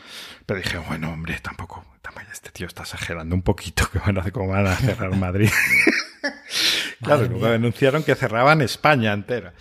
Pero 0.47 0.61
dije, 0.61 0.79
bueno, 0.79 1.12
hombre, 1.12 1.39
tampoco, 1.43 1.85
este 2.33 2.51
tío 2.51 2.66
está 2.66 2.83
exagerando 2.83 3.35
un 3.35 3.43
poquito, 3.43 3.89
que 3.93 3.99
van 3.99 4.19
a, 4.19 4.31
cómo 4.31 4.49
van 4.49 4.66
a 4.66 4.77
cerrar 4.77 5.14
Madrid. 5.16 5.51
claro, 7.03 7.27
luego 7.27 7.47
anunciaron 7.47 8.03
que 8.03 8.14
cerraban 8.14 8.61
España 8.61 9.12
entera. 9.12 9.55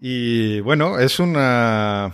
Y 0.00 0.60
bueno, 0.60 0.98
es 0.98 1.20
una 1.20 2.12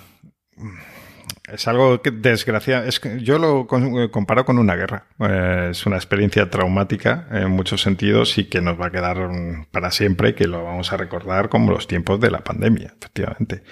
es 1.53 1.69
algo 1.69 2.03
que 2.03 2.11
desgracia. 2.11 2.85
Es 2.85 3.01
que 3.01 3.21
yo 3.21 3.39
lo 3.39 3.67
comparo 4.11 4.45
con 4.45 4.59
una 4.59 4.77
guerra. 4.77 5.07
Eh, 5.21 5.69
es 5.71 5.87
una 5.87 5.97
experiencia 5.97 6.51
traumática 6.51 7.27
en 7.31 7.51
muchos 7.51 7.83
sentidos 7.83 8.39
y 8.39 8.45
que 8.45 8.61
nos 8.61 8.81
va 8.81 8.87
a 8.87 8.91
quedar 8.91 9.31
para 9.71 9.91
siempre, 9.91 10.35
que 10.35 10.47
lo 10.47 10.65
vamos 10.65 10.93
a 10.93 10.97
recordar 10.97 11.49
como 11.49 11.73
los 11.73 11.87
tiempos 11.87 12.21
de 12.21 12.31
la 12.31 12.41
pandemia, 12.41 12.95
efectivamente. 12.99 13.63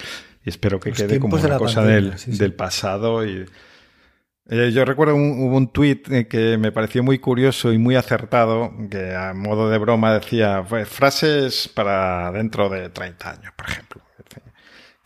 Y 0.45 0.51
espero 0.51 0.81
que 0.81 0.93
quede 0.93 1.19
como 1.19 1.37
una 1.37 1.59
cosa 1.59 1.83
del, 1.83 2.15
del, 2.27 2.55
pasado. 2.55 3.27
Y, 3.27 3.47
eh, 4.49 4.71
yo 4.73 4.85
recuerdo 4.85 5.17
un, 5.17 5.43
hubo 5.43 5.57
un 5.57 5.73
tuit 5.73 6.09
eh, 6.11 6.29
que 6.29 6.57
me 6.57 6.71
pareció 6.73 7.03
muy 7.03 7.19
curioso 7.19 7.73
y 7.73 7.79
muy 7.79 7.97
acertado, 7.97 8.73
que 8.91 9.15
a 9.15 9.35
modo 9.35 9.69
de 9.69 9.79
broma 9.79 10.15
decía 10.15 10.65
frases 10.65 11.69
para 11.69 12.31
dentro 12.33 12.69
de 12.69 12.91
30 12.91 13.31
años, 13.31 13.53
por 13.57 13.69
ejemplo 13.69 14.03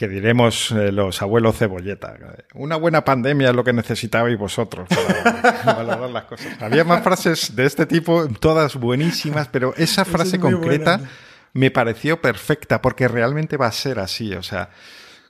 que 0.00 0.08
diremos 0.08 0.70
eh, 0.70 0.92
los 0.92 1.20
abuelos 1.20 1.58
cebolleta. 1.58 2.16
Una 2.54 2.76
buena 2.76 3.04
pandemia 3.04 3.50
es 3.50 3.54
lo 3.54 3.62
que 3.62 3.74
necesitabais 3.74 4.38
vosotros 4.38 4.88
para 4.88 5.62
valorar 5.76 6.08
las 6.08 6.24
cosas. 6.24 6.56
Había 6.62 6.84
más 6.84 7.02
frases 7.04 7.54
de 7.54 7.66
este 7.66 7.84
tipo, 7.84 8.26
todas 8.40 8.76
buenísimas, 8.76 9.48
pero 9.48 9.74
esa 9.76 10.04
frase 10.06 10.40
concreta 10.40 11.02
me 11.52 11.70
pareció 11.70 12.18
perfecta 12.18 12.80
porque 12.80 13.08
realmente 13.08 13.58
va 13.58 13.66
a 13.66 13.72
ser 13.72 13.98
así. 13.98 14.32
O 14.32 14.42
sea, 14.42 14.70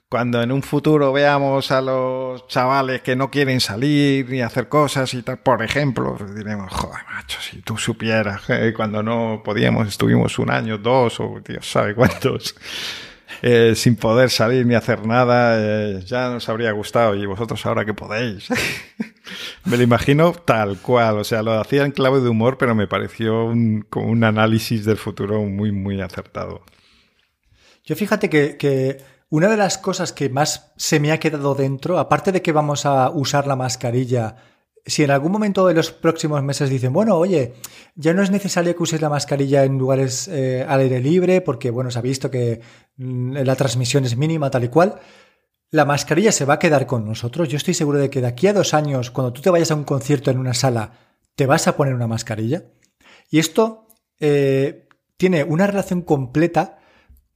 cuando 0.07 0.41
en 0.41 0.53
un 0.53 0.63
futuro 0.63 1.11
veamos 1.11 1.69
a 1.71 1.81
los 1.81 2.47
chavales 2.47 3.01
que 3.01 3.17
no 3.17 3.29
quieren 3.29 3.59
salir 3.59 4.29
ni 4.29 4.41
hacer 4.41 4.69
cosas 4.69 5.13
y 5.13 5.21
tal, 5.21 5.39
por 5.39 5.61
ejemplo, 5.61 6.15
diremos, 6.33 6.71
joder, 6.71 7.03
macho, 7.13 7.41
si 7.41 7.61
tú 7.61 7.77
supieras, 7.77 8.49
eh, 8.49 8.71
cuando 8.73 9.03
no 9.03 9.41
podíamos, 9.43 9.89
estuvimos 9.89 10.39
un 10.39 10.49
año, 10.49 10.77
dos 10.77 11.19
o 11.19 11.41
Dios 11.45 11.69
sabe 11.69 11.93
cuántos 11.93 12.55
eh, 13.41 13.73
sin 13.75 13.95
poder 13.95 14.29
salir 14.29 14.65
ni 14.65 14.75
hacer 14.75 15.05
nada, 15.05 15.55
eh, 15.57 16.01
ya 16.05 16.29
nos 16.29 16.47
habría 16.49 16.71
gustado 16.71 17.15
y 17.15 17.25
vosotros 17.25 17.65
ahora 17.65 17.85
que 17.85 17.93
podéis. 17.93 18.49
me 19.65 19.77
lo 19.77 19.83
imagino 19.83 20.33
tal 20.33 20.77
cual, 20.77 21.19
o 21.19 21.23
sea, 21.23 21.43
lo 21.43 21.59
hacía 21.59 21.83
en 21.85 21.91
clave 21.91 22.19
de 22.21 22.29
humor, 22.29 22.57
pero 22.57 22.75
me 22.75 22.87
pareció 22.87 23.45
un, 23.45 23.85
como 23.89 24.07
un 24.07 24.23
análisis 24.23 24.85
del 24.85 24.97
futuro 24.97 25.41
muy, 25.43 25.71
muy 25.71 26.01
acertado. 26.01 26.61
Yo 27.83 27.95
fíjate 27.95 28.29
que, 28.29 28.57
que 28.57 29.03
una 29.29 29.47
de 29.47 29.57
las 29.57 29.77
cosas 29.77 30.13
que 30.13 30.29
más 30.29 30.71
se 30.75 30.99
me 30.99 31.11
ha 31.11 31.19
quedado 31.19 31.55
dentro, 31.55 31.99
aparte 31.99 32.31
de 32.31 32.41
que 32.41 32.51
vamos 32.51 32.85
a 32.85 33.09
usar 33.09 33.47
la 33.47 33.55
mascarilla 33.55 34.35
si 34.85 35.03
en 35.03 35.11
algún 35.11 35.31
momento 35.31 35.67
de 35.67 35.73
los 35.73 35.91
próximos 35.91 36.41
meses 36.43 36.69
dicen, 36.69 36.93
bueno, 36.93 37.15
oye, 37.15 37.53
ya 37.95 38.13
no 38.13 38.23
es 38.23 38.31
necesario 38.31 38.75
que 38.75 38.83
uses 38.83 39.01
la 39.01 39.09
mascarilla 39.09 39.63
en 39.63 39.77
lugares 39.77 40.27
eh, 40.27 40.65
al 40.67 40.81
aire 40.81 40.99
libre, 40.99 41.41
porque, 41.41 41.69
bueno, 41.69 41.91
se 41.91 41.99
ha 41.99 42.01
visto 42.01 42.31
que 42.31 42.61
mm, 42.97 43.37
la 43.37 43.55
transmisión 43.55 44.05
es 44.05 44.17
mínima, 44.17 44.49
tal 44.49 44.63
y 44.63 44.69
cual, 44.69 44.99
la 45.69 45.85
mascarilla 45.85 46.31
se 46.31 46.45
va 46.45 46.55
a 46.55 46.59
quedar 46.59 46.85
con 46.85 47.05
nosotros. 47.05 47.47
Yo 47.47 47.57
estoy 47.57 47.73
seguro 47.73 47.99
de 47.99 48.09
que 48.09 48.21
de 48.21 48.27
aquí 48.27 48.47
a 48.47 48.53
dos 48.53 48.73
años, 48.73 49.11
cuando 49.11 49.33
tú 49.33 49.41
te 49.41 49.49
vayas 49.49 49.71
a 49.71 49.75
un 49.75 49.85
concierto 49.85 50.31
en 50.31 50.39
una 50.39 50.53
sala, 50.53 50.93
te 51.35 51.45
vas 51.45 51.67
a 51.67 51.77
poner 51.77 51.93
una 51.93 52.07
mascarilla. 52.07 52.65
Y 53.29 53.39
esto 53.39 53.87
eh, 54.19 54.89
tiene 55.15 55.43
una 55.43 55.67
relación 55.67 56.01
completa 56.01 56.79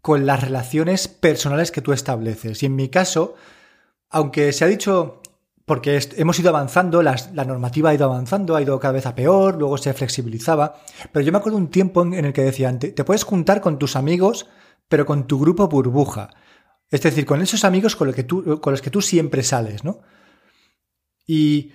con 0.02 0.26
las 0.26 0.44
relaciones 0.44 1.08
personales 1.08 1.72
que 1.72 1.82
tú 1.82 1.94
estableces. 1.94 2.62
Y 2.62 2.66
en 2.66 2.76
mi 2.76 2.90
caso, 2.90 3.36
aunque 4.10 4.52
se 4.54 4.66
ha 4.66 4.68
dicho 4.68 5.22
porque 5.66 6.00
hemos 6.18 6.40
ido 6.40 6.50
avanzando, 6.50 7.02
la 7.02 7.16
normativa 7.46 7.90
ha 7.90 7.94
ido 7.96 8.06
avanzando, 8.06 8.56
ha 8.56 8.62
ido 8.62 8.80
cada 8.80 8.94
vez 8.94 9.08
a 9.08 9.16
peor, 9.16 9.58
luego 9.58 9.78
se 9.80 9.94
flexibilizaba. 9.94 10.80
Pero 11.12 11.26
yo 11.26 11.32
me 11.32 11.40
acuerdo 11.40 11.58
un 11.58 11.70
tiempo 11.70 12.04
en, 12.04 12.14
el 12.14 12.34
que 12.34 12.44
decían, 12.44 12.78
te, 12.78 12.92
puedes 13.04 13.24
juntar 13.24 13.62
con 13.62 13.80
tus 13.80 13.96
amigos, 13.96 14.48
pero 14.88 15.08
con 15.08 15.26
tu 15.26 15.40
grupo 15.40 15.68
burbuja. 15.68 16.30
Es 16.92 17.02
decir, 17.02 17.26
con 17.26 17.42
esos 17.42 17.64
amigos 17.66 17.96
con, 17.96 18.14
que 18.14 18.24
tú, 18.24 18.62
con 18.62 18.72
los 18.72 18.82
que 18.84 18.92
tú 18.92 19.02
siempre 19.02 19.42
sales, 19.42 19.84
¿no? 19.84 20.02
Y 21.26 21.72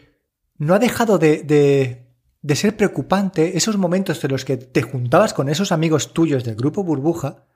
no 0.57 0.74
ha 0.74 0.78
dejado 0.78 1.18
de, 1.18 1.43
de, 1.43 2.14
de 2.43 2.57
ser 2.57 2.76
preocupante 2.76 3.57
esos 3.57 3.76
momentos 3.76 4.22
en 4.22 4.30
los 4.30 4.45
que 4.45 4.57
te 4.57 4.82
juntabas 4.82 5.34
con 5.34 5.49
esos 5.49 5.72
amigos 5.72 6.14
tuyos 6.14 6.45
del 6.45 6.55
grupo 6.55 6.84
burbuja, 6.84 7.49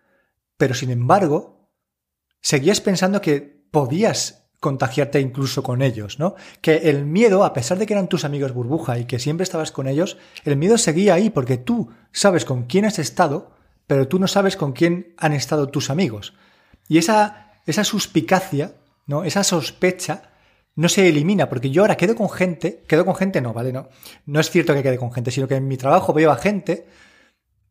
pero 0.57 0.75
sin 0.75 0.91
embargo, 0.91 1.71
seguías 2.41 2.81
pensando 2.81 3.21
que 3.21 3.41
podías 3.71 4.44
contagiarte 4.61 5.21
incluso 5.21 5.63
con 5.63 5.83
ellos, 5.83 6.19
¿no? 6.19 6.35
Que 6.61 6.89
el 6.89 7.05
miedo, 7.05 7.45
a 7.45 7.53
pesar 7.53 7.79
de 7.79 7.87
que 7.87 7.93
eran 7.93 8.09
tus 8.09 8.25
amigos 8.25 8.53
burbuja 8.53 8.99
y 8.99 9.05
que 9.05 9.19
siempre 9.19 9.45
estabas 9.45 9.73
con 9.73 9.87
ellos, 9.87 10.17
el 10.45 10.57
miedo 10.57 10.79
seguía 10.79 11.15
ahí 11.15 11.31
porque 11.31 11.59
tú 11.59 11.91
sabes 12.13 12.45
con 12.45 12.65
quién 12.65 12.85
has 12.85 12.99
estado, 12.99 13.53
pero 13.87 14.09
tú 14.09 14.19
no 14.19 14.27
sabes 14.27 14.57
con 14.57 14.73
quién 14.73 15.15
han 15.19 15.33
estado 15.33 15.69
tus 15.69 15.91
amigos. 15.91 16.35
Y 16.89 16.99
esa, 16.99 17.53
esa 17.67 17.85
suspicacia, 17.85 18.75
¿no? 19.07 19.25
Esa 19.25 19.45
sospecha 19.45 20.31
no 20.77 20.89
se 20.89 21.09
elimina, 21.09 21.49
porque 21.49 21.71
yo 21.71 21.83
ahora 21.83 21.97
quedo 21.97 22.17
con 22.17 22.29
gente, 22.31 22.83
quedo 22.89 23.05
con 23.05 23.15
gente, 23.15 23.41
no, 23.41 23.53
¿vale? 23.53 23.73
No, 23.73 23.89
no 24.27 24.41
es 24.41 24.51
cierto 24.51 24.75
que 24.75 24.83
quede 24.83 24.99
con 24.99 25.13
gente, 25.13 25.31
sino 25.31 25.47
que 25.47 25.57
en 25.57 25.69
mi 25.69 25.77
trabajo 25.77 26.13
veo 26.13 26.31
a 26.31 26.37
gente 26.37 26.87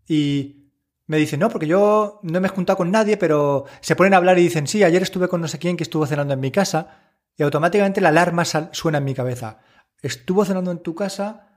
y 0.08 0.63
me 1.08 1.18
dicen, 1.18 1.40
no, 1.40 1.50
porque 1.50 1.68
yo 1.68 2.20
no 2.24 2.40
me 2.40 2.48
he 2.48 2.52
juntado 2.52 2.78
con 2.78 2.92
nadie, 2.92 3.18
pero 3.18 3.66
se 3.82 3.96
ponen 3.96 4.14
a 4.14 4.18
hablar 4.18 4.40
y 4.40 4.44
dicen, 4.44 4.68
sí, 4.68 4.84
ayer 4.84 5.02
estuve 5.02 5.28
con 5.28 5.42
no 5.42 5.48
sé 5.48 5.60
quién 5.60 5.76
que 5.76 5.84
estuvo 5.84 6.06
cenando 6.06 6.34
en 6.34 6.40
mi 6.40 6.52
casa. 6.52 7.12
y 7.36 7.44
automáticamente 7.44 8.02
la 8.02 8.10
alarma 8.10 8.46
suena 8.46 9.00
en 9.00 9.04
mi 9.04 9.14
cabeza. 9.14 9.60
Estuvo 10.02 10.46
cenando 10.46 10.72
en 10.72 10.80
tu 10.80 10.96
casa, 10.96 11.48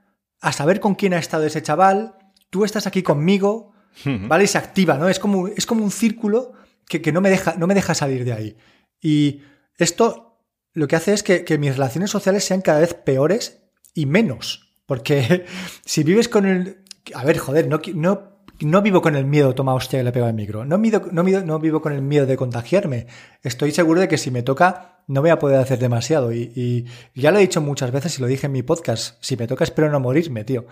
a 0.41 0.51
saber 0.51 0.79
con 0.79 0.95
quién 0.95 1.13
ha 1.13 1.19
estado 1.19 1.45
ese 1.45 1.61
chaval, 1.61 2.15
tú 2.49 2.65
estás 2.65 2.87
aquí 2.87 3.03
conmigo, 3.03 3.73
¿vale? 4.05 4.43
Y 4.45 4.47
se 4.47 4.57
activa, 4.57 4.97
¿no? 4.97 5.09
Es 5.09 5.19
como, 5.19 5.47
es 5.47 5.65
como 5.65 5.83
un 5.83 5.91
círculo 5.91 6.53
que, 6.87 7.11
no, 7.11 7.21
me 7.21 7.29
deja, 7.29 7.55
no 7.55 7.67
me 7.67 7.73
deja 7.73 7.93
salir 7.93 8.23
de 8.25 8.33
ahí. 8.33 8.57
Y 9.01 9.41
esto 9.77 10.43
lo 10.73 10.87
que 10.87 10.95
hace 10.95 11.13
es 11.13 11.23
que, 11.23 11.43
que 11.43 11.57
mis 11.57 11.73
relaciones 11.73 12.11
sociales 12.11 12.43
sean 12.43 12.61
cada 12.61 12.79
vez 12.79 12.93
peores 12.93 13.63
y 13.93 14.05
menos. 14.05 14.75
Porque 14.85 15.45
si 15.85 16.03
vives 16.03 16.29
con 16.29 16.45
el... 16.45 16.83
A 17.13 17.23
ver, 17.23 17.37
joder, 17.37 17.67
no, 17.67 17.79
no 17.93 18.36
no 18.61 18.81
vivo 18.81 19.01
con 19.01 19.15
el 19.15 19.25
miedo, 19.25 19.53
toma 19.53 19.73
hostia, 19.73 19.99
que 19.99 20.03
le 20.03 20.11
pega 20.11 20.27
el 20.27 20.33
micro. 20.33 20.65
No, 20.65 20.77
no, 20.77 21.23
no, 21.23 21.59
vivo 21.59 21.81
con 21.81 21.93
el 21.93 22.01
miedo 22.01 22.25
de 22.25 22.37
contagiarme. 22.37 23.07
Estoy 23.43 23.71
seguro 23.71 24.01
de 24.01 24.07
que 24.07 24.17
si 24.17 24.31
me 24.31 24.43
toca, 24.43 24.99
no 25.07 25.21
voy 25.21 25.29
a 25.29 25.39
poder 25.39 25.59
hacer 25.59 25.79
demasiado. 25.79 26.33
Y, 26.33 26.85
ya 27.15 27.31
lo 27.31 27.37
he 27.37 27.41
dicho 27.41 27.61
muchas 27.61 27.91
veces 27.91 28.17
y 28.17 28.21
lo 28.21 28.27
dije 28.27 28.47
en 28.47 28.51
mi 28.51 28.63
podcast. 28.63 29.17
Si 29.21 29.37
me 29.37 29.47
toca, 29.47 29.63
espero 29.63 29.89
no 29.89 29.99
morirme, 29.99 30.43
tío. 30.43 30.65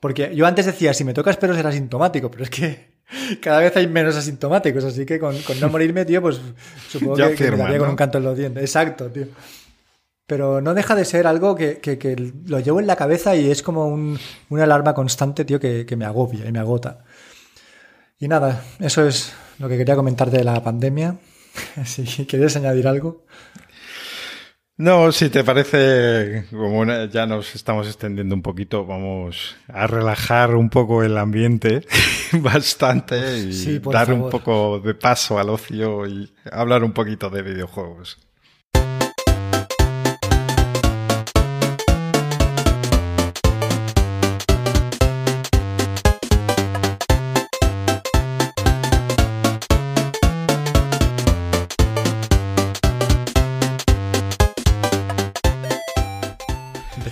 Porque 0.00 0.34
yo 0.34 0.46
antes 0.46 0.66
decía, 0.66 0.94
si 0.94 1.04
me 1.04 1.14
toca, 1.14 1.30
espero 1.30 1.54
ser 1.54 1.66
asintomático, 1.66 2.30
pero 2.30 2.44
es 2.44 2.50
que 2.50 2.96
cada 3.40 3.60
vez 3.60 3.76
hay 3.76 3.86
menos 3.86 4.16
asintomáticos. 4.16 4.84
Así 4.84 5.04
que 5.04 5.18
con, 5.18 5.36
no 5.60 5.68
morirme, 5.68 6.04
tío, 6.04 6.22
pues 6.22 6.40
supongo 6.88 7.16
que, 7.16 7.50
me 7.50 7.56
daría 7.56 7.78
con 7.78 7.90
un 7.90 7.96
canto 7.96 8.18
en 8.18 8.24
los 8.24 8.36
dientes. 8.36 8.62
Exacto, 8.62 9.10
tío. 9.10 9.26
Pero 10.26 10.60
no 10.60 10.74
deja 10.74 10.96
de 10.96 11.04
ser 11.04 11.26
algo 11.26 11.54
que, 11.54 12.34
lo 12.46 12.58
llevo 12.58 12.80
en 12.80 12.88
la 12.88 12.96
cabeza 12.96 13.36
y 13.36 13.48
es 13.48 13.62
como 13.62 13.86
un, 13.86 14.18
una 14.48 14.64
alarma 14.64 14.92
constante, 14.92 15.44
tío, 15.44 15.60
que, 15.60 15.86
me 15.96 16.04
agobia 16.04 16.48
y 16.48 16.52
me 16.52 16.58
agota. 16.58 17.04
Y 18.18 18.28
nada, 18.28 18.64
eso 18.80 19.06
es 19.06 19.34
lo 19.58 19.68
que 19.68 19.76
quería 19.76 19.96
comentarte 19.96 20.38
de 20.38 20.44
la 20.44 20.62
pandemia. 20.62 21.16
Si 21.84 22.26
quieres 22.26 22.54
añadir 22.56 22.86
algo. 22.86 23.24
No, 24.78 25.10
si 25.10 25.30
te 25.30 25.42
parece, 25.42 26.44
como 26.50 26.84
ya 27.06 27.24
nos 27.24 27.54
estamos 27.54 27.86
extendiendo 27.86 28.34
un 28.34 28.42
poquito, 28.42 28.84
vamos 28.84 29.56
a 29.68 29.86
relajar 29.86 30.54
un 30.54 30.68
poco 30.68 31.02
el 31.02 31.16
ambiente 31.16 31.86
bastante 32.32 33.38
y 33.38 33.78
dar 33.78 34.12
un 34.12 34.28
poco 34.28 34.78
de 34.80 34.94
paso 34.94 35.38
al 35.38 35.48
ocio 35.48 36.06
y 36.06 36.30
hablar 36.52 36.84
un 36.84 36.92
poquito 36.92 37.30
de 37.30 37.40
videojuegos. 37.40 38.18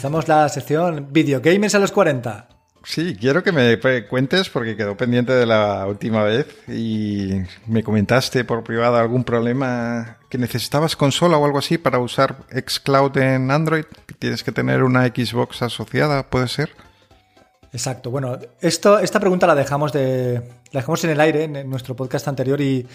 Empezamos 0.05 0.29
la 0.29 0.47
sección 0.51 1.09
Videogames 1.13 1.75
a 1.75 1.79
los 1.79 1.91
40. 1.91 2.47
Sí, 2.85 3.17
quiero 3.19 3.43
que 3.43 3.53
me 3.53 3.81
cuentes 4.07 4.51
porque 4.51 4.77
quedó 4.77 4.99
pendiente 4.99 5.33
de 5.33 5.47
la 5.47 5.87
última 5.87 6.23
vez 6.25 6.47
y 6.69 7.41
me 7.67 7.83
comentaste 7.83 8.45
por 8.45 8.63
privado 8.65 8.97
algún 8.97 9.25
problema 9.25 10.19
que 10.29 10.37
necesitabas 10.37 10.95
consola 10.95 11.39
o 11.39 11.47
algo 11.47 11.57
así 11.57 11.79
para 11.79 12.01
usar 12.01 12.37
xCloud 12.51 13.17
en 13.17 13.51
Android. 13.51 13.87
Tienes 14.19 14.45
que 14.45 14.53
tener 14.53 14.83
una 14.83 15.07
Xbox 15.07 15.63
asociada, 15.63 16.29
¿puede 16.29 16.49
ser? 16.49 16.69
Exacto. 17.73 18.11
Bueno, 18.11 18.39
esto, 18.61 18.99
esta 18.99 19.21
pregunta 19.21 19.47
la 19.47 19.55
dejamos, 19.55 19.91
de, 19.95 20.43
la 20.71 20.81
dejamos 20.81 21.03
en 21.05 21.11
el 21.13 21.21
aire 21.21 21.45
en 21.45 21.71
nuestro 21.71 21.97
podcast 21.97 22.29
anterior 22.29 22.61
y, 22.61 22.87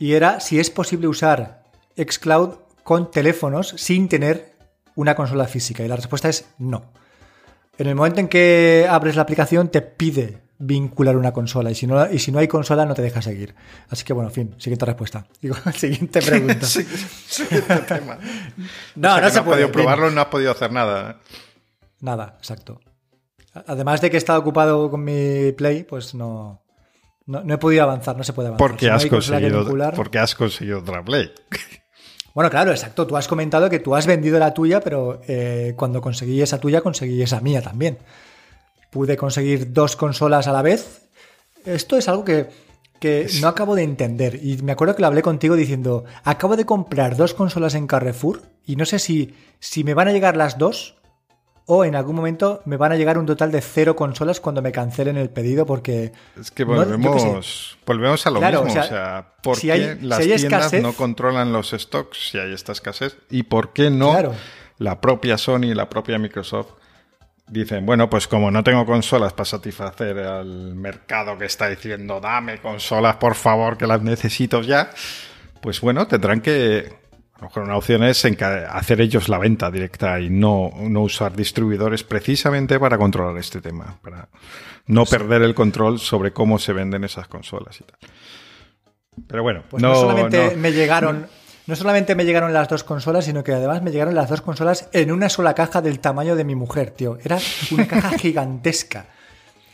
y 0.00 0.14
era 0.14 0.40
si 0.40 0.58
es 0.58 0.70
posible 0.70 1.06
usar 1.06 1.62
xCloud 1.96 2.54
con 2.82 3.12
teléfonos 3.12 3.74
sin 3.76 4.08
tener 4.08 4.57
una 4.98 5.14
consola 5.14 5.46
física? 5.46 5.84
Y 5.84 5.88
la 5.88 5.96
respuesta 5.96 6.28
es 6.28 6.46
no. 6.58 6.92
En 7.78 7.86
el 7.86 7.94
momento 7.94 8.18
en 8.18 8.28
que 8.28 8.86
abres 8.90 9.14
la 9.14 9.22
aplicación 9.22 9.68
te 9.68 9.80
pide 9.80 10.40
vincular 10.58 11.16
una 11.16 11.32
consola 11.32 11.70
y 11.70 11.76
si 11.76 11.86
no, 11.86 12.10
y 12.10 12.18
si 12.18 12.32
no 12.32 12.40
hay 12.40 12.48
consola 12.48 12.84
no 12.84 12.94
te 12.94 13.02
deja 13.02 13.22
seguir. 13.22 13.54
Así 13.88 14.04
que 14.04 14.12
bueno, 14.12 14.30
en 14.30 14.34
fin, 14.34 14.54
siguiente 14.58 14.84
respuesta. 14.84 15.24
Digo, 15.40 15.54
siguiente 15.72 16.20
pregunta. 16.20 16.66
siguiente 16.66 17.76
tema. 17.86 18.18
No, 18.96 19.20
no 19.20 19.30
se 19.30 19.38
ha 19.38 19.44
podido 19.44 19.70
probarlo, 19.70 20.10
no 20.10 20.20
has 20.20 20.26
podido 20.26 20.50
hacer 20.50 20.72
nada. 20.72 21.20
Nada, 22.00 22.34
exacto. 22.38 22.80
Además 23.66 24.00
de 24.00 24.10
que 24.10 24.16
he 24.16 24.18
estado 24.18 24.40
ocupado 24.40 24.90
con 24.90 25.04
mi 25.04 25.52
Play, 25.52 25.84
pues 25.84 26.14
no, 26.14 26.64
no, 27.26 27.54
he 27.54 27.58
podido 27.58 27.84
avanzar, 27.84 28.16
no 28.16 28.24
se 28.24 28.32
puede 28.32 28.48
avanzar. 28.48 28.68
Porque, 28.68 28.90
has, 28.90 29.06
conseguido, 29.06 29.64
porque 29.94 30.18
has 30.18 30.34
conseguido 30.34 30.80
otra 30.80 31.04
Play. 31.04 31.30
Bueno, 32.38 32.50
claro, 32.50 32.70
exacto. 32.70 33.04
Tú 33.04 33.16
has 33.16 33.26
comentado 33.26 33.68
que 33.68 33.80
tú 33.80 33.96
has 33.96 34.06
vendido 34.06 34.38
la 34.38 34.54
tuya, 34.54 34.78
pero 34.78 35.20
eh, 35.26 35.74
cuando 35.74 36.00
conseguí 36.00 36.40
esa 36.40 36.60
tuya, 36.60 36.82
conseguí 36.82 37.20
esa 37.20 37.40
mía 37.40 37.62
también. 37.62 37.98
Pude 38.92 39.16
conseguir 39.16 39.72
dos 39.72 39.96
consolas 39.96 40.46
a 40.46 40.52
la 40.52 40.62
vez. 40.62 41.08
Esto 41.64 41.96
es 41.96 42.06
algo 42.06 42.24
que, 42.24 42.46
no 43.40 43.48
acabo 43.48 43.74
de 43.74 43.82
entender. 43.82 44.38
Y 44.40 44.58
me 44.58 44.70
acuerdo 44.70 44.94
que 44.94 45.00
lo 45.00 45.08
hablé 45.08 45.20
contigo 45.20 45.56
diciendo, 45.56 46.04
acabo 46.22 46.54
de 46.56 46.64
comprar 46.64 47.16
dos 47.16 47.34
consolas 47.34 47.74
en 47.74 47.88
Carrefour 47.88 48.42
y 48.64 48.76
no 48.76 48.84
sé 48.84 49.00
si, 49.00 49.34
si 49.58 49.82
me 49.82 49.94
van 49.94 50.06
a 50.06 50.12
llegar 50.12 50.36
las 50.36 50.58
dos 50.58 50.97
o 51.70 51.84
en 51.84 51.94
algún 51.94 52.16
momento 52.16 52.62
me 52.64 52.78
van 52.78 52.92
a 52.92 52.96
llegar 52.96 53.18
un 53.18 53.26
total 53.26 53.52
de 53.52 53.60
cero 53.60 53.94
consolas 53.94 54.40
cuando 54.40 54.62
me 54.62 54.72
cancelen 54.72 55.18
el 55.18 55.28
pedido 55.28 55.66
porque... 55.66 56.12
Es 56.40 56.50
que 56.50 56.64
volvemos, 56.64 57.78
volvemos 57.84 58.26
a 58.26 58.30
lo 58.30 58.40
mismo, 58.40 58.62
o 58.62 58.70
sea, 58.70 59.34
¿por 59.42 59.60
qué 59.60 59.98
las 60.00 60.18
tiendas 60.18 60.72
no 60.72 60.94
controlan 60.94 61.52
los 61.52 61.70
stocks 61.70 62.30
si 62.30 62.38
hay 62.38 62.54
esta 62.54 62.72
escasez? 62.72 63.18
¿Y 63.28 63.42
por 63.42 63.74
qué 63.74 63.90
no 63.90 64.14
la 64.78 65.00
propia 65.00 65.36
Sony 65.36 65.64
y 65.64 65.74
la 65.74 65.90
propia 65.90 66.18
Microsoft 66.18 66.72
dicen, 67.46 67.84
bueno, 67.84 68.08
pues 68.08 68.26
como 68.28 68.50
no 68.50 68.64
tengo 68.64 68.86
consolas 68.86 69.34
para 69.34 69.44
satisfacer 69.44 70.18
al 70.20 70.74
mercado 70.74 71.36
que 71.36 71.44
está 71.44 71.68
diciendo, 71.68 72.18
dame 72.18 72.62
consolas, 72.62 73.16
por 73.16 73.34
favor, 73.34 73.76
que 73.76 73.86
las 73.86 74.00
necesito 74.00 74.62
ya, 74.62 74.90
pues 75.60 75.82
bueno, 75.82 76.06
tendrán 76.06 76.40
que 76.40 76.97
a 77.38 77.42
lo 77.42 77.48
mejor 77.48 77.62
una 77.62 77.76
opción 77.76 78.02
es 78.02 78.24
hacer 78.24 79.00
ellos 79.00 79.28
la 79.28 79.38
venta 79.38 79.70
directa 79.70 80.18
y 80.18 80.28
no, 80.28 80.72
no 80.80 81.02
usar 81.02 81.36
distribuidores 81.36 82.02
precisamente 82.02 82.80
para 82.80 82.98
controlar 82.98 83.36
este 83.38 83.60
tema, 83.60 83.96
para 84.02 84.28
no 84.86 85.04
perder 85.04 85.42
el 85.42 85.54
control 85.54 86.00
sobre 86.00 86.32
cómo 86.32 86.58
se 86.58 86.72
venden 86.72 87.04
esas 87.04 87.28
consolas 87.28 87.80
y 87.80 87.84
tal. 87.84 87.98
Pero 89.28 89.42
bueno, 89.44 89.62
pues 89.70 89.80
no, 89.80 89.94
solamente 89.94 90.56
me 90.56 90.72
llegaron, 90.72 91.28
no 91.66 91.76
solamente 91.76 92.16
me 92.16 92.24
llegaron 92.24 92.52
las 92.52 92.68
dos 92.68 92.82
consolas, 92.82 93.24
sino 93.24 93.44
que 93.44 93.52
además 93.52 93.82
me 93.82 93.92
llegaron 93.92 94.16
las 94.16 94.28
dos 94.28 94.40
consolas 94.40 94.88
en 94.92 95.12
una 95.12 95.28
sola 95.28 95.54
caja 95.54 95.80
del 95.80 96.00
tamaño 96.00 96.34
de 96.34 96.42
mi 96.42 96.56
mujer, 96.56 96.90
tío. 96.90 97.18
Era 97.22 97.38
una 97.70 97.86
caja 97.86 98.10
gigantesca. 98.18 99.06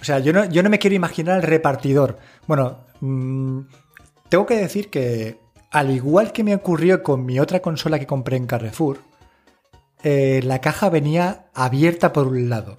O 0.02 0.04
sea, 0.04 0.18
yo 0.18 0.34
no, 0.34 0.44
yo 0.44 0.62
no 0.62 0.68
me 0.68 0.78
quiero 0.78 0.96
imaginar 0.96 1.36
el 1.36 1.42
repartidor. 1.42 2.18
Bueno, 2.46 2.84
mm, 3.00 3.60
tengo 4.28 4.44
que 4.44 4.56
decir 4.56 4.90
que 4.90 5.43
al 5.74 5.90
igual 5.90 6.30
que 6.30 6.44
me 6.44 6.54
ocurrió 6.54 7.02
con 7.02 7.26
mi 7.26 7.40
otra 7.40 7.58
consola 7.58 7.98
que 7.98 8.06
compré 8.06 8.36
en 8.36 8.46
Carrefour, 8.46 9.00
eh, 10.04 10.40
la 10.44 10.60
caja 10.60 10.88
venía 10.88 11.46
abierta 11.52 12.12
por 12.12 12.28
un 12.28 12.48
lado. 12.48 12.78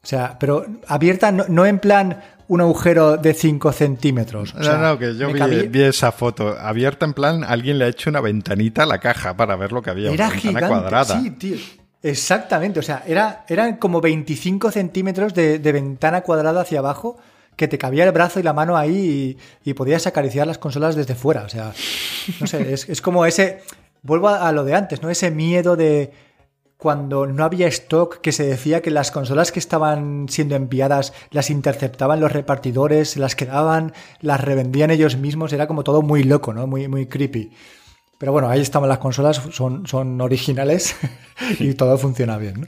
O 0.00 0.06
sea, 0.06 0.38
pero 0.38 0.64
abierta 0.86 1.32
no, 1.32 1.66
en 1.66 1.80
plan 1.80 2.22
un 2.46 2.60
agujero 2.60 3.16
de 3.16 3.34
5 3.34 3.72
centímetros. 3.72 4.54
no, 4.54 4.78
no, 4.78 4.96
que 4.96 5.16
yo 5.16 5.32
vi, 5.32 5.82
esa 5.82 6.12
foto. 6.12 6.56
Abierta 6.56 7.04
en 7.04 7.14
plan, 7.14 7.42
alguien 7.42 7.78
le 7.78 7.86
ha 7.86 7.88
hecho 7.88 8.10
una 8.10 8.20
ventanita 8.20 8.84
a 8.84 8.86
la 8.86 9.00
caja 9.00 9.36
para 9.36 9.56
ver 9.56 9.72
lo 9.72 9.82
que 9.82 9.90
había. 9.90 10.12
Era 10.12 10.30
una 10.48 10.68
cuadrada. 10.68 11.20
Sí, 11.20 11.30
tío. 11.32 11.56
Exactamente. 12.00 12.78
O 12.78 12.82
sea, 12.84 13.02
era, 13.08 13.44
eran 13.48 13.78
como 13.78 14.00
25 14.00 14.70
centímetros 14.70 15.34
de, 15.34 15.58
de 15.58 15.72
ventana 15.72 16.20
cuadrada 16.20 16.60
hacia 16.60 16.78
abajo 16.78 17.16
que 17.56 17.68
te 17.68 17.78
cabía 17.78 18.04
el 18.04 18.12
brazo 18.12 18.40
y 18.40 18.42
la 18.42 18.52
mano 18.52 18.76
ahí 18.76 19.36
y, 19.64 19.74
podías 19.74 20.06
acariciar 20.06 20.46
las 20.46 20.58
consolas 20.58 20.96
desde 20.96 21.14
fuera. 21.14 21.42
O 21.44 21.48
sea, 21.48 21.72
no 22.40 22.46
sé, 22.46 22.72
es, 22.72 23.00
como 23.00 23.26
ese. 23.26 23.60
Vuelvo 24.02 24.28
a, 24.28 24.52
lo 24.52 24.64
de 24.64 24.74
antes, 24.74 25.02
¿no? 25.02 25.08
Ese 25.08 25.30
miedo 25.30 25.76
de 25.76 26.12
cuando 26.76 27.26
no 27.26 27.44
había 27.44 27.66
stock, 27.68 28.20
que 28.20 28.32
se 28.32 28.44
decía 28.44 28.82
que 28.82 28.90
las 28.90 29.10
consolas 29.10 29.50
que 29.50 29.58
estaban 29.58 30.26
siendo 30.28 30.54
enviadas 30.54 31.14
las 31.30 31.48
interceptaban 31.48 32.20
los 32.20 32.30
repartidores, 32.30 33.10
se 33.10 33.20
las 33.20 33.34
quedaban, 33.34 33.94
las 34.20 34.40
revendían 34.42 34.90
ellos 34.90 35.16
mismos, 35.16 35.54
era 35.54 35.66
como 35.66 35.84
todo 35.84 36.02
muy 36.02 36.24
loco, 36.24 36.52
¿no? 36.52 36.66
Muy, 36.66 36.88
muy 36.88 37.06
creepy. 37.06 37.52
Pero 38.18 38.32
bueno, 38.32 38.50
ahí 38.50 38.60
estaban 38.60 38.90
las 38.90 38.98
consolas, 38.98 39.40
son, 39.50 39.86
son 39.86 40.20
originales 40.20 40.94
y 41.58 41.72
todo 41.72 41.96
funciona 41.96 42.36
bien, 42.36 42.60
¿no? 42.60 42.66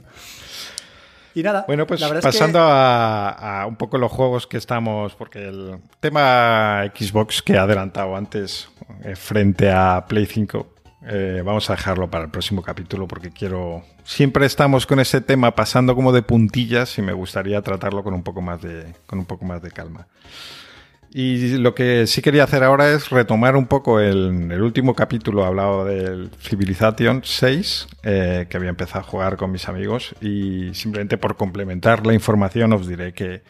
Y 1.37 1.43
nada. 1.43 1.65
Bueno, 1.67 1.85
pues 1.85 2.03
pasando 2.19 2.57
a, 2.59 3.63
un 3.67 3.75
poco 3.75 3.99
los 3.99 4.11
juegos 4.11 4.47
que 4.47 4.57
estamos, 4.57 5.13
porque 5.13 5.47
el 5.47 5.77
tema 5.99 6.91
Xbox 6.95 7.43
que 7.43 7.53
he 7.53 7.57
adelantado 7.59 8.15
antes 8.15 8.69
eh, 9.03 9.15
frente 9.15 9.69
a 9.69 10.03
Play 10.07 10.25
5, 10.25 10.67
eh, 11.05 11.43
vamos 11.45 11.69
a 11.69 11.75
dejarlo 11.75 12.09
para 12.09 12.23
el 12.23 12.31
próximo 12.31 12.63
capítulo 12.63 13.07
porque 13.07 13.29
quiero. 13.29 13.83
Siempre 14.03 14.47
estamos 14.47 14.87
con 14.87 14.99
ese 14.99 15.21
tema 15.21 15.53
pasando 15.53 15.93
como 15.93 16.11
de 16.11 16.23
puntillas 16.23 16.97
y 16.97 17.03
me 17.03 17.13
gustaría 17.13 17.61
tratarlo 17.61 18.03
con 18.03 18.15
un 18.15 18.23
poco 18.23 18.41
más 18.41 18.59
de, 18.63 18.95
con 19.05 19.19
un 19.19 19.25
poco 19.25 19.45
más 19.45 19.61
de 19.61 19.69
calma. 19.69 20.07
Y 21.13 21.57
lo 21.57 21.73
que 21.73 22.05
sí 22.05 22.21
quería 22.21 22.43
hacer 22.43 22.63
ahora 22.63 22.91
es 22.91 23.09
retomar 23.09 23.55
un 23.55 23.67
poco 23.67 23.99
el, 23.99 24.51
el 24.51 24.61
último 24.61 24.93
capítulo 24.93 25.45
hablado 25.45 25.85
del 25.85 26.29
Civilization 26.39 27.21
6, 27.23 27.87
eh, 28.03 28.47
que 28.49 28.57
había 28.57 28.69
empezado 28.69 28.99
a 28.99 29.03
jugar 29.03 29.37
con 29.37 29.51
mis 29.51 29.67
amigos. 29.67 30.15
Y 30.21 30.73
simplemente 30.73 31.17
por 31.17 31.37
complementar 31.37 32.05
la 32.05 32.13
información 32.13 32.73
os 32.73 32.87
diré 32.87 33.13
que 33.13 33.43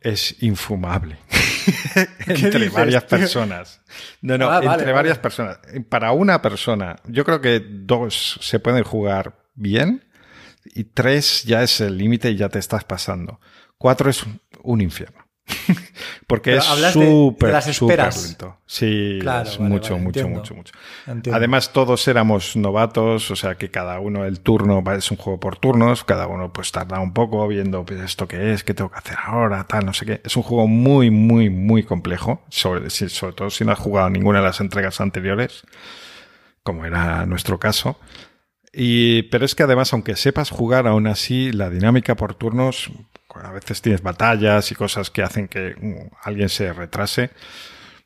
es 0.00 0.42
infumable. 0.42 1.18
entre 2.26 2.68
varias 2.70 3.04
personas. 3.04 3.80
No, 4.20 4.38
no, 4.38 4.50
ah, 4.50 4.60
entre 4.62 4.92
varias 4.92 5.18
personas. 5.18 5.58
Para 5.88 6.12
una 6.12 6.42
persona, 6.42 6.96
yo 7.06 7.24
creo 7.24 7.40
que 7.40 7.60
dos 7.60 8.38
se 8.40 8.58
pueden 8.58 8.82
jugar 8.82 9.44
bien 9.54 10.04
y 10.64 10.84
tres 10.84 11.44
ya 11.44 11.62
es 11.62 11.80
el 11.80 11.96
límite 11.96 12.30
y 12.30 12.36
ya 12.36 12.48
te 12.48 12.58
estás 12.58 12.84
pasando. 12.84 13.40
Cuatro 13.78 14.10
es 14.10 14.24
un 14.62 14.80
infierno. 14.80 15.19
Porque 16.26 16.56
es 16.56 16.64
súper, 16.64 17.62
súper 17.62 18.14
lento. 18.14 18.58
Sí, 18.66 19.18
es 19.18 19.58
mucho, 19.58 19.98
mucho, 19.98 20.28
mucho, 20.28 20.54
mucho, 20.54 20.72
Además, 21.32 21.72
todos 21.72 22.06
éramos 22.08 22.56
novatos, 22.56 23.30
o 23.30 23.36
sea 23.36 23.56
que 23.56 23.70
cada 23.70 23.98
uno 24.00 24.24
el 24.24 24.40
turno 24.40 24.82
es 24.92 25.10
un 25.10 25.16
juego 25.16 25.40
por 25.40 25.58
turnos, 25.58 26.04
cada 26.04 26.26
uno 26.26 26.52
pues 26.52 26.70
tarda 26.70 27.00
un 27.00 27.12
poco 27.12 27.46
viendo 27.48 27.84
pues, 27.84 28.00
esto 28.00 28.28
qué 28.28 28.52
es, 28.52 28.62
qué 28.62 28.74
tengo 28.74 28.90
que 28.90 28.98
hacer 28.98 29.16
ahora, 29.22 29.64
tal, 29.64 29.86
no 29.86 29.92
sé 29.92 30.06
qué. 30.06 30.20
Es 30.24 30.36
un 30.36 30.42
juego 30.42 30.66
muy, 30.66 31.10
muy, 31.10 31.50
muy 31.50 31.82
complejo, 31.82 32.42
sobre, 32.48 32.90
sobre 32.90 33.32
todo 33.32 33.50
si 33.50 33.64
no 33.64 33.72
has 33.72 33.78
jugado 33.78 34.10
ninguna 34.10 34.38
de 34.38 34.44
las 34.44 34.60
entregas 34.60 35.00
anteriores, 35.00 35.62
como 36.62 36.84
era 36.84 37.26
nuestro 37.26 37.58
caso. 37.58 37.98
Y, 38.72 39.24
pero 39.24 39.44
es 39.44 39.54
que 39.54 39.64
además, 39.64 39.92
aunque 39.92 40.14
sepas 40.14 40.50
jugar 40.50 40.86
aún 40.86 41.06
así, 41.08 41.50
la 41.50 41.70
dinámica 41.70 42.14
por 42.14 42.34
turnos 42.34 42.90
a 43.42 43.52
veces 43.52 43.82
tienes 43.82 44.02
batallas 44.02 44.70
y 44.70 44.74
cosas 44.74 45.10
que 45.10 45.22
hacen 45.22 45.48
que 45.48 45.74
mm, 45.80 46.14
alguien 46.22 46.48
se 46.48 46.72
retrase. 46.72 47.30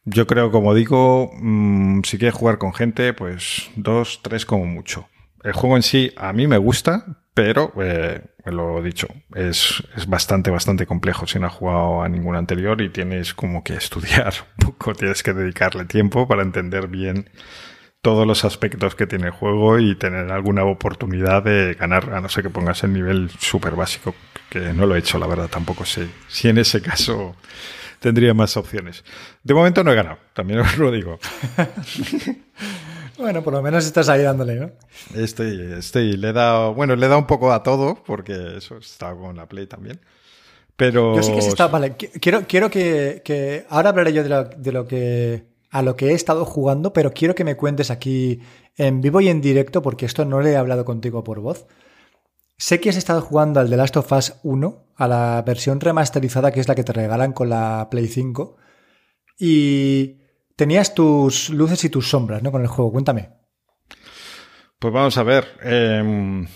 Yo 0.04 0.26
creo, 0.26 0.50
como 0.50 0.74
digo, 0.74 1.30
mm, 1.34 2.02
si 2.02 2.18
quieres 2.18 2.34
jugar 2.34 2.58
con 2.58 2.74
gente, 2.74 3.12
pues 3.14 3.70
dos, 3.76 4.20
tres 4.22 4.44
como 4.44 4.66
mucho. 4.66 5.08
El 5.42 5.52
juego 5.52 5.76
en 5.76 5.82
sí 5.82 6.12
a 6.16 6.32
mí 6.32 6.46
me 6.46 6.58
gusta, 6.58 7.24
pero 7.34 7.72
eh, 7.80 8.22
lo 8.44 8.78
he 8.78 8.82
dicho, 8.82 9.08
es, 9.34 9.82
es, 9.96 10.06
bastante, 10.06 10.50
bastante 10.50 10.86
complejo 10.86 11.26
si 11.26 11.38
no 11.38 11.46
has 11.48 11.52
jugado 11.52 12.02
a 12.02 12.08
ningún 12.08 12.36
anterior 12.36 12.80
y 12.80 12.90
tienes 12.90 13.34
como 13.34 13.64
que 13.64 13.74
estudiar 13.74 14.32
un 14.58 14.66
poco, 14.66 14.94
tienes 14.94 15.22
que 15.22 15.32
dedicarle 15.32 15.84
tiempo 15.84 16.28
para 16.28 16.42
entender 16.42 16.88
bien 16.88 17.30
todos 18.04 18.26
los 18.26 18.44
aspectos 18.44 18.94
que 18.94 19.06
tiene 19.06 19.26
el 19.26 19.32
juego 19.32 19.78
y 19.78 19.96
tener 19.96 20.30
alguna 20.30 20.64
oportunidad 20.64 21.42
de 21.42 21.74
ganar, 21.74 22.12
a 22.12 22.20
no 22.20 22.28
ser 22.28 22.44
que 22.44 22.50
pongas 22.50 22.84
el 22.84 22.92
nivel 22.92 23.30
súper 23.38 23.74
básico, 23.74 24.14
que 24.54 24.72
no 24.72 24.86
lo 24.86 24.94
he 24.94 25.00
hecho, 25.00 25.18
la 25.18 25.26
verdad, 25.26 25.48
tampoco 25.48 25.84
sé 25.84 26.06
si 26.28 26.48
en 26.48 26.58
ese 26.58 26.80
caso 26.80 27.34
tendría 27.98 28.34
más 28.34 28.56
opciones. 28.56 29.02
De 29.42 29.52
momento 29.52 29.82
no 29.82 29.90
he 29.90 29.96
ganado, 29.96 30.18
también 30.32 30.60
os 30.60 30.78
lo 30.78 30.92
digo. 30.92 31.18
bueno, 33.18 33.42
por 33.42 33.52
lo 33.52 33.62
menos 33.62 33.84
estás 33.84 34.08
ahí 34.08 34.22
dándole, 34.22 34.54
¿no? 34.54 34.70
Estoy, 35.12 35.74
estoy, 35.76 36.16
le 36.16 36.28
he 36.28 36.32
dado, 36.32 36.72
bueno, 36.72 36.94
le 36.94 37.04
he 37.04 37.08
dado 37.08 37.18
un 37.18 37.26
poco 37.26 37.52
a 37.52 37.64
todo, 37.64 37.96
porque 38.06 38.58
eso 38.58 38.76
estaba 38.76 39.18
con 39.18 39.36
la 39.36 39.48
Play 39.48 39.66
también. 39.66 40.00
Pero... 40.76 41.16
Yo 41.16 41.22
sí 41.24 41.32
que 41.32 41.38
está, 41.38 41.66
vale, 41.66 41.96
quiero, 41.96 42.46
quiero 42.46 42.70
que, 42.70 43.22
que 43.24 43.66
ahora 43.70 43.88
hablaré 43.90 44.12
yo 44.12 44.22
de 44.22 44.72
lo 44.72 44.86
que 44.86 45.52
a 45.70 45.82
lo 45.82 45.96
que 45.96 46.10
he 46.10 46.12
estado 46.12 46.44
jugando, 46.44 46.92
pero 46.92 47.12
quiero 47.12 47.34
que 47.34 47.42
me 47.42 47.56
cuentes 47.56 47.90
aquí 47.90 48.38
en 48.76 49.00
vivo 49.00 49.20
y 49.20 49.28
en 49.28 49.40
directo, 49.40 49.82
porque 49.82 50.06
esto 50.06 50.24
no 50.24 50.40
le 50.40 50.52
he 50.52 50.56
hablado 50.56 50.84
contigo 50.84 51.24
por 51.24 51.40
voz. 51.40 51.66
Sé 52.56 52.80
que 52.80 52.90
has 52.90 52.96
estado 52.96 53.20
jugando 53.20 53.60
al 53.60 53.68
The 53.68 53.76
Last 53.76 53.96
of 53.96 54.12
Us 54.12 54.34
1, 54.42 54.92
a 54.96 55.08
la 55.08 55.42
versión 55.42 55.80
remasterizada 55.80 56.52
que 56.52 56.60
es 56.60 56.68
la 56.68 56.74
que 56.74 56.84
te 56.84 56.92
regalan 56.92 57.32
con 57.32 57.48
la 57.48 57.88
Play 57.90 58.06
5. 58.06 58.56
Y 59.38 60.18
tenías 60.56 60.94
tus 60.94 61.50
luces 61.50 61.84
y 61.84 61.88
tus 61.88 62.08
sombras, 62.08 62.42
¿no? 62.42 62.52
Con 62.52 62.62
el 62.62 62.68
juego. 62.68 62.92
Cuéntame. 62.92 63.30
Pues 64.78 64.94
vamos 64.94 65.16
a 65.18 65.22
ver. 65.22 65.46
Em, 65.62 66.46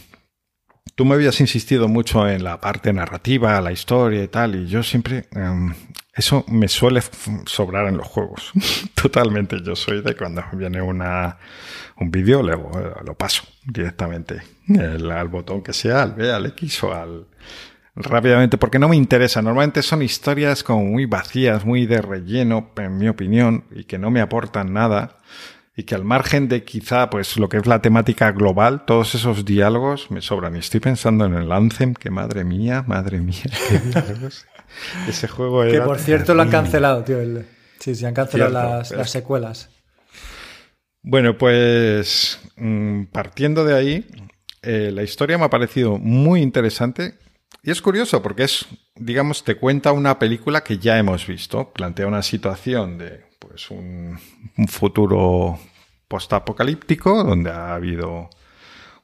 tú 0.95 1.05
me 1.05 1.15
habías 1.15 1.41
insistido 1.41 1.89
mucho 1.89 2.29
en 2.29 2.45
la 2.45 2.61
parte 2.61 2.93
narrativa, 2.93 3.61
la 3.61 3.73
historia 3.73 4.23
y 4.23 4.29
tal, 4.29 4.55
y 4.55 4.67
yo 4.67 4.83
siempre 4.83 5.29
em, 5.33 5.75
eso 6.19 6.45
me 6.49 6.67
suele 6.67 7.01
sobrar 7.47 7.87
en 7.87 7.97
los 7.97 8.07
juegos. 8.07 8.53
Totalmente. 8.95 9.63
Yo 9.63 9.77
soy 9.77 10.03
de 10.03 10.17
cuando 10.17 10.43
viene 10.53 10.83
una, 10.83 11.39
un 11.97 12.11
vídeo, 12.11 12.43
lo, 12.43 12.71
lo 13.05 13.15
paso 13.15 13.45
directamente. 13.65 14.43
al 14.69 15.29
botón 15.29 15.63
que 15.63 15.73
sea, 15.73 16.03
al 16.03 16.15
B, 16.15 16.33
al 16.33 16.47
X 16.47 16.83
o 16.83 16.93
al 16.93 17.27
rápidamente, 17.95 18.59
porque 18.59 18.81
no 18.81 18.89
me 18.89 18.97
interesa. 18.97 19.43
Normalmente 19.43 19.83
son 19.83 20.03
historias 20.03 20.65
como 20.65 20.85
muy 20.85 21.07
vacías, 21.07 21.65
muy 21.65 21.87
de 21.87 22.03
relleno, 22.03 22.71
en 22.77 22.99
mi 22.99 23.09
opinión, 23.09 23.65
y 23.71 23.85
que 23.85 23.99
no 23.99 24.11
me 24.11 24.21
aportan 24.21 24.73
nada. 24.73 25.19
Y 25.77 25.85
que 25.85 25.95
al 25.95 26.05
margen 26.05 26.49
de 26.49 26.65
quizá, 26.65 27.09
pues, 27.11 27.37
lo 27.37 27.49
que 27.49 27.59
es 27.59 27.67
la 27.67 27.81
temática 27.81 28.33
global, 28.33 28.85
todos 28.85 29.15
esos 29.15 29.45
diálogos 29.45 30.11
me 30.11 30.21
sobran. 30.21 30.57
Y 30.57 30.59
estoy 30.59 30.81
pensando 30.81 31.25
en 31.27 31.35
el 31.35 31.53
Anthem, 31.53 31.95
que 31.95 32.11
madre 32.11 32.43
mía, 32.43 32.85
madre 32.89 33.21
mía, 33.21 33.45
qué 33.69 33.79
diálogos. 33.79 34.47
Ese 35.09 35.29
juego 35.29 35.63
era. 35.65 35.73
Que 35.73 35.81
por 35.81 35.99
cierto 35.99 36.35
lo 36.35 36.43
han 36.43 36.51
cancelado, 36.51 37.05
tío. 37.05 37.19
Sí, 37.79 37.95
sí, 37.95 38.05
han 38.05 38.15
cancelado 38.15 38.83
las, 38.91 39.11
secuelas. 39.11 39.71
Bueno, 41.03 41.39
pues 41.39 42.41
mm, 42.57 43.05
partiendo 43.05 43.65
de 43.65 43.75
ahí, 43.75 44.07
eh, 44.63 44.91
la 44.93 45.03
historia 45.03 45.39
me 45.39 45.45
ha 45.45 45.51
parecido 45.51 45.99
muy 45.99 46.43
interesante 46.43 47.15
y 47.63 47.71
es 47.71 47.81
curioso 47.81 48.23
porque 48.23 48.45
es, 48.45 48.67
digamos, 48.97 49.45
te 49.45 49.57
cuenta 49.57 49.93
una 49.93 50.19
película 50.19 50.63
que 50.63 50.79
ya 50.79 50.99
hemos 50.99 51.27
visto. 51.27 51.73
Plantea 51.73 52.07
una 52.07 52.23
situación 52.23 52.99
de 52.99 53.25
pues 53.39 53.71
un, 53.71 54.19
un 54.57 54.69
futuro 54.69 55.59
postapocalíptico 56.09 57.23
donde 57.23 57.51
ha 57.51 57.75
habido 57.75 58.31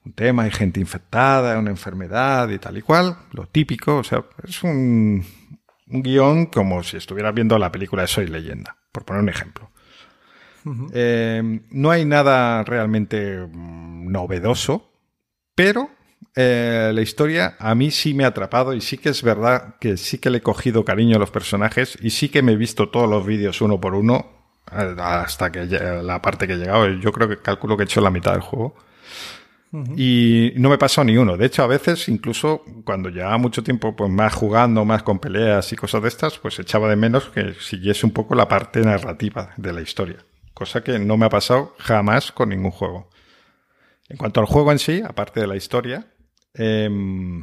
un 0.05 0.13
tema, 0.13 0.45
hay 0.45 0.51
gente 0.51 0.81
infectada, 0.81 1.59
una 1.59 1.71
enfermedad 1.71 2.49
y 2.51 2.59
tal 2.59 2.77
y 2.77 2.83
cual, 2.83 3.17
lo 3.33 3.47
típico, 3.47 3.97
o 3.97 4.05
sea, 4.05 4.25
es 4.47 4.63
un, 4.63 5.25
un 5.89 6.03
guion 6.03 6.47
como 6.47 6.83
si 6.83 6.97
estuvieras 6.97 7.35
viendo 7.35 7.59
la 7.59 7.73
película 7.73 8.03
de 8.03 8.09
Soy 8.09 8.27
leyenda, 8.27 8.77
por 8.93 9.05
poner 9.05 9.23
un 9.23 9.29
ejemplo. 9.29 9.71
Eh, 10.95 11.61
no 11.71 11.91
hay 11.91 12.07
nada 12.07 12.63
realmente 12.65 13.47
mm, 13.47 14.11
novedoso, 14.11 14.91
pero 15.55 15.91
eh, 16.35 16.91
la 16.95 17.03
historia 17.03 17.57
a 17.59 17.75
mí 17.75 17.91
sí 17.91 18.15
me 18.15 18.25
ha 18.25 18.29
atrapado 18.29 18.73
y 18.75 18.81
sí 18.81 18.99
que 18.99 19.11
es 19.11 19.23
verdad 19.23 19.77
que 19.79 19.97
sí 19.97 20.19
que 20.19 20.31
le 20.31 20.39
he 20.39 20.43
cogido 20.43 20.85
cariño 20.85 21.17
a 21.17 21.21
los 21.21 21.31
personajes 21.31 21.99
y 22.01 22.11
sí 22.11 22.29
que 22.29 22.43
me 22.43 22.53
he 22.53 22.57
visto 22.57 22.89
todos 22.89 23.09
los 23.09 23.27
vídeos 23.27 23.61
uno 23.61 23.79
por 23.81 23.95
uno 23.95 24.33
eh, 24.73 24.97
hasta 24.99 25.53
que 25.53 25.67
la 25.67 26.23
parte 26.23 26.47
que 26.47 26.55
he 26.55 26.57
llegado. 26.57 26.89
Yo 26.89 27.13
creo 27.13 27.29
que 27.29 27.39
calculo 27.39 27.77
que 27.77 27.83
he 27.83 27.87
hecho 27.87 28.01
la 28.01 28.11
mitad 28.11 28.33
del 28.33 28.41
juego. 28.41 28.75
Y 29.97 30.53
no 30.57 30.69
me 30.69 30.79
pasó 30.79 31.03
ni 31.03 31.17
uno. 31.17 31.37
De 31.37 31.47
hecho, 31.47 31.65
a 31.65 31.67
veces, 31.67 32.09
incluso 32.09 32.63
cuando 32.85 33.09
llevaba 33.09 33.39
mucho 33.39 33.65
tiempo 33.65 33.97
pues, 33.97 34.09
más 34.09 34.33
jugando, 34.33 34.85
más 34.85 35.03
con 35.03 35.19
peleas 35.19 35.73
y 35.73 35.77
cosas 35.77 36.03
de 36.03 36.09
estas, 36.09 36.39
pues 36.39 36.59
echaba 36.61 36.89
de 36.89 36.95
menos 36.95 37.25
que 37.31 37.55
siguiese 37.55 38.07
un 38.07 38.13
poco 38.13 38.37
la 38.37 38.47
parte 38.47 38.81
narrativa 38.83 39.53
de 39.57 39.73
la 39.73 39.81
historia. 39.81 40.25
Cosa 40.53 40.85
que 40.85 41.01
no 41.01 41.17
me 41.17 41.27
ha 41.27 41.29
pasado 41.29 41.75
jamás 41.79 42.31
con 42.31 42.51
ningún 42.51 42.71
juego. 42.71 43.11
En 44.09 44.17
cuanto 44.17 44.39
al 44.39 44.47
juego 44.47 44.71
en 44.71 44.79
sí, 44.79 45.03
aparte 45.05 45.41
de 45.41 45.49
la 45.49 45.57
historia, 45.57 46.07
em, 46.55 47.43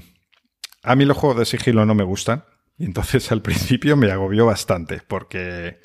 a 0.84 0.96
mí 0.96 1.04
los 1.04 1.18
juegos 1.18 1.40
de 1.40 1.46
sigilo 1.46 1.86
no 1.86 1.96
me 1.96 2.06
gustan. 2.06 2.46
Y 2.78 2.86
entonces 2.86 3.30
al 3.34 3.42
principio 3.42 3.98
me 3.98 4.10
agobió 4.10 4.46
bastante 4.46 5.02
porque 5.06 5.82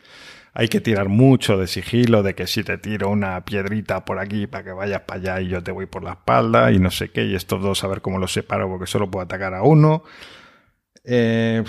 hay 0.58 0.68
que 0.68 0.80
tirar 0.80 1.10
mucho 1.10 1.58
de 1.58 1.66
sigilo, 1.66 2.22
de 2.22 2.34
que 2.34 2.46
si 2.46 2.64
te 2.64 2.78
tiro 2.78 3.10
una 3.10 3.44
piedrita 3.44 4.06
por 4.06 4.18
aquí 4.18 4.46
para 4.46 4.64
que 4.64 4.72
vayas 4.72 5.02
para 5.02 5.20
allá 5.20 5.40
y 5.42 5.48
yo 5.48 5.62
te 5.62 5.70
voy 5.70 5.84
por 5.84 6.02
la 6.02 6.12
espalda 6.12 6.72
y 6.72 6.78
no 6.78 6.90
sé 6.90 7.10
qué, 7.10 7.26
y 7.26 7.34
estos 7.34 7.60
dos 7.60 7.84
a 7.84 7.88
ver 7.88 8.00
cómo 8.00 8.18
los 8.18 8.32
separo 8.32 8.66
porque 8.66 8.86
solo 8.86 9.10
puedo 9.10 9.22
atacar 9.22 9.52
a 9.52 9.62
uno. 9.62 10.02
Eh, 11.04 11.62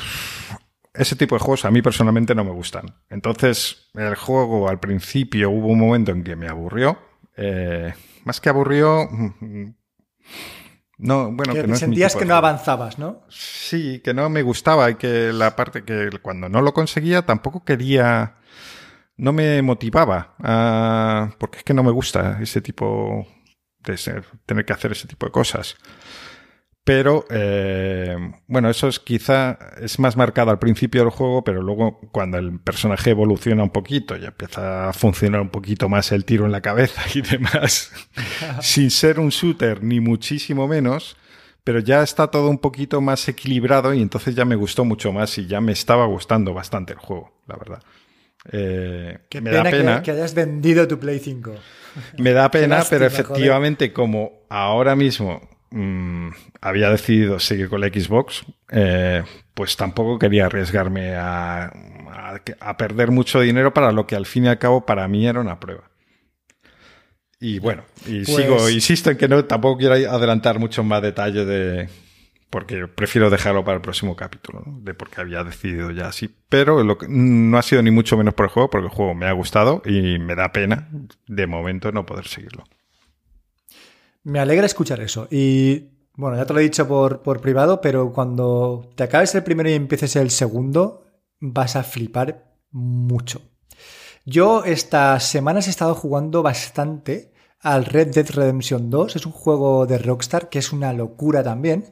ese 0.94 1.18
tipo 1.18 1.36
de 1.36 1.40
juegos 1.40 1.66
a 1.66 1.72
mí 1.72 1.82
personalmente 1.82 2.34
no 2.34 2.46
me 2.46 2.52
gustan. 2.52 2.96
Entonces, 3.10 3.90
el 3.94 4.16
juego 4.16 4.70
al 4.70 4.80
principio 4.80 5.50
hubo 5.50 5.68
un 5.68 5.80
momento 5.80 6.12
en 6.14 6.24
que 6.24 6.38
me 6.38 6.48
aburrió. 6.48 6.98
Eh, 7.36 7.94
más 8.24 8.40
que 8.40 8.48
aburrió. 8.48 9.10
No, 10.98 11.30
bueno, 11.34 11.54
que, 11.54 11.68
no 11.68 11.76
sentías 11.76 12.16
que 12.16 12.26
no 12.26 12.36
avanzabas, 12.36 12.98
¿no? 12.98 13.24
Sí, 13.28 14.00
que 14.00 14.14
no 14.14 14.30
me 14.30 14.44
gustaba 14.44 14.90
y 14.90 14.96
que 14.96 15.34
la 15.34 15.58
parte 15.58 15.84
que 15.84 16.10
cuando 16.22 16.48
no 16.48 16.62
lo 16.62 16.74
conseguía 16.74 17.26
tampoco 17.26 17.66
quería 17.66 18.37
no 19.18 19.34
me 19.34 19.62
motivaba, 19.62 20.36
ah, 20.40 21.32
porque 21.40 21.60
es 21.60 21.64
que 21.64 21.74
no 21.74 21.84
me 21.84 21.92
gusta 21.92 22.40
ese 22.42 22.62
tipo 22.62 23.28
de 23.80 23.98
ser, 23.98 24.26
tener 24.46 24.66
que 24.66 24.74
hacer 24.74 24.92
ese 24.92 25.08
tipo 25.08 25.26
de 25.26 25.32
cosas. 25.32 25.76
Pero, 26.88 27.26
eh, 27.30 28.16
bueno, 28.48 28.70
eso 28.70 28.88
es 28.88 29.00
quizá, 29.00 29.60
es 29.82 30.00
más 30.00 30.16
marcado 30.16 30.52
al 30.52 30.60
principio 30.60 31.02
del 31.02 31.10
juego, 31.10 31.44
pero 31.44 31.62
luego 31.62 32.00
cuando 32.14 32.38
el 32.38 32.62
personaje 32.62 33.10
evoluciona 33.10 33.62
un 33.62 33.72
poquito 33.72 34.16
y 34.16 34.24
empieza 34.24 34.88
a 34.88 34.94
funcionar 34.94 35.42
un 35.42 35.50
poquito 35.50 35.90
más 35.90 36.14
el 36.14 36.24
tiro 36.24 36.46
en 36.46 36.54
la 36.54 36.62
cabeza 36.62 37.02
y 37.14 37.22
demás, 37.22 37.92
sin 38.62 38.90
ser 38.90 39.20
un 39.20 39.30
shooter 39.30 39.84
ni 39.84 40.00
muchísimo 40.00 40.66
menos, 40.66 41.18
pero 41.66 41.80
ya 41.80 42.04
está 42.04 42.28
todo 42.28 42.50
un 42.50 42.60
poquito 42.60 43.02
más 43.02 43.28
equilibrado 43.28 43.94
y 43.94 44.02
entonces 44.02 44.34
ya 44.34 44.46
me 44.46 44.56
gustó 44.56 44.86
mucho 44.86 45.12
más 45.12 45.38
y 45.38 45.46
ya 45.46 45.60
me 45.60 45.74
estaba 45.74 46.06
gustando 46.06 46.54
bastante 46.54 46.94
el 46.94 47.00
juego, 47.00 47.34
la 47.48 47.58
verdad. 47.58 47.84
Eh, 48.52 49.18
Qué 49.30 49.42
me 49.42 49.52
pena, 49.52 49.64
da 49.64 49.70
pena. 49.70 49.96
Que, 49.98 50.04
que 50.04 50.12
hayas 50.12 50.34
vendido 50.34 50.88
tu 50.88 51.00
Play 51.00 51.20
5. 51.20 51.56
Me 52.20 52.32
da 52.34 52.50
pena, 52.52 52.78
lástima, 52.78 53.00
pero 53.00 53.06
efectivamente, 53.08 53.92
como 53.94 54.44
ahora 54.50 54.96
mismo 54.96 55.42
mm, 55.72 56.30
había 56.62 56.90
decidido 56.90 57.40
seguir 57.40 57.70
con 57.70 57.82
la 57.82 57.88
Xbox, 57.88 58.46
eh, 58.72 59.24
pues 59.54 59.76
tampoco 59.76 60.18
quería 60.20 60.46
arriesgarme 60.46 61.16
a, 61.16 61.66
a- 61.66 62.40
a 62.60 62.78
perder 62.78 63.12
mucho 63.12 63.40
dinero 63.42 63.74
para 63.74 63.92
lo 63.92 64.06
que 64.08 64.16
al 64.16 64.26
fin 64.26 64.46
y 64.46 64.48
al 64.48 64.60
cabo 64.60 64.86
para 64.86 65.08
mí 65.08 65.28
era 65.28 65.40
una 65.42 65.60
prueba. 65.60 65.90
Y 67.40 67.60
bueno, 67.60 67.84
y 68.06 68.24
Pues- 68.26 68.36
sigo, 68.38 68.70
insisto 68.70 69.12
en 69.12 69.18
que 69.18 69.28
no, 69.28 69.46
tampoco 69.46 69.78
quiero 69.78 69.94
adelantar 69.94 70.58
mucho 70.60 70.84
más 70.84 71.02
detalle 71.02 71.46
de. 71.46 71.90
Porque 72.50 72.88
prefiero 72.88 73.30
dejarlo 73.30 73.66
para 73.66 73.76
el 73.76 73.82
próximo 73.82 74.16
capítulo, 74.16 74.64
¿no? 74.66 74.80
de 74.82 74.94
por 74.94 75.10
qué 75.10 75.22
había 75.22 75.44
decidido 75.44 75.92
ya 75.92 76.08
así. 76.08 76.34
Pero 76.48 76.82
no 76.84 77.58
ha 77.58 77.62
sido 77.62 77.82
ni 77.82 77.92
mucho 77.92 78.18
menos 78.18 78.34
por 78.34 78.46
el 78.46 78.52
juego, 78.52 78.70
porque 78.70 78.88
el 78.88 78.94
juego 78.94 79.14
me 79.16 79.26
ha 79.26 79.34
gustado 79.34 79.82
y 79.86 80.18
me 80.20 80.36
da 80.36 80.52
pena 80.54 80.90
de 81.28 81.48
momento 81.48 81.92
no 81.92 82.06
poder 82.06 82.28
seguirlo. 82.28 82.64
Me 84.24 84.40
alegra 84.40 84.66
escuchar 84.66 85.02
eso. 85.02 85.28
Y 85.30 85.90
bueno, 86.14 86.38
ya 86.38 86.46
te 86.46 86.54
lo 86.54 86.60
he 86.60 86.64
dicho 86.64 86.88
por, 86.88 87.22
por 87.22 87.42
privado, 87.42 87.82
pero 87.82 88.14
cuando 88.14 88.90
te 88.96 89.04
acabes 89.04 89.36
el 89.36 89.44
primero 89.44 89.70
y 89.70 89.74
empieces 89.74 90.16
el 90.16 90.32
segundo, 90.32 91.06
vas 91.40 91.76
a 91.76 91.84
flipar 91.84 92.56
mucho. 92.72 93.42
Yo 94.26 94.66
estas 94.66 95.24
semanas 95.24 95.68
he 95.68 95.70
estado 95.70 95.96
jugando 95.96 96.44
bastante 96.44 97.32
al 97.62 97.86
Red 97.86 98.14
Dead 98.14 98.30
Redemption 98.30 98.90
2. 98.90 99.16
Es 99.16 99.26
un 99.26 99.32
juego 99.32 99.86
de 99.86 99.98
Rockstar 99.98 100.50
que 100.50 100.60
es 100.60 100.74
una 100.74 100.94
locura 100.94 101.44
también 101.44 101.86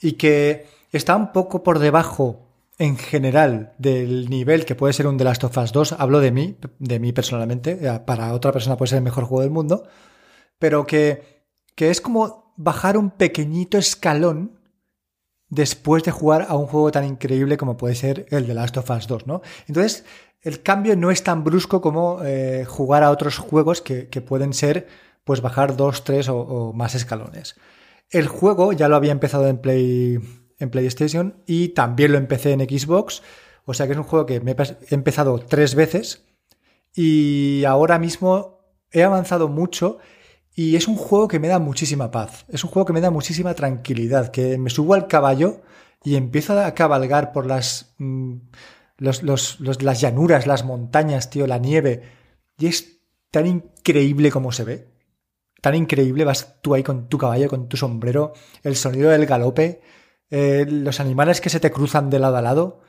y 0.00 0.12
que 0.12 0.66
está 0.92 1.16
un 1.16 1.32
poco 1.32 1.62
por 1.62 1.78
debajo 1.78 2.46
en 2.78 2.96
general 2.96 3.74
del 3.78 4.30
nivel 4.30 4.64
que 4.64 4.74
puede 4.74 4.94
ser 4.94 5.06
un 5.06 5.18
The 5.18 5.24
Last 5.24 5.44
of 5.44 5.56
Us 5.58 5.72
2. 5.72 5.92
Hablo 5.98 6.20
de 6.20 6.32
mí, 6.32 6.56
de 6.78 6.98
mí 6.98 7.12
personalmente. 7.12 7.78
eh, 7.80 8.00
Para 8.06 8.32
otra 8.32 8.52
persona 8.52 8.76
puede 8.78 8.88
ser 8.88 8.98
el 8.98 9.04
mejor 9.04 9.24
juego 9.24 9.42
del 9.42 9.50
mundo. 9.50 9.84
Pero 10.58 10.86
que, 10.86 11.44
que 11.74 11.90
es 11.90 12.00
como 12.00 12.54
bajar 12.56 12.96
un 12.96 13.10
pequeñito 13.10 13.76
escalón 13.76 14.58
después 15.50 16.04
de 16.04 16.10
jugar 16.10 16.46
a 16.48 16.56
un 16.56 16.66
juego 16.66 16.90
tan 16.90 17.04
increíble 17.04 17.58
como 17.58 17.76
puede 17.76 17.94
ser 17.94 18.26
el 18.30 18.46
de 18.46 18.54
Last 18.54 18.76
of 18.78 18.88
Us 18.90 19.06
2, 19.06 19.26
¿no? 19.26 19.42
Entonces, 19.66 20.04
el 20.40 20.62
cambio 20.62 20.96
no 20.96 21.10
es 21.10 21.22
tan 21.22 21.44
brusco 21.44 21.82
como 21.82 22.20
eh, 22.24 22.64
jugar 22.66 23.02
a 23.02 23.10
otros 23.10 23.36
juegos 23.36 23.82
que, 23.82 24.08
que 24.08 24.22
pueden 24.22 24.54
ser, 24.54 24.86
pues, 25.24 25.42
bajar 25.42 25.76
dos, 25.76 26.04
tres 26.04 26.30
o 26.30 26.72
más 26.72 26.94
escalones. 26.94 27.56
El 28.10 28.26
juego 28.28 28.72
ya 28.72 28.88
lo 28.88 28.96
había 28.96 29.12
empezado 29.12 29.46
en, 29.48 29.58
Play, 29.58 30.18
en 30.58 30.70
PlayStation 30.70 31.42
y 31.46 31.68
también 31.68 32.12
lo 32.12 32.18
empecé 32.18 32.52
en 32.52 32.60
Xbox, 32.60 33.22
o 33.64 33.74
sea 33.74 33.86
que 33.86 33.92
es 33.92 33.98
un 33.98 34.04
juego 34.04 34.26
que 34.26 34.40
me 34.40 34.52
he 34.52 34.94
empezado 34.94 35.38
tres 35.38 35.74
veces 35.74 36.24
y 36.94 37.64
ahora 37.64 37.98
mismo 37.98 38.58
he 38.90 39.02
avanzado 39.04 39.48
mucho 39.48 39.98
y 40.54 40.74
es 40.76 40.88
un 40.88 40.96
juego 40.96 41.28
que 41.28 41.38
me 41.38 41.46
da 41.48 41.60
muchísima 41.60 42.10
paz. 42.10 42.44
Es 42.48 42.64
un 42.64 42.70
juego 42.70 42.84
que 42.86 42.92
me 42.92 43.00
da 43.00 43.10
muchísima 43.10 43.54
tranquilidad. 43.54 44.30
Que 44.32 44.58
me 44.58 44.68
subo 44.68 44.94
al 44.94 45.06
caballo 45.06 45.62
y 46.02 46.16
empiezo 46.16 46.58
a 46.58 46.74
cabalgar 46.74 47.32
por 47.32 47.46
las, 47.46 47.94
mm, 47.98 48.34
los- 48.98 49.22
las 49.60 50.00
llanuras, 50.00 50.46
las 50.48 50.64
montañas, 50.64 51.30
tío, 51.30 51.46
la 51.46 51.58
nieve. 51.58 52.02
Y 52.58 52.66
es 52.66 52.98
tan 53.30 53.46
increíble 53.46 54.30
como 54.32 54.50
se 54.50 54.64
ve. 54.64 54.88
Tan 55.60 55.74
increíble. 55.74 56.24
Vas 56.24 56.56
tú 56.62 56.74
ahí 56.74 56.82
con 56.82 57.08
tu 57.08 57.18
caballo, 57.18 57.48
con 57.48 57.68
tu 57.68 57.76
sombrero, 57.76 58.32
el 58.62 58.76
sonido 58.76 59.10
del 59.10 59.26
galope, 59.26 59.80
eh, 60.30 60.66
los 60.68 61.00
animales 61.00 61.40
que 61.40 61.50
se 61.50 61.60
te 61.60 61.70
cruzan 61.70 62.10
de 62.10 62.18
lado 62.18 62.36
a 62.36 62.42
lado. 62.42 62.80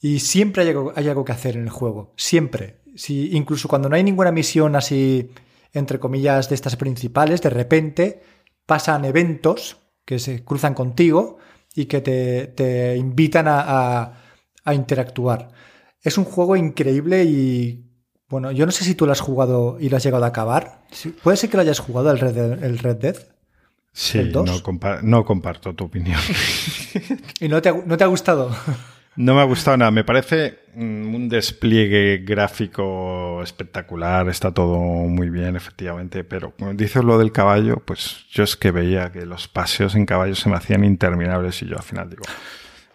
Y 0.00 0.20
siempre 0.20 0.62
hay 0.62 0.68
algo, 0.70 0.92
hay 0.96 1.08
algo 1.08 1.24
que 1.24 1.32
hacer 1.32 1.56
en 1.56 1.62
el 1.64 1.70
juego. 1.70 2.12
Siempre. 2.16 2.80
Si, 2.94 3.34
incluso 3.36 3.68
cuando 3.68 3.88
no 3.88 3.96
hay 3.96 4.04
ninguna 4.04 4.32
misión 4.32 4.76
así, 4.76 5.30
entre 5.72 5.98
comillas, 5.98 6.48
de 6.48 6.54
estas 6.54 6.76
principales, 6.76 7.40
de 7.42 7.50
repente 7.50 8.22
pasan 8.66 9.04
eventos 9.04 9.78
que 10.04 10.18
se 10.18 10.44
cruzan 10.44 10.74
contigo 10.74 11.38
y 11.74 11.86
que 11.86 12.00
te, 12.00 12.48
te 12.48 12.96
invitan 12.96 13.48
a, 13.48 13.60
a- 14.02 14.20
a 14.64 14.74
interactuar. 14.74 15.50
Es 16.02 16.18
un 16.18 16.24
juego 16.24 16.56
increíble 16.56 17.24
y, 17.24 17.83
bueno, 18.34 18.50
yo 18.50 18.66
no 18.66 18.72
sé 18.72 18.82
si 18.82 18.96
tú 18.96 19.06
lo 19.06 19.12
has 19.12 19.20
jugado 19.20 19.76
y 19.78 19.88
lo 19.88 19.96
has 19.96 20.02
llegado 20.02 20.24
a 20.24 20.28
acabar. 20.28 20.80
Puede 21.22 21.36
ser 21.36 21.48
que 21.50 21.56
lo 21.56 21.60
hayas 21.62 21.78
jugado 21.78 22.10
el 22.10 22.18
Red 22.18 22.34
Dead. 22.34 22.64
El 22.64 22.78
Red 22.80 22.96
Dead 22.96 23.16
Sí, 23.92 24.18
no, 24.34 24.44
compa- 24.60 25.00
no 25.02 25.24
comparto 25.24 25.72
tu 25.72 25.84
opinión. 25.84 26.18
¿Y 27.40 27.46
no 27.48 27.62
te, 27.62 27.68
ha- 27.68 27.82
no 27.86 27.96
te 27.96 28.02
ha 28.02 28.08
gustado? 28.08 28.50
No 29.14 29.36
me 29.36 29.40
ha 29.40 29.44
gustado 29.44 29.76
nada. 29.76 29.92
Me 29.92 30.02
parece 30.02 30.58
mm, 30.74 31.14
un 31.14 31.28
despliegue 31.28 32.24
gráfico 32.26 33.40
espectacular. 33.44 34.28
Está 34.28 34.52
todo 34.52 34.78
muy 34.80 35.30
bien, 35.30 35.54
efectivamente. 35.54 36.24
Pero 36.24 36.50
como 36.58 36.74
dices 36.74 37.04
lo 37.04 37.18
del 37.18 37.30
caballo, 37.30 37.76
pues 37.84 38.26
yo 38.32 38.42
es 38.42 38.56
que 38.56 38.72
veía 38.72 39.12
que 39.12 39.24
los 39.26 39.46
paseos 39.46 39.94
en 39.94 40.06
caballo 40.06 40.34
se 40.34 40.48
me 40.48 40.56
hacían 40.56 40.82
interminables 40.84 41.62
y 41.62 41.66
yo 41.68 41.76
al 41.76 41.84
final 41.84 42.10
digo. 42.10 42.24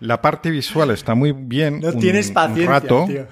La 0.02 0.22
parte 0.22 0.50
visual 0.50 0.92
está 0.92 1.14
muy 1.16 1.32
bien. 1.34 1.80
No 1.82 1.90
un- 1.90 2.00
tienes 2.00 2.30
un 2.30 2.34
paciencia, 2.34 2.68
rato, 2.70 3.06
tío. 3.08 3.28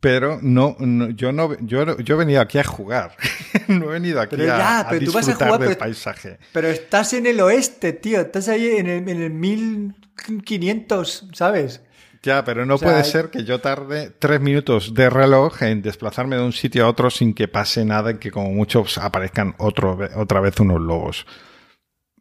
pero 0.00 0.38
no, 0.42 0.74
no- 0.80 1.10
yo 1.10 1.30
no, 1.32 1.56
yo, 1.60 1.96
yo 1.98 2.14
he 2.14 2.18
venido 2.18 2.40
aquí 2.40 2.58
a 2.58 2.64
jugar. 2.64 3.16
no 3.68 3.84
he 3.90 3.92
venido 3.92 4.20
aquí 4.20 4.34
Pero 4.36 4.52
a, 4.54 4.58
ya, 4.58 4.80
a 4.80 4.88
pero 4.88 5.06
tú 5.06 5.12
vas 5.12 5.24
a 5.24 5.30
disfrutar 5.30 5.48
jugar, 5.48 5.60
del 5.60 5.68
pero- 5.70 5.78
paisaje. 5.78 6.38
Pero 6.52 6.68
estás 6.68 7.12
en 7.12 7.26
el 7.26 7.40
oeste, 7.40 7.92
tío. 7.92 8.20
Estás 8.20 8.48
ahí 8.48 8.66
en 8.76 8.86
el, 8.88 9.08
en 9.08 9.22
el 9.22 9.30
1500, 9.30 11.28
¿sabes? 11.32 11.82
Ya, 12.22 12.44
pero 12.44 12.66
no 12.66 12.74
O 12.74 12.78
sea, 12.78 12.88
puede 12.90 13.04
ser 13.04 13.30
que 13.30 13.44
yo 13.44 13.60
tarde 13.60 14.10
tres 14.18 14.40
minutos 14.42 14.92
de 14.92 15.08
reloj 15.08 15.62
en 15.62 15.80
desplazarme 15.80 16.36
de 16.36 16.42
un 16.42 16.52
sitio 16.52 16.84
a 16.84 16.88
otro 16.88 17.08
sin 17.08 17.32
que 17.32 17.48
pase 17.48 17.84
nada, 17.86 18.10
en 18.10 18.18
que 18.18 18.30
como 18.30 18.50
muchos 18.50 18.98
aparezcan 18.98 19.54
otro, 19.58 19.98
otra 20.16 20.40
vez 20.40 20.60
unos 20.60 20.80
lobos. 20.80 21.24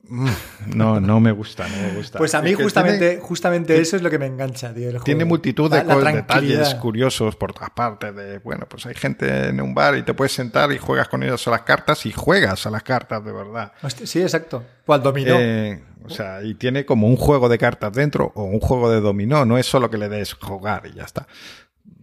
No, 0.75 0.99
no 0.99 1.19
me 1.19 1.31
gusta, 1.31 1.67
no 1.67 1.75
me 1.77 1.93
gusta. 1.97 2.17
Pues 2.17 2.33
a 2.35 2.41
mí 2.41 2.51
Es 2.51 2.57
justamente, 2.57 3.09
tiene, 3.09 3.21
justamente 3.21 3.79
eso 3.79 3.95
es 3.95 4.01
lo 4.01 4.09
que 4.09 4.19
me 4.19 4.25
engancha, 4.25 4.73
tío. 4.73 4.85
el 4.85 4.91
juego. 4.93 5.03
tiene 5.05 5.25
multitud 5.25 5.69
de 5.71 5.83
la 5.83 5.95
detalles 6.11 6.75
curiosos 6.75 7.35
por 7.35 7.53
todas 7.53 7.69
partes. 7.71 8.15
De, 8.15 8.39
bueno, 8.39 8.65
pues 8.69 8.85
hay 8.85 8.95
gente 8.95 9.47
en 9.49 9.61
un 9.61 9.73
bar 9.73 9.95
y 9.97 10.03
te 10.03 10.13
puedes 10.13 10.33
sentar 10.33 10.71
y 10.71 10.77
juegas 10.77 11.07
con 11.07 11.23
ellos 11.23 11.47
a 11.47 11.51
las 11.51 11.61
cartas 11.61 12.05
y 12.05 12.11
juegas 12.11 12.65
a 12.65 12.69
las 12.69 12.83
cartas 12.83 13.23
de 13.23 13.31
verdad. 13.31 13.71
Hostia, 13.81 14.05
Sí, 14.05 14.21
exacto. 14.21 14.63
O 14.85 14.93
al 14.93 15.01
dominó. 15.03 15.35
Eh, 15.37 15.81
o 16.03 16.09
sea, 16.09 16.41
y 16.43 16.55
tiene 16.55 16.85
como 16.85 17.07
un 17.07 17.15
juego 17.15 17.49
de 17.49 17.57
cartas 17.57 17.93
dentro 17.93 18.31
o 18.35 18.43
un 18.43 18.59
juego 18.59 18.89
de 18.91 19.01
dominó. 19.01 19.45
No 19.45 19.57
es 19.57 19.65
solo 19.65 19.89
que 19.89 19.97
le 19.97 20.09
des 20.09 20.33
jugar 20.33 20.83
y 20.91 20.95
ya 20.95 21.03
está. 21.03 21.27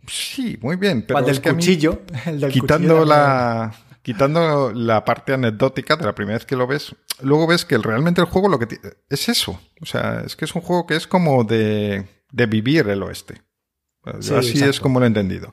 Sí, 0.07 0.57
muy 0.61 0.77
bien. 0.77 1.01
o 1.03 1.07
Pero 1.09 1.19
al 1.19 1.25
del 1.25 1.35
es 1.35 1.41
que 1.41 1.49
a 1.49 1.53
mí- 1.53 1.59
cuchillo. 1.59 2.03
El 2.27 2.41
del 2.41 2.53
quitando 2.53 2.99
cuchillo 2.99 3.05
la 3.05 3.73
quitando 4.07 4.73
la 4.73 5.05
parte 5.05 5.33
anecdótica 5.33 5.97
de 5.97 6.05
la 6.05 6.15
primera 6.15 6.39
vez 6.39 6.47
que 6.47 6.55
lo 6.55 6.69
ves, 6.69 6.95
luego 7.23 7.49
ves 7.49 7.65
que 7.65 7.77
realmente 7.77 8.21
el 8.21 8.29
juego 8.29 8.49
lo 8.49 8.61
que 8.61 8.79
es 9.11 9.29
eso. 9.29 9.61
O 9.83 9.85
sea, 9.85 10.23
es 10.25 10.37
que 10.37 10.45
es 10.45 10.55
un 10.55 10.63
juego 10.63 10.87
que 10.87 10.95
es 10.95 11.09
como 11.09 11.43
de, 11.43 12.07
de 12.31 12.47
vivir 12.47 12.89
el 12.89 13.03
oeste. 13.03 13.43
Sí, 14.21 14.33
así 14.33 14.51
exacto. 14.51 14.71
es 14.71 14.79
como 14.79 15.01
lo 15.01 15.07
he 15.07 15.09
entendido. 15.09 15.53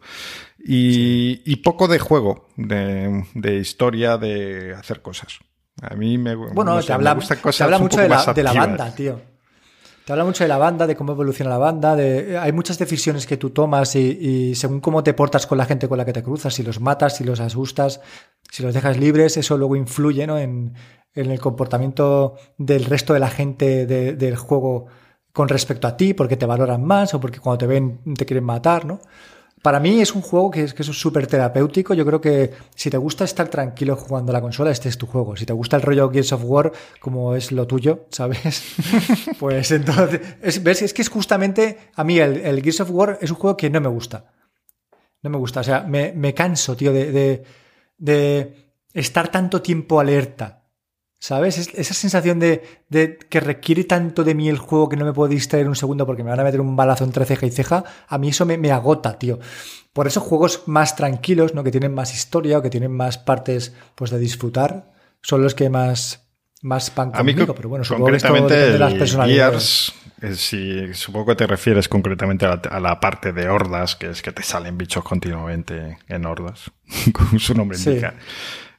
Y, 0.60 1.41
y 1.51 1.56
poco 1.64 1.88
de 1.88 1.97
juego, 1.97 2.47
de, 2.56 3.26
de 3.34 3.56
historia, 3.56 4.20
de 4.20 4.76
hacer 4.76 5.01
cosas. 5.01 5.39
A 5.82 5.95
mí 5.95 6.20
me, 6.20 6.36
Bueno, 6.36 6.76
no 6.76 6.78
te 6.78 6.84
sé, 6.86 6.93
habla, 6.93 7.16
me 7.16 7.22
gustan 7.22 7.38
te 7.38 7.41
cosas 7.41 7.62
habla 7.62 7.78
un 7.78 7.84
mucho 7.86 8.01
de 8.01 8.10
la, 8.10 8.24
de 8.24 8.43
banda, 8.43 8.93
tío. 8.93 9.20
Te 10.06 10.12
habla 10.12 10.26
mucho 10.26 10.43
de 10.43 10.49
la 10.49 10.58
banda, 10.58 10.86
de 10.86 10.97
cómo 10.97 11.14
evoluciona 11.14 11.49
la 11.51 11.58
banda, 11.58 11.95
de 11.95 12.38
hay 12.38 12.51
muchas 12.51 12.78
decisiones 12.78 13.26
que 13.26 13.38
tú 13.38 13.51
tomas 13.51 13.95
y, 13.95 14.54
según 14.54 14.82
cómo 14.82 15.01
te 15.01 15.14
portas 15.14 15.47
con 15.47 15.58
la 15.58 15.66
gente 15.66 15.88
con 15.88 15.97
la 15.97 16.04
que 16.04 16.12
te 16.12 16.22
cruzas, 16.24 16.54
si 16.54 16.62
los 16.64 16.82
matas, 16.82 17.16
si 17.16 17.24
los 17.24 17.39
asustas, 17.39 18.01
si 18.51 18.64
los 18.64 18.74
dejas 18.74 18.97
libres, 18.97 19.38
eso 19.38 19.58
luego 19.58 19.78
influye 19.78 20.28
¿no? 20.28 20.38
en, 20.38 20.74
el 21.14 21.39
comportamiento 21.39 22.36
del 22.58 22.86
resto 22.86 23.14
de 23.14 23.20
la 23.20 23.30
gente 23.30 23.86
de- 23.86 24.16
del 24.16 24.36
juego 24.36 24.88
con 25.32 25.47
respecto 25.47 25.88
a 25.88 25.95
ti, 25.95 26.14
porque 26.14 26.38
te 26.38 26.45
valoran 26.47 26.84
más 26.84 27.14
o 27.14 27.20
porque 27.20 27.39
cuando 27.39 27.60
te 27.60 27.68
ven 27.68 27.99
te 28.18 28.26
quieren 28.26 28.43
matar, 28.43 28.86
¿no? 28.86 28.99
Para 29.64 29.80
mí 29.80 30.01
es 30.01 30.14
un 30.14 30.22
juego 30.22 30.51
que 30.51 30.66
es 30.66 30.74
que 30.74 30.84
súper 30.84 31.26
terapéutico. 31.26 31.93
Yo 31.93 32.05
creo 32.05 32.20
que 32.20 32.51
si 32.76 32.89
te 32.89 32.97
gusta 32.97 33.24
estar 33.24 33.47
tranquilo 33.47 33.95
jugando 33.95 34.34
a 34.34 34.34
la 34.34 34.41
consola, 34.41 34.72
este 34.72 34.89
es 34.89 34.97
tu 34.97 35.07
juego. 35.07 35.38
Si 35.38 35.45
te 35.45 35.53
gusta 35.53 35.78
el 35.78 35.82
rollo 35.82 36.11
Gears 36.11 36.34
of 36.34 36.41
War, 36.43 36.74
como 36.99 37.34
es 37.34 37.53
lo 37.53 37.66
tuyo, 37.66 38.05
¿sabes? 38.09 38.76
pues 39.39 39.72
entonces, 39.72 40.20
es, 40.41 40.61
¿ves? 40.61 40.82
Es 40.82 40.93
que 40.93 41.01
es 41.01 41.07
justamente, 41.07 41.78
a 41.95 42.03
mí 42.03 42.20
el, 42.20 42.61
Gears 42.61 42.82
of 42.82 42.91
War 42.91 43.18
es 43.22 43.32
un 43.32 43.38
juego 43.38 43.55
que 43.55 43.70
no 43.70 43.80
me 43.80 43.88
gusta. 43.88 44.34
No 45.22 45.30
me 45.30 45.38
gusta. 45.38 45.61
O 45.61 45.64
sea, 45.64 45.84
me, 45.84 46.11
me 46.11 46.34
canso, 46.34 46.76
tío, 46.76 46.91
de, 46.91 47.45
de 47.97 48.74
estar 48.93 49.30
tanto 49.30 49.61
tiempo 49.61 49.97
alerta. 50.01 50.62
¿Sabes? 51.24 51.57
Es- 51.57 51.74
esa 51.76 51.93
sensación 51.93 52.38
de, 52.39 52.63
de 52.89 53.17
que 53.17 53.39
requiere 53.39 53.86
tanto 53.86 54.26
de 54.26 54.36
mí 54.36 54.49
el 54.49 54.57
juego 54.57 54.89
que 54.89 54.97
no 54.97 55.05
me 55.05 55.13
puedo 55.13 55.30
distraer 55.30 55.69
un 55.69 55.76
segundo 55.78 56.05
porque 56.05 56.21
me 56.21 56.30
van 56.32 56.41
a 56.41 56.43
meter 56.43 56.59
un 56.59 56.76
balazo 56.76 57.05
entre 57.05 57.24
ceja 57.24 57.45
y 57.45 57.49
ceja, 57.51 57.86
a 58.09 58.17
mí 58.17 58.28
eso 58.28 58.45
me, 58.45 58.57
me 58.57 58.74
agota, 58.74 59.17
tío. 59.17 59.39
Por 59.93 60.05
eso 60.05 60.19
juegos 60.19 60.63
más 60.65 60.97
tranquilos, 60.97 61.53
¿no? 61.53 61.63
Que 61.63 61.71
tienen 61.71 61.93
más 61.93 62.13
historia 62.13 62.57
o 62.57 62.61
que 62.61 62.69
tienen 62.69 62.91
más 62.91 63.17
partes 63.17 63.74
pues 63.95 64.11
de 64.11 64.19
disfrutar, 64.19 64.91
son 65.21 65.41
los 65.41 65.55
que 65.55 65.69
más, 65.69 66.28
más 66.61 66.93
van 66.93 67.11
A 67.15 67.24
mí 67.24 67.32
conmigo. 67.32 67.47
con- 67.47 67.55
Pero 67.55 67.69
bueno, 67.69 67.86
supongo 67.86 68.07
que 68.07 68.17
esto 68.17 68.28
concretamente 68.28 68.55
depende 68.57 68.74
de 68.74 68.80
las 68.80 68.93
personalidades. 68.95 69.93
Gears, 70.19 70.39
si 70.41 70.93
supongo 70.93 71.28
que 71.28 71.36
te 71.36 71.47
refieres 71.47 71.88
concretamente 71.88 72.45
a 72.45 72.80
la, 72.82 72.99
parte 72.99 73.32
de 73.32 73.47
hordas, 73.47 73.95
que 73.95 74.09
es 74.09 74.21
que 74.21 74.34
te 74.34 74.43
salen 74.43 74.78
bichos 74.78 75.05
continuamente 75.05 75.99
en 76.09 76.26
hordas, 76.26 76.69
como 77.13 77.39
su 77.39 77.53
nombre 77.53 77.78
indica. 77.78 78.13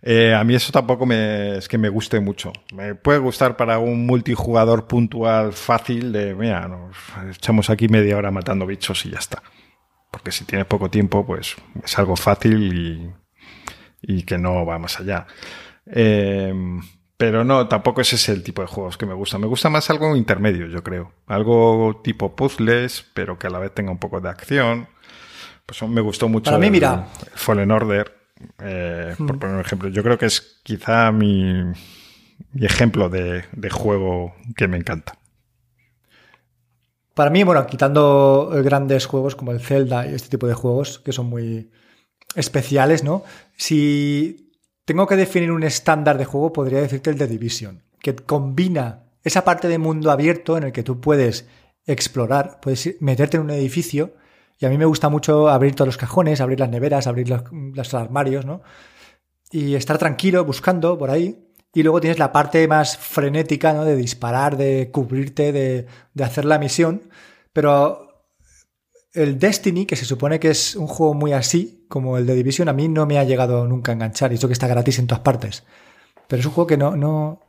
Eh, 0.06 0.34
a 0.34 0.44
mí 0.44 0.54
eso 0.54 0.70
tampoco 0.70 1.06
me, 1.06 1.56
es 1.56 1.66
que 1.66 1.78
me 1.78 1.88
guste 1.88 2.20
mucho. 2.20 2.52
Me 2.74 2.94
puede 2.94 3.18
gustar 3.20 3.56
para 3.56 3.78
un 3.78 4.04
multijugador 4.04 4.86
puntual 4.86 5.54
fácil 5.54 6.12
de, 6.12 6.34
mira, 6.34 6.68
nos 6.68 6.94
echamos 7.34 7.70
aquí 7.70 7.88
media 7.88 8.18
hora 8.18 8.30
matando 8.30 8.66
bichos 8.66 9.06
y 9.06 9.10
ya 9.10 9.18
está. 9.18 9.42
Porque 10.10 10.30
si 10.30 10.44
tienes 10.44 10.66
poco 10.66 10.90
tiempo, 10.90 11.24
pues 11.24 11.56
es 11.82 11.98
algo 11.98 12.16
fácil 12.16 13.14
y, 14.02 14.22
que 14.24 14.36
no 14.36 14.66
va 14.66 14.78
más 14.78 15.00
allá. 15.00 15.26
Eh, 15.86 16.52
pero 17.16 17.42
no, 17.42 17.66
tampoco 17.66 18.02
ese 18.02 18.16
es 18.16 18.28
el 18.28 18.42
tipo 18.42 18.60
de 18.60 18.68
juegos 18.68 18.98
que 18.98 19.06
me 19.06 19.14
gusta. 19.14 19.38
Me 19.38 19.46
gusta 19.46 19.70
más 19.70 19.88
algo 19.88 20.14
intermedio, 20.16 20.66
yo 20.66 20.82
creo. 20.82 21.12
Algo 21.26 22.02
tipo 22.04 22.36
puzzles, 22.36 23.06
pero 23.14 23.38
que 23.38 23.46
a 23.46 23.50
la 23.50 23.58
vez 23.58 23.72
tenga 23.72 23.90
un 23.90 23.98
poco 23.98 24.20
de 24.20 24.28
acción. 24.28 24.86
Pues 25.64 25.82
me 25.88 26.02
gustó 26.02 26.28
mucho 26.28 26.50
Para 26.50 26.58
mí, 26.58 26.70
mira. 26.70 27.06
Fallen 27.34 27.70
Order 27.70 28.23
eh, 28.58 29.14
por 29.18 29.36
hmm. 29.36 29.38
poner 29.38 29.54
un 29.56 29.60
ejemplo, 29.60 29.88
yo 29.88 30.02
creo 30.02 30.18
que 30.18 30.26
es 30.26 30.60
quizá 30.62 31.12
mi, 31.12 31.72
ejemplo 32.54 33.08
de, 33.08 33.44
juego 33.70 34.34
que 34.56 34.68
me 34.68 34.76
encanta. 34.76 35.18
Para 37.14 37.30
mí, 37.30 37.44
bueno, 37.44 37.66
quitando 37.66 38.50
grandes 38.64 39.06
juegos 39.06 39.36
como 39.36 39.52
el 39.52 39.60
Zelda 39.60 40.06
y 40.06 40.14
este 40.14 40.30
tipo 40.30 40.48
de 40.48 40.54
juegos 40.54 40.98
que 40.98 41.12
son 41.12 41.26
muy 41.26 41.70
especiales, 42.34 43.04
¿no? 43.04 43.22
Si 43.56 44.52
tengo 44.84 45.06
que 45.06 45.16
definir 45.16 45.52
un 45.52 45.62
estándar 45.62 46.18
de 46.18 46.24
juego, 46.24 46.52
podría 46.52 46.80
decirte 46.80 47.10
el 47.10 47.18
de 47.18 47.28
Division, 47.28 47.82
que 48.00 48.16
combina 48.16 49.04
esa 49.22 49.44
parte 49.44 49.68
de 49.68 49.78
mundo 49.78 50.10
abierto 50.10 50.56
en 50.56 50.64
el 50.64 50.72
que 50.72 50.82
tú 50.82 51.00
puedes 51.00 51.46
explorar, 51.86 52.58
puedes 52.60 53.00
meterte 53.00 53.36
en 53.36 53.44
un 53.44 53.50
edificio 53.50 54.14
y 54.58 54.66
a 54.66 54.68
mí 54.68 54.78
me 54.78 54.84
gusta 54.84 55.08
mucho 55.08 55.48
abrir 55.48 55.74
todos 55.74 55.88
los 55.88 55.96
cajones, 55.96 56.40
abrir 56.40 56.60
las 56.60 56.70
neveras, 56.70 57.06
abrir 57.06 57.28
los, 57.28 57.94
armarios, 57.94 58.44
¿no? 58.44 58.62
Y 59.50 59.74
estar 59.74 59.98
tranquilo 59.98 60.44
buscando 60.44 60.96
por 60.98 61.10
ahí. 61.10 61.40
Y 61.72 61.82
luego 61.82 62.00
tienes 62.00 62.18
la 62.18 62.32
parte 62.32 62.66
más 62.68 62.96
frenética, 62.96 63.72
¿no? 63.72 63.84
De 63.84 63.96
disparar, 63.96 64.56
de 64.56 64.90
cubrirte, 64.92 65.52
de, 65.52 65.86
de 66.14 66.24
hacer 66.24 66.44
la 66.44 66.58
misión. 66.58 67.10
Pero 67.52 68.28
el 69.12 69.38
Destiny, 69.38 69.86
que 69.86 69.96
se 69.96 70.04
supone 70.04 70.38
que 70.38 70.50
es 70.50 70.76
un 70.76 70.86
juego 70.86 71.14
muy 71.14 71.32
así, 71.32 71.84
como 71.88 72.16
el 72.16 72.26
de 72.26 72.34
Division, 72.34 72.68
a 72.68 72.72
mí 72.72 72.88
no 72.88 73.06
me 73.06 73.18
ha 73.18 73.24
llegado 73.24 73.66
nunca 73.66 73.92
a 73.92 73.94
enganchar. 73.94 74.32
Y 74.32 74.36
eso 74.36 74.46
que 74.46 74.52
está 74.52 74.68
gratis 74.68 74.98
en 75.00 75.08
todas 75.08 75.22
partes. 75.22 75.64
Pero 76.28 76.40
es 76.40 76.46
un 76.46 76.52
juego 76.52 76.68
que 76.68 76.76
no, 76.76 76.96
no, 76.96 77.40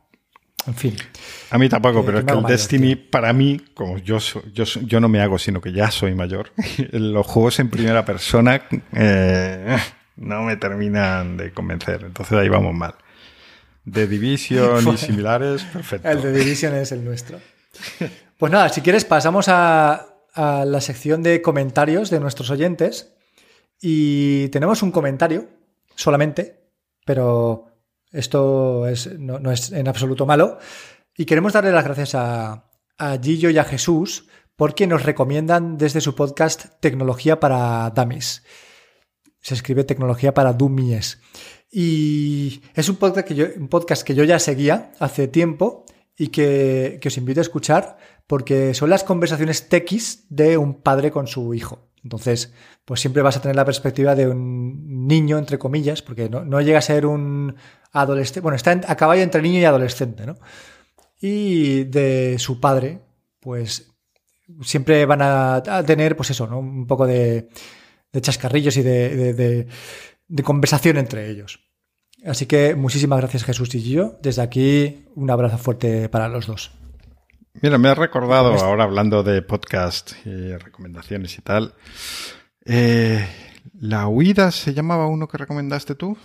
en 0.66 0.74
fin. 0.74 0.96
A 1.50 1.58
mí 1.58 1.68
tampoco, 1.68 2.04
pero 2.04 2.18
es 2.18 2.24
que 2.24 2.32
el 2.32 2.42
Destiny, 2.42 2.96
para 2.96 3.32
mí, 3.32 3.60
como 3.74 3.98
yo, 3.98 4.18
yo, 4.52 4.64
yo 4.64 5.00
no 5.00 5.08
me 5.08 5.20
hago, 5.20 5.38
sino 5.38 5.60
que 5.60 5.72
ya 5.72 5.90
soy 5.90 6.14
mayor, 6.14 6.52
los 6.92 7.26
juegos 7.26 7.58
en 7.60 7.70
primera 7.70 8.04
persona 8.04 8.62
eh, 8.92 9.76
no 10.16 10.42
me 10.42 10.56
terminan 10.56 11.36
de 11.36 11.52
convencer. 11.52 12.02
Entonces 12.04 12.38
ahí 12.38 12.48
vamos 12.48 12.74
mal. 12.74 12.94
De 13.84 14.06
Division 14.06 14.94
y 14.94 14.96
similares, 14.96 15.62
perfecto. 15.64 16.08
El 16.08 16.22
de 16.22 16.32
Division 16.32 16.74
es 16.74 16.92
el 16.92 17.04
nuestro. 17.04 17.38
Pues 18.38 18.52
nada, 18.52 18.68
si 18.68 18.80
quieres 18.80 19.04
pasamos 19.04 19.48
a, 19.48 20.06
a 20.34 20.64
la 20.64 20.80
sección 20.80 21.22
de 21.22 21.42
comentarios 21.42 22.10
de 22.10 22.20
nuestros 22.20 22.50
oyentes. 22.50 23.12
Y 23.80 24.48
tenemos 24.48 24.82
un 24.82 24.90
comentario 24.90 25.48
solamente, 25.94 26.60
pero 27.04 27.65
esto 28.16 28.84
no, 29.18 29.52
es 29.52 29.72
en 29.72 29.88
absoluto 29.88 30.26
malo. 30.26 30.58
Y 31.16 31.24
queremos 31.24 31.52
darle 31.52 31.72
las 31.72 31.84
gracias 31.84 32.14
a, 32.14 32.64
Gillo 33.22 33.50
y 33.50 33.58
a 33.58 33.64
Jesús 33.64 34.26
porque 34.56 34.86
nos 34.86 35.04
recomiendan 35.04 35.76
desde 35.76 36.00
su 36.00 36.14
podcast 36.14 36.66
Tecnología 36.80 37.38
para 37.38 37.90
Dummies. 37.90 38.42
Se 39.40 39.54
escribe 39.54 39.84
Tecnología 39.84 40.32
para 40.32 40.54
Dummies. 40.54 41.20
Y 41.70 42.62
es 42.74 42.88
un 42.88 42.96
podcast 42.96 43.28
que 43.28 43.34
yo, 43.34 43.46
un 43.58 43.68
podcast 43.68 44.02
que 44.02 44.14
yo 44.14 44.24
ya 44.24 44.38
seguía 44.38 44.92
hace 44.98 45.28
tiempo 45.28 45.84
y 46.16 46.28
que 46.28 46.98
os 47.04 47.16
invito 47.18 47.40
a 47.40 47.42
escuchar 47.42 47.98
porque 48.26 48.74
son 48.74 48.90
las 48.90 49.04
conversaciones 49.04 49.68
tequis 49.68 50.26
de 50.28 50.56
un 50.56 50.74
padre 50.82 51.10
con 51.10 51.26
su 51.26 51.54
hijo. 51.54 51.90
Entonces, 52.02 52.52
pues 52.84 53.00
siempre 53.00 53.22
vas 53.22 53.36
a 53.36 53.42
tener 53.42 53.56
la 53.56 53.64
perspectiva 53.64 54.14
de 54.14 54.28
un 54.28 55.06
niño, 55.06 55.38
entre 55.38 55.58
comillas, 55.58 56.02
porque 56.02 56.28
no, 56.28 56.44
no 56.44 56.60
llega 56.60 56.78
a 56.78 56.82
ser 56.82 57.06
un 57.06 57.56
adolescente, 57.92 58.40
bueno, 58.40 58.56
está 58.56 58.80
a 58.86 58.96
caballo 58.96 59.22
entre 59.22 59.42
niño 59.42 59.58
y 59.58 59.64
adolescente, 59.64 60.26
¿no? 60.26 60.36
Y 61.20 61.84
de 61.84 62.36
su 62.38 62.60
padre, 62.60 63.00
pues 63.40 63.90
siempre 64.62 65.06
van 65.06 65.22
a, 65.22 65.82
tener, 65.86 66.16
pues 66.16 66.30
eso, 66.30 66.46
¿no? 66.46 66.58
Un 66.58 66.86
poco 66.86 67.06
de, 67.06 67.48
chascarrillos 68.20 68.76
y 68.76 68.82
de, 68.82 69.66
conversación 70.44 70.98
entre 70.98 71.30
ellos. 71.30 71.60
Así 72.24 72.46
que 72.46 72.74
muchísimas 72.74 73.20
gracias 73.20 73.44
Jesús 73.44 73.74
y 73.74 73.82
yo. 73.82 74.18
Desde 74.22 74.42
aquí 74.42 75.06
un 75.14 75.30
abrazo 75.30 75.58
fuerte 75.58 76.08
para 76.08 76.28
los 76.28 76.46
dos. 76.46 76.72
Mira, 77.62 77.78
me 77.78 77.88
ha 77.88 77.94
recordado 77.94 78.52
ahora 78.52 78.84
hablando 78.84 79.22
de 79.22 79.40
podcast 79.40 80.12
y 80.26 80.56
recomendaciones 80.56 81.38
y 81.38 81.42
tal. 81.42 81.74
Eh, 82.64 83.26
¿La 83.80 84.08
huida 84.08 84.50
se 84.50 84.74
llamaba 84.74 85.06
uno 85.06 85.26
que 85.26 85.38
recomendaste 85.38 85.94
tú? 85.94 86.18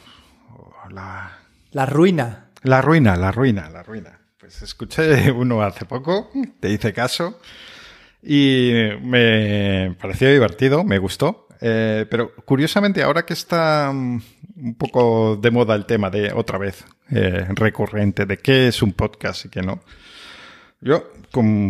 La... 0.90 1.38
La 1.72 1.86
ruina. 1.86 2.50
La 2.64 2.82
ruina, 2.82 3.16
la 3.16 3.32
ruina, 3.32 3.70
la 3.70 3.82
ruina. 3.82 4.20
Pues 4.38 4.62
escuché 4.62 5.32
uno 5.32 5.62
hace 5.62 5.86
poco, 5.86 6.30
te 6.60 6.70
hice 6.70 6.92
caso 6.92 7.40
y 8.22 8.72
me 9.02 9.96
pareció 10.02 10.30
divertido, 10.32 10.84
me 10.84 10.98
gustó. 10.98 11.48
Eh, 11.62 12.06
pero 12.10 12.36
curiosamente, 12.44 13.04
ahora 13.04 13.24
que 13.24 13.34
está 13.34 13.92
mm, 13.94 14.22
un 14.58 14.76
poco 14.76 15.38
de 15.38 15.52
moda 15.52 15.76
el 15.76 15.86
tema 15.86 16.10
de 16.10 16.34
otra 16.34 16.58
vez 16.58 16.84
eh, 17.12 17.46
recurrente 17.50 18.26
de 18.26 18.38
qué 18.38 18.68
es 18.68 18.82
un 18.82 18.94
podcast 18.94 19.46
y 19.46 19.50
qué 19.50 19.62
no, 19.62 19.82
yo, 20.82 21.12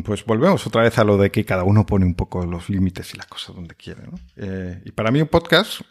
pues 0.04 0.26
volvemos 0.26 0.66
otra 0.66 0.84
vez 0.84 0.98
a 0.98 1.04
lo 1.04 1.18
de 1.18 1.32
que 1.32 1.46
cada 1.46 1.64
uno 1.64 1.86
pone 1.86 2.06
un 2.06 2.16
poco 2.16 2.46
los 2.46 2.70
límites 2.70 3.14
y 3.14 3.18
las 3.18 3.28
cosas 3.28 3.56
donde 3.56 3.76
quiere. 3.76 4.04
¿no? 4.04 4.18
Eh, 4.38 4.82
y 4.86 4.92
para 4.92 5.12
mí 5.12 5.22
un 5.22 5.28
podcast 5.28 5.82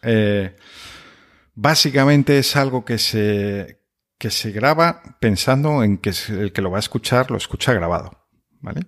básicamente 1.54 2.38
es 2.38 2.56
algo 2.56 2.84
que 2.84 2.98
se, 2.98 3.80
que 4.18 4.30
se 4.30 4.50
graba 4.50 5.02
pensando 5.20 5.82
en 5.84 5.98
que 5.98 6.12
el 6.28 6.52
que 6.52 6.62
lo 6.62 6.70
va 6.70 6.78
a 6.78 6.80
escuchar 6.80 7.30
lo 7.30 7.36
escucha 7.36 7.72
grabado, 7.72 8.28
¿vale? 8.60 8.86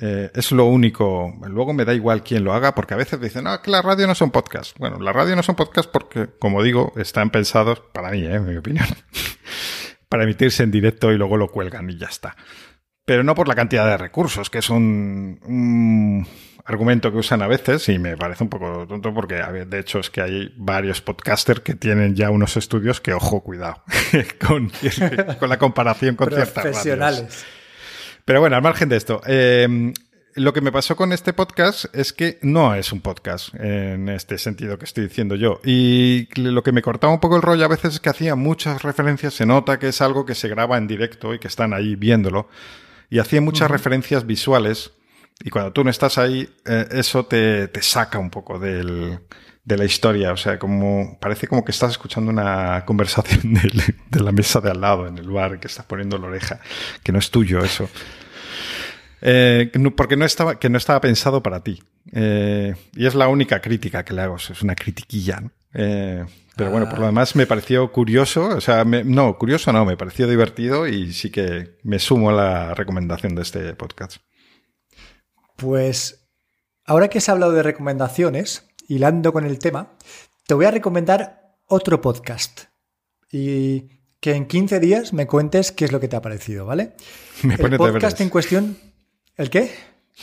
Eh, 0.00 0.30
es 0.34 0.52
lo 0.52 0.66
único. 0.66 1.34
Luego 1.46 1.72
me 1.72 1.84
da 1.84 1.92
igual 1.92 2.22
quién 2.22 2.44
lo 2.44 2.52
haga, 2.52 2.74
porque 2.74 2.94
a 2.94 2.96
veces 2.96 3.20
dicen, 3.20 3.44
no, 3.44 3.60
que 3.60 3.70
la 3.70 3.82
radio 3.82 4.06
no 4.06 4.14
son 4.14 4.30
podcasts. 4.30 4.74
Bueno, 4.78 4.98
la 5.00 5.12
radio 5.12 5.34
no 5.34 5.42
son 5.42 5.56
podcasts 5.56 5.90
porque, 5.92 6.28
como 6.38 6.62
digo, 6.62 6.92
están 6.96 7.30
pensados, 7.30 7.82
para 7.92 8.10
mí, 8.10 8.22
¿eh? 8.22 8.34
en 8.34 8.46
mi 8.46 8.56
opinión, 8.56 8.86
para 10.08 10.22
emitirse 10.22 10.62
en 10.62 10.70
directo 10.70 11.10
y 11.12 11.18
luego 11.18 11.36
lo 11.36 11.48
cuelgan 11.48 11.90
y 11.90 11.98
ya 11.98 12.06
está. 12.06 12.36
Pero 13.08 13.24
no 13.24 13.34
por 13.34 13.48
la 13.48 13.56
cantidad 13.56 13.86
de 13.86 13.96
recursos, 13.96 14.50
que 14.50 14.58
es 14.58 14.70
un 14.70 16.26
argumento 16.68 17.10
que 17.10 17.16
usan 17.16 17.40
a 17.40 17.46
veces 17.46 17.88
y 17.88 17.98
me 17.98 18.14
parece 18.18 18.44
un 18.44 18.50
poco 18.50 18.86
tonto 18.86 19.14
porque 19.14 19.36
de 19.36 19.78
hecho 19.78 20.00
es 20.00 20.10
que 20.10 20.20
hay 20.20 20.52
varios 20.54 21.00
podcasters 21.00 21.60
que 21.60 21.74
tienen 21.74 22.14
ya 22.14 22.30
unos 22.30 22.58
estudios 22.58 23.00
que, 23.00 23.14
ojo, 23.14 23.40
cuidado, 23.40 23.82
con, 24.46 24.70
la 25.48 25.58
comparación 25.58 26.14
con 26.14 26.28
ciertas 26.30 26.84
radios. 26.84 27.44
Pero 28.26 28.40
bueno, 28.40 28.56
al 28.56 28.62
margen 28.62 28.90
de 28.90 28.98
esto, 28.98 29.22
em, 29.24 29.94
lo 30.34 30.52
que 30.52 30.60
me 30.60 30.70
pasó 30.70 30.94
con 30.94 31.14
este 31.14 31.32
podcast 31.32 31.86
es 31.94 32.12
que 32.12 32.38
no 32.42 32.74
es 32.74 32.92
un 32.92 33.00
podcast 33.00 33.54
en 33.54 34.10
este 34.10 34.36
sentido 34.36 34.78
que 34.78 34.84
estoy 34.84 35.04
diciendo 35.04 35.34
yo. 35.36 35.62
Y 35.64 36.28
lo 36.38 36.62
que 36.62 36.72
me 36.72 36.82
cortaba 36.82 37.14
un 37.14 37.20
poco 37.20 37.36
el 37.36 37.42
rollo 37.42 37.64
a 37.64 37.68
veces 37.68 37.94
es 37.94 38.00
que 38.00 38.10
hacía 38.10 38.34
muchas 38.34 38.82
referencias, 38.82 39.32
se 39.32 39.46
nota 39.46 39.78
que 39.78 39.88
es 39.88 40.02
algo 40.02 40.26
que 40.26 40.34
se 40.34 40.48
graba 40.48 40.76
en 40.76 40.86
directo 40.86 41.32
y 41.32 41.38
que 41.38 41.48
están 41.48 41.72
ahí 41.72 41.96
viéndolo. 41.96 42.50
Y 43.10 43.18
hacía 43.18 43.40
muchas 43.40 43.70
referencias 43.70 44.26
visuales 44.26 44.92
y 45.40 45.50
cuando 45.50 45.72
tú 45.72 45.84
no 45.84 45.90
estás 45.90 46.18
ahí, 46.18 46.48
eh, 46.66 46.88
eso 46.90 47.26
te, 47.26 47.68
te, 47.68 47.80
saca 47.80 48.18
un 48.18 48.30
poco 48.30 48.58
del, 48.58 49.20
de 49.64 49.76
la 49.76 49.84
historia. 49.84 50.32
O 50.32 50.36
sea, 50.36 50.58
como 50.58 51.16
parece 51.20 51.46
como 51.46 51.64
que 51.64 51.70
estás 51.70 51.92
escuchando 51.92 52.30
una 52.30 52.84
conversación 52.86 53.54
de, 53.54 53.94
de, 54.10 54.20
la 54.20 54.32
mesa 54.32 54.60
de 54.60 54.70
al 54.70 54.80
lado 54.80 55.06
en 55.06 55.16
el 55.16 55.30
bar, 55.30 55.60
que 55.60 55.68
estás 55.68 55.86
poniendo 55.86 56.18
la 56.18 56.26
oreja, 56.26 56.60
que 57.04 57.12
no 57.12 57.20
es 57.20 57.30
tuyo 57.30 57.60
eso. 57.60 57.88
Eh, 59.20 59.70
porque 59.96 60.16
no 60.16 60.24
estaba, 60.24 60.58
que 60.58 60.68
no 60.68 60.78
estaba 60.78 61.00
pensado 61.00 61.42
para 61.42 61.62
ti. 61.62 61.82
Eh, 62.12 62.74
y 62.94 63.06
es 63.06 63.14
la 63.14 63.28
única 63.28 63.60
crítica 63.60 64.04
que 64.04 64.14
le 64.14 64.22
hago, 64.22 64.36
es 64.36 64.62
una 64.62 64.74
critiquilla. 64.74 65.40
¿no? 65.40 65.50
Pero 66.58 66.72
bueno, 66.72 66.88
por 66.88 66.98
lo 66.98 67.04
ah. 67.04 67.08
demás 67.08 67.36
me 67.36 67.46
pareció 67.46 67.92
curioso, 67.92 68.48
o 68.48 68.60
sea, 68.60 68.84
no, 68.84 69.38
curioso 69.38 69.72
no, 69.72 69.84
me 69.84 69.96
pareció 69.96 70.26
divertido 70.26 70.88
y 70.88 71.12
sí 71.12 71.30
que 71.30 71.78
me 71.84 72.00
sumo 72.00 72.30
a 72.30 72.32
la 72.32 72.74
recomendación 72.74 73.36
de 73.36 73.42
este 73.42 73.74
podcast. 73.74 74.16
Pues 75.54 76.28
ahora 76.84 77.06
que 77.06 77.18
has 77.18 77.28
hablado 77.28 77.52
de 77.52 77.62
recomendaciones, 77.62 78.66
hilando 78.88 79.32
con 79.32 79.46
el 79.46 79.60
tema, 79.60 79.92
te 80.48 80.54
voy 80.54 80.64
a 80.64 80.72
recomendar 80.72 81.54
otro 81.66 82.00
podcast. 82.00 82.62
Y 83.30 84.00
que 84.18 84.32
en 84.32 84.46
15 84.46 84.80
días 84.80 85.12
me 85.12 85.28
cuentes 85.28 85.70
qué 85.70 85.84
es 85.84 85.92
lo 85.92 86.00
que 86.00 86.08
te 86.08 86.16
ha 86.16 86.22
parecido, 86.22 86.66
¿vale? 86.66 86.94
Me 87.44 87.54
el 87.54 87.76
podcast 87.76 88.20
en 88.20 88.30
cuestión. 88.30 88.76
¿El 89.36 89.48
qué? 89.48 89.70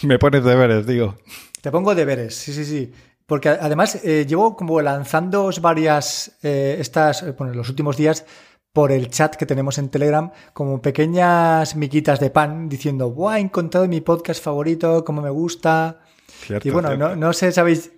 Me 0.01 0.19
pones 0.19 0.43
deberes, 0.43 0.85
digo. 0.85 1.17
Te 1.61 1.71
pongo 1.71 1.95
deberes, 1.95 2.35
sí, 2.35 2.51
sí, 2.51 2.65
sí. 2.65 2.91
Porque 3.25 3.49
además 3.49 3.99
eh, 4.03 4.25
llevo 4.27 4.55
como 4.55 4.81
lanzando 4.81 5.49
varias, 5.61 6.37
eh, 6.43 6.77
estas, 6.79 7.23
eh, 7.23 7.31
bueno, 7.31 7.53
los 7.53 7.69
últimos 7.69 7.97
días 7.97 8.25
por 8.71 8.91
el 8.91 9.09
chat 9.09 9.35
que 9.35 9.45
tenemos 9.45 9.77
en 9.77 9.89
Telegram, 9.89 10.31
como 10.53 10.81
pequeñas 10.81 11.75
miquitas 11.75 12.19
de 12.19 12.29
pan, 12.29 12.69
diciendo, 12.69 13.09
¡buah! 13.09 13.37
He 13.37 13.41
encontrado 13.41 13.87
mi 13.87 14.01
podcast 14.01 14.43
favorito, 14.43 15.03
como 15.03 15.21
me 15.21 15.29
gusta. 15.29 16.01
y 16.61 16.69
bueno, 16.69 16.95
no, 16.95 17.15
no, 17.15 17.33
sé, 17.33 17.51
¿sabéis? 17.51 17.91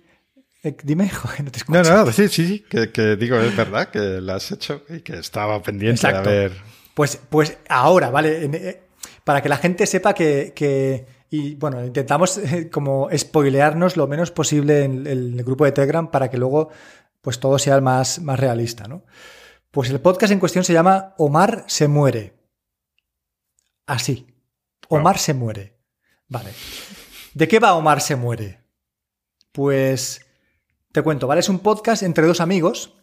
dime, 0.84 1.08
joder, 1.10 1.44
no 1.44 1.50
te 1.50 1.58
escucho. 1.58 1.82
No, 1.82 2.04
no, 2.04 2.12
sí, 2.12 2.28
sí, 2.28 2.46
sí, 2.46 2.60
que, 2.60 2.90
que, 2.90 3.16
digo, 3.16 3.36
es 3.36 3.54
verdad 3.56 3.88
que 3.88 4.20
lo 4.20 4.32
has 4.32 4.50
hecho 4.52 4.82
y 4.88 5.00
que 5.00 5.18
estaba 5.18 5.60
pendiente 5.62 6.10
de 6.10 6.20
ver. 6.20 6.52
Pues, 6.94 7.20
pues 7.28 7.58
ahora, 7.68 8.10
¿vale? 8.10 8.80
Para 9.24 9.42
que 9.42 9.48
la 9.48 9.56
gente 9.56 9.86
sepa 9.86 10.14
que, 10.14 10.52
que 10.54 11.17
y 11.30 11.54
bueno, 11.56 11.84
intentamos 11.84 12.38
eh, 12.38 12.70
como 12.70 13.08
spoilearnos 13.16 13.96
lo 13.96 14.06
menos 14.06 14.30
posible 14.30 14.84
en 14.84 15.06
el 15.06 15.42
grupo 15.44 15.64
de 15.64 15.72
Telegram 15.72 16.10
para 16.10 16.30
que 16.30 16.38
luego 16.38 16.70
pues 17.20 17.40
todo 17.40 17.58
sea 17.58 17.80
más, 17.80 18.20
más 18.20 18.40
realista, 18.40 18.88
¿no? 18.88 19.04
Pues 19.70 19.90
el 19.90 20.00
podcast 20.00 20.32
en 20.32 20.40
cuestión 20.40 20.64
se 20.64 20.72
llama 20.72 21.14
Omar 21.18 21.64
se 21.66 21.88
muere. 21.88 22.34
Así. 23.86 24.34
Omar 24.88 25.18
se 25.18 25.34
muere. 25.34 25.78
Vale. 26.28 26.50
¿De 27.34 27.46
qué 27.46 27.58
va 27.58 27.74
Omar 27.74 28.00
se 28.00 28.16
muere? 28.16 28.62
Pues 29.52 30.24
te 30.92 31.02
cuento, 31.02 31.26
¿vale? 31.26 31.40
Es 31.40 31.48
un 31.48 31.58
podcast 31.58 32.02
entre 32.02 32.26
dos 32.26 32.40
amigos 32.40 32.94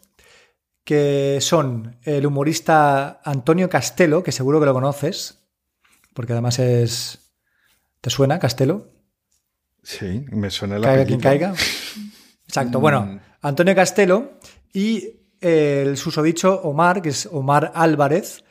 que 0.82 1.38
son 1.40 1.98
el 2.02 2.26
humorista 2.26 3.20
Antonio 3.24 3.68
Castelo, 3.68 4.22
que 4.22 4.32
seguro 4.32 4.60
que 4.60 4.66
lo 4.66 4.74
conoces, 4.74 5.40
porque 6.14 6.32
además 6.32 6.58
es 6.58 7.25
¿Te 8.06 8.10
suena 8.10 8.38
Castelo? 8.38 8.86
Sí, 9.82 10.24
me 10.30 10.48
suena 10.48 10.78
la 10.78 10.86
Caiga 10.86 11.04
quien 11.06 11.18
caiga. 11.18 11.54
Exacto. 12.46 12.78
Bueno, 12.78 13.00
mm. 13.04 13.20
Antonio 13.42 13.74
Castelo 13.74 14.38
y 14.72 15.24
el 15.40 15.96
susodicho 15.96 16.62
Omar, 16.62 17.02
que 17.02 17.08
es 17.08 17.26
Omar 17.26 17.72
Álvarez, 17.74 18.44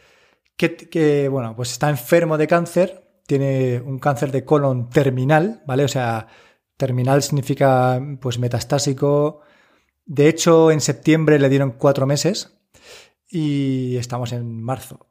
que, 0.58 1.30
bueno, 1.32 1.56
pues 1.56 1.72
está 1.72 1.90
enfermo 1.90 2.38
de 2.38 2.48
cáncer, 2.48 3.22
tiene 3.26 3.80
un 3.80 3.98
cáncer 3.98 4.34
de 4.34 4.44
colon 4.44 4.90
terminal, 4.90 5.64
¿vale? 5.66 5.86
O 5.86 5.88
sea, 5.88 6.28
terminal 6.76 7.24
significa 7.24 8.02
pues 8.20 8.38
metastásico. 8.40 9.40
De 10.06 10.28
hecho, 10.28 10.70
en 10.70 10.82
septiembre 10.82 11.40
le 11.40 11.48
dieron 11.48 11.72
cuatro 11.78 12.06
meses 12.06 12.58
y 13.30 13.96
estamos 13.96 14.34
en 14.34 14.62
marzo. 14.62 15.08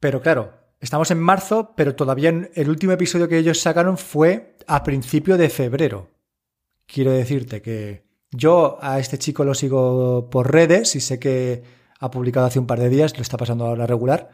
Pero 0.00 0.20
claro, 0.20 0.63
Estamos 0.84 1.10
en 1.10 1.18
marzo, 1.18 1.72
pero 1.74 1.94
todavía 1.94 2.28
el 2.28 2.68
último 2.68 2.92
episodio 2.92 3.26
que 3.26 3.38
ellos 3.38 3.58
sacaron 3.58 3.96
fue 3.96 4.58
a 4.66 4.82
principio 4.82 5.38
de 5.38 5.48
febrero. 5.48 6.10
Quiero 6.84 7.10
decirte 7.10 7.62
que 7.62 8.04
yo 8.30 8.76
a 8.82 8.98
este 8.98 9.16
chico 9.16 9.44
lo 9.44 9.54
sigo 9.54 10.28
por 10.28 10.52
redes 10.52 10.94
y 10.94 11.00
sé 11.00 11.18
que 11.18 11.62
ha 11.98 12.10
publicado 12.10 12.44
hace 12.44 12.58
un 12.58 12.66
par 12.66 12.80
de 12.80 12.90
días, 12.90 13.16
lo 13.16 13.22
está 13.22 13.38
pasando 13.38 13.64
ahora 13.64 13.86
regular. 13.86 14.28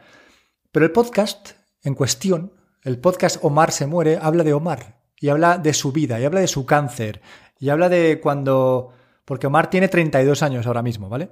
Pero 0.73 0.85
el 0.85 0.91
podcast 0.91 1.51
en 1.83 1.95
cuestión, 1.95 2.51
el 2.83 2.99
podcast 2.99 3.37
Omar 3.45 3.71
se 3.71 3.87
muere, 3.87 4.19
habla 4.21 4.43
de 4.43 4.51
Omar 4.51 4.99
y 5.21 5.29
habla 5.29 5.57
de 5.57 5.73
su 5.73 5.93
vida 5.93 6.19
y 6.19 6.25
habla 6.25 6.41
de 6.41 6.49
su 6.49 6.65
cáncer 6.65 7.21
y 7.59 7.69
habla 7.69 7.87
de 7.87 8.19
cuando... 8.21 8.91
Porque 9.23 9.47
Omar 9.47 9.69
tiene 9.69 9.87
32 9.87 10.43
años 10.43 10.67
ahora 10.67 10.81
mismo, 10.81 11.07
¿vale? 11.07 11.29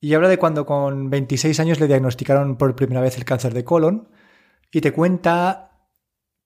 Y 0.00 0.14
habla 0.14 0.30
de 0.30 0.38
cuando 0.38 0.64
con 0.64 1.10
26 1.10 1.60
años 1.60 1.80
le 1.80 1.86
diagnosticaron 1.86 2.56
por 2.56 2.74
primera 2.74 3.02
vez 3.02 3.18
el 3.18 3.26
cáncer 3.26 3.52
de 3.52 3.64
colon 3.64 4.08
y 4.72 4.80
te 4.80 4.92
cuenta, 4.92 5.86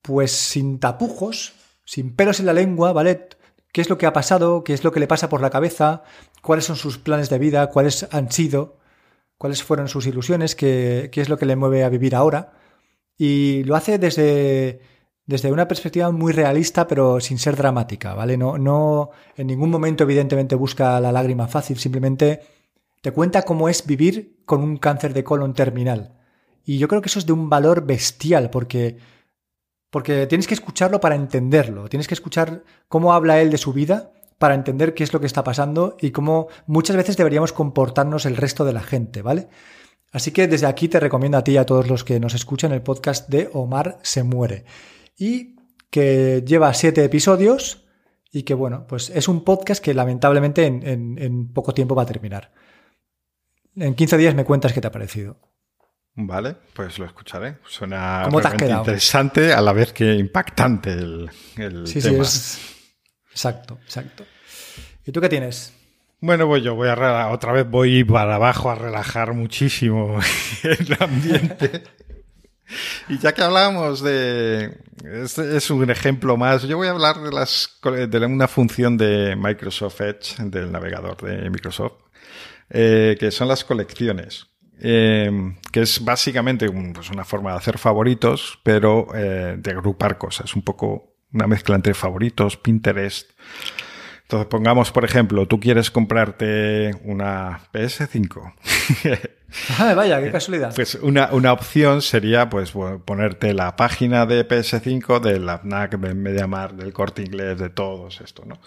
pues 0.01 0.31
sin 0.31 0.79
tapujos, 0.79 1.53
sin 1.85 2.15
pelos 2.15 2.39
en 2.39 2.45
la 2.45 2.53
lengua, 2.53 2.91
¿vale? 2.91 3.29
¿Qué 3.71 3.81
es 3.81 3.89
lo 3.89 3.97
que 3.97 4.05
ha 4.05 4.13
pasado? 4.13 4.63
¿Qué 4.63 4.73
es 4.73 4.83
lo 4.83 4.91
que 4.91 4.99
le 4.99 5.07
pasa 5.07 5.29
por 5.29 5.41
la 5.41 5.49
cabeza? 5.49 6.03
¿Cuáles 6.41 6.65
son 6.65 6.75
sus 6.75 6.97
planes 6.97 7.29
de 7.29 7.39
vida? 7.39 7.67
¿Cuáles 7.67 8.07
han 8.11 8.31
sido? 8.31 8.77
¿Cuáles 9.37 9.63
fueron 9.63 9.87
sus 9.87 10.05
ilusiones? 10.07 10.55
¿Qué, 10.55 11.09
es 11.13 11.29
lo 11.29 11.37
que 11.37 11.45
le 11.45 11.55
mueve 11.55 11.83
a 11.83 11.89
vivir 11.89 12.15
ahora? 12.15 12.53
Y 13.17 13.63
lo 13.63 13.75
hace 13.75 13.97
desde, 13.97 14.81
desde 15.25 15.51
una 15.51 15.67
perspectiva 15.67 16.11
muy 16.11 16.33
realista, 16.33 16.87
pero 16.87 17.21
sin 17.21 17.39
ser 17.39 17.55
dramática, 17.55 18.13
¿vale? 18.13 18.35
No, 18.35 18.57
no 18.57 19.11
en 19.37 19.47
ningún 19.47 19.69
momento, 19.69 20.03
evidentemente, 20.03 20.55
busca 20.55 20.99
la 20.99 21.11
lágrima 21.11 21.47
fácil, 21.47 21.77
simplemente 21.77 22.41
te 23.01 23.11
cuenta 23.11 23.43
cómo 23.43 23.69
es 23.69 23.85
vivir 23.85 24.41
con 24.45 24.63
un 24.63 24.77
cáncer 24.77 25.13
de 25.13 25.23
colon 25.23 25.53
terminal. 25.53 26.16
Y 26.67 26.79
yo 26.79 26.89
creo 26.89 27.01
que 27.01 27.07
eso 27.07 27.17
es 27.17 27.25
de 27.25 27.31
un 27.31 27.49
valor 27.49 27.85
bestial, 27.85 28.49
porque, 28.49 28.97
porque 29.89 30.27
tienes 30.27 30.47
que 30.47 30.53
escucharlo 30.53 30.99
para 30.99 31.15
entenderlo, 31.15 31.87
tienes 31.87 32.09
que 32.09 32.13
escuchar 32.13 32.65
cómo 32.89 33.13
habla 33.13 33.39
él 33.39 33.49
de 33.49 33.57
su 33.57 33.71
vida 33.71 34.11
para 34.37 34.53
entender 34.53 34.93
qué 34.93 35.05
es 35.05 35.13
lo 35.13 35.21
que 35.21 35.27
está 35.27 35.45
pasando 35.45 35.95
y 36.01 36.11
cómo 36.11 36.49
muchas 36.65 36.97
veces 36.97 37.15
deberíamos 37.15 37.53
comportarnos 37.53 38.25
el 38.25 38.35
resto 38.35 38.65
de 38.65 38.73
la 38.73 38.83
gente, 38.83 39.21
¿vale? 39.21 39.47
Así 40.11 40.31
que 40.31 40.49
desde 40.49 40.67
aquí 40.67 40.89
te 40.89 40.99
recomiendo 40.99 41.37
a 41.37 41.43
ti 41.45 41.53
y 41.53 41.57
a 41.57 41.65
todos 41.65 41.87
los 41.87 42.03
que 42.03 42.19
nos 42.19 42.33
escuchan 42.33 42.73
el 42.73 42.81
podcast 42.81 43.29
de 43.29 43.49
Omar 43.53 43.97
se 44.01 44.23
muere. 44.23 44.65
Y 45.17 45.55
que 45.89 46.43
lleva 46.45 46.73
siete 46.73 47.01
episodios 47.01 47.87
y 48.29 48.43
que 48.43 48.55
bueno, 48.55 48.87
pues 48.87 49.09
es 49.11 49.29
un 49.29 49.45
podcast 49.45 49.81
que 49.81 49.93
lamentablemente 49.93 50.65
en, 50.65 50.85
en 51.17 51.53
poco 51.53 51.73
tiempo 51.73 51.95
va 51.95 52.03
a 52.03 52.07
terminar. 52.07 52.51
En 53.73 53.95
15 53.95 54.17
días 54.17 54.35
me 54.35 54.43
cuentas 54.43 54.73
qué 54.73 54.81
te 54.81 54.87
ha 54.87 54.91
parecido. 54.91 55.37
Vale, 56.19 56.55
pues 56.73 56.97
lo 56.97 57.05
escucharé. 57.05 57.57
Suena 57.67 58.27
interesante 58.31 59.53
a 59.53 59.61
la 59.61 59.71
vez 59.71 59.93
que 59.93 60.15
impactante 60.15 60.91
el, 60.91 61.29
el 61.57 61.87
sí, 61.87 62.01
tema. 62.01 62.23
Sí, 62.25 62.59
Exacto, 63.31 63.77
exacto. 63.83 64.25
¿Y 65.05 65.11
tú 65.11 65.21
qué 65.21 65.29
tienes? 65.29 65.73
Bueno, 66.19 66.47
pues 66.47 66.63
yo 66.63 66.73
voy 66.73 66.89
a 66.89 67.27
otra 67.29 67.51
vez 67.51 67.69
voy 67.69 68.03
para 68.03 68.35
abajo 68.35 68.71
a 68.71 68.75
relajar 68.75 69.33
muchísimo 69.33 70.19
el 70.63 70.97
ambiente. 70.99 71.83
Y 73.07 73.17
ya 73.19 73.33
que 73.33 73.41
hablamos 73.43 74.03
de. 74.03 74.77
Es, 75.05 75.69
un 75.69 75.89
ejemplo 75.89 76.35
más. 76.35 76.63
Yo 76.63 76.75
voy 76.75 76.87
a 76.87 76.91
hablar 76.91 77.21
de, 77.21 77.31
las, 77.31 77.79
de 77.81 78.25
una 78.25 78.49
función 78.49 78.97
de 78.97 79.37
Microsoft 79.37 80.01
Edge, 80.01 80.35
del 80.39 80.69
navegador 80.69 81.15
de 81.21 81.49
Microsoft, 81.49 81.93
eh, 82.69 83.15
que 83.17 83.31
son 83.31 83.47
las 83.47 83.63
colecciones. 83.63 84.47
Eh, 84.79 85.55
que 85.71 85.81
es 85.81 86.03
básicamente 86.03 86.69
pues 86.69 87.09
una 87.09 87.25
forma 87.25 87.51
de 87.51 87.57
hacer 87.57 87.77
favoritos, 87.77 88.59
pero 88.63 89.07
eh, 89.15 89.55
de 89.57 89.71
agrupar 89.71 90.17
cosas, 90.17 90.55
un 90.55 90.61
poco 90.61 91.15
una 91.33 91.47
mezcla 91.47 91.75
entre 91.75 91.93
favoritos, 91.93 92.57
Pinterest. 92.57 93.31
Entonces 94.23 94.47
pongamos, 94.47 94.91
por 94.91 95.05
ejemplo, 95.05 95.47
tú 95.47 95.59
quieres 95.59 95.89
comprarte 95.89 96.91
una 97.05 97.61
PS5. 97.71 98.53
ah, 99.79 99.93
vaya, 99.93 100.21
qué 100.21 100.31
casualidad. 100.31 100.75
Pues 100.75 100.95
una, 100.95 101.29
una 101.31 101.53
opción 101.53 102.01
sería 102.01 102.49
pues 102.49 102.73
ponerte 103.05 103.53
la 103.53 103.77
página 103.77 104.25
de 104.25 104.45
PS5 104.45 105.21
de 105.21 105.39
la 105.39 105.59
FNAC, 105.59 105.97
de 105.97 106.13
MediaMarkt, 106.13 106.75
del 106.75 106.91
Corte 106.91 107.21
Inglés, 107.21 107.57
de 107.57 107.69
todos 107.69 108.19
esto, 108.19 108.43
¿no? 108.45 108.59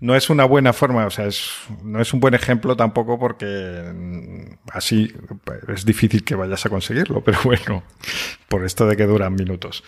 No 0.00 0.16
es 0.16 0.30
una 0.30 0.44
buena 0.44 0.72
forma, 0.72 1.06
o 1.06 1.10
sea, 1.10 1.26
es, 1.26 1.50
no 1.82 2.00
es 2.00 2.12
un 2.14 2.20
buen 2.20 2.34
ejemplo 2.34 2.76
tampoco 2.76 3.18
porque 3.18 3.92
mm, 3.94 4.70
así 4.72 5.12
es 5.68 5.84
difícil 5.84 6.24
que 6.24 6.34
vayas 6.34 6.64
a 6.64 6.70
conseguirlo, 6.70 7.20
pero 7.24 7.38
bueno, 7.44 7.82
por 8.48 8.64
esto 8.64 8.86
de 8.86 8.96
que 8.96 9.06
duran 9.06 9.34
minutos. 9.34 9.84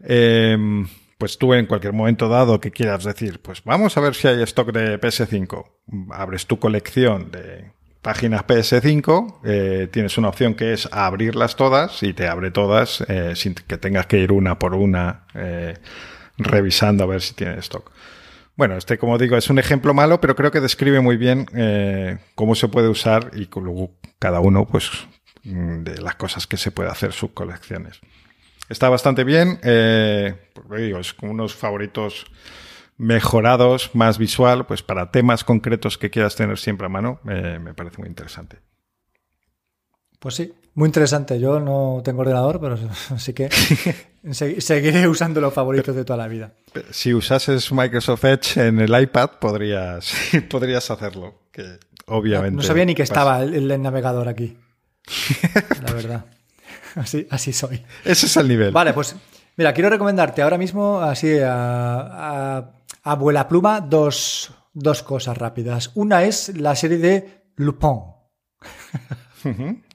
Em, 0.00 0.86
pues 1.18 1.38
tú 1.38 1.54
en 1.54 1.66
cualquier 1.66 1.94
momento 1.94 2.28
dado 2.28 2.60
que 2.60 2.70
quieras 2.70 3.04
decir, 3.04 3.40
pues 3.40 3.64
vamos 3.64 3.96
a 3.96 4.00
ver 4.00 4.14
si 4.14 4.28
hay 4.28 4.42
stock 4.42 4.70
de 4.72 5.00
PS5, 5.00 5.66
abres 6.10 6.46
tu 6.46 6.58
colección 6.58 7.30
de 7.30 7.70
páginas 8.02 8.46
PS5, 8.46 9.40
eh, 9.42 9.88
tienes 9.90 10.18
una 10.18 10.28
opción 10.28 10.54
que 10.54 10.74
es 10.74 10.88
abrirlas 10.92 11.56
todas 11.56 12.02
y 12.02 12.12
te 12.12 12.28
abre 12.28 12.50
todas 12.50 13.00
eh, 13.08 13.34
sin 13.34 13.54
que 13.54 13.78
tengas 13.78 14.06
que 14.06 14.18
ir 14.18 14.30
una 14.30 14.58
por 14.58 14.74
una 14.74 15.24
eh, 15.34 15.78
revisando 16.36 17.04
a 17.04 17.06
ver 17.06 17.22
si 17.22 17.34
tiene 17.34 17.58
stock. 17.58 17.90
Bueno, 18.56 18.76
este, 18.76 18.96
como 18.96 19.18
digo, 19.18 19.36
es 19.36 19.50
un 19.50 19.58
ejemplo 19.58 19.92
malo, 19.92 20.20
pero 20.20 20.34
creo 20.34 20.50
que 20.50 20.60
describe 20.60 21.00
muy 21.00 21.18
bien 21.18 21.46
eh, 21.54 22.18
cómo 22.34 22.54
se 22.54 22.68
puede 22.68 22.88
usar 22.88 23.30
y 23.34 23.48
luego 23.60 23.90
cada 24.18 24.40
uno, 24.40 24.66
pues, 24.66 24.90
mm, 25.44 25.82
de 25.82 26.00
las 26.00 26.16
cosas 26.16 26.46
que 26.46 26.56
se 26.56 26.70
puede 26.70 26.88
hacer 26.88 27.12
sus 27.12 27.32
colecciones. 27.32 28.00
Está 28.70 28.88
bastante 28.88 29.24
bien, 29.24 29.60
eh, 29.62 30.34
digo, 30.76 30.98
es 30.98 31.14
unos 31.22 31.54
favoritos 31.54 32.26
mejorados, 32.96 33.94
más 33.94 34.16
visual, 34.16 34.66
pues 34.66 34.82
para 34.82 35.10
temas 35.10 35.44
concretos 35.44 35.98
que 35.98 36.10
quieras 36.10 36.34
tener 36.34 36.58
siempre 36.58 36.86
a 36.86 36.88
mano, 36.88 37.20
eh, 37.28 37.58
me 37.60 37.74
parece 37.74 37.98
muy 37.98 38.08
interesante. 38.08 38.58
Pues 40.18 40.34
sí, 40.34 40.54
muy 40.76 40.88
interesante. 40.88 41.40
Yo 41.40 41.58
no 41.58 42.02
tengo 42.04 42.20
ordenador, 42.20 42.60
pero 42.60 42.78
sí 43.18 43.32
que 43.32 43.48
seguiré 44.60 45.08
usando 45.08 45.40
los 45.40 45.52
favoritos 45.52 45.96
de 45.96 46.04
toda 46.04 46.18
la 46.18 46.28
vida. 46.28 46.52
Si 46.90 47.12
usases 47.12 47.72
Microsoft 47.72 48.24
Edge 48.24 48.68
en 48.68 48.80
el 48.80 49.00
iPad, 49.02 49.30
podrías, 49.40 50.12
podrías 50.50 50.88
hacerlo. 50.90 51.42
Que 51.50 51.78
obviamente. 52.06 52.56
No, 52.56 52.62
sabía 52.62 52.84
ni 52.84 52.94
que 52.94 53.02
estaba 53.02 53.42
el, 53.42 53.82
navegador 53.82 54.28
aquí. 54.28 54.56
la 55.82 55.92
verdad. 55.92 56.24
Así, 56.94 57.26
así 57.30 57.52
soy. 57.52 57.82
Ese 58.04 58.26
es 58.26 58.36
el 58.36 58.46
nivel. 58.46 58.70
Vale, 58.70 58.92
pues 58.92 59.16
Mira, 59.56 59.72
quiero 59.72 59.88
recomendarte 59.88 60.42
ahora 60.42 60.58
mismo, 60.58 61.00
así 61.00 61.38
a, 61.38 62.58
a, 62.58 62.72
abuela 63.02 63.48
pluma, 63.48 63.80
dos, 63.80 64.52
dos 64.74 65.02
cosas 65.02 65.38
rápidas. 65.38 65.92
Una 65.94 66.24
es 66.24 66.54
la 66.58 66.76
serie 66.76 66.98
de 66.98 67.44
Lupin. 67.56 68.02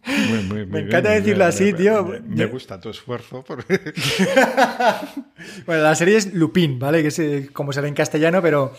Me 0.05 0.79
encanta 0.79 1.11
decirlo 1.11 1.45
así, 1.45 1.73
tío. 1.73 2.07
Me, 2.25 2.45
gusta 2.45 2.79
tu 2.79 2.89
esfuerzo. 2.89 3.43
bueno, 5.65 5.83
la 5.83 5.95
serie 5.95 6.17
es 6.17 6.33
Lupin, 6.33 6.79
¿vale? 6.79 7.01
Que 7.01 7.09
es 7.09 7.19
eh, 7.19 7.49
como 7.53 7.73
será 7.73 7.87
en 7.87 7.93
castellano, 7.93 8.41
pero, 8.41 8.73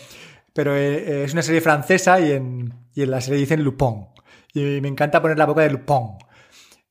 pero 0.53 0.75
eh, 0.75 1.23
es 1.23 1.33
una 1.33 1.41
serie 1.41 1.61
francesa 1.61 2.19
y 2.19 2.31
en, 2.31 2.73
y 2.93 3.03
en 3.03 3.11
la 3.11 3.21
serie 3.21 3.39
dicen 3.39 3.63
Lupin. 3.63 4.07
Y 4.53 4.81
me 4.81 4.87
encanta 4.87 5.21
poner 5.21 5.37
la 5.37 5.45
boca 5.45 5.61
de 5.61 5.71
Lupin. 5.71 6.17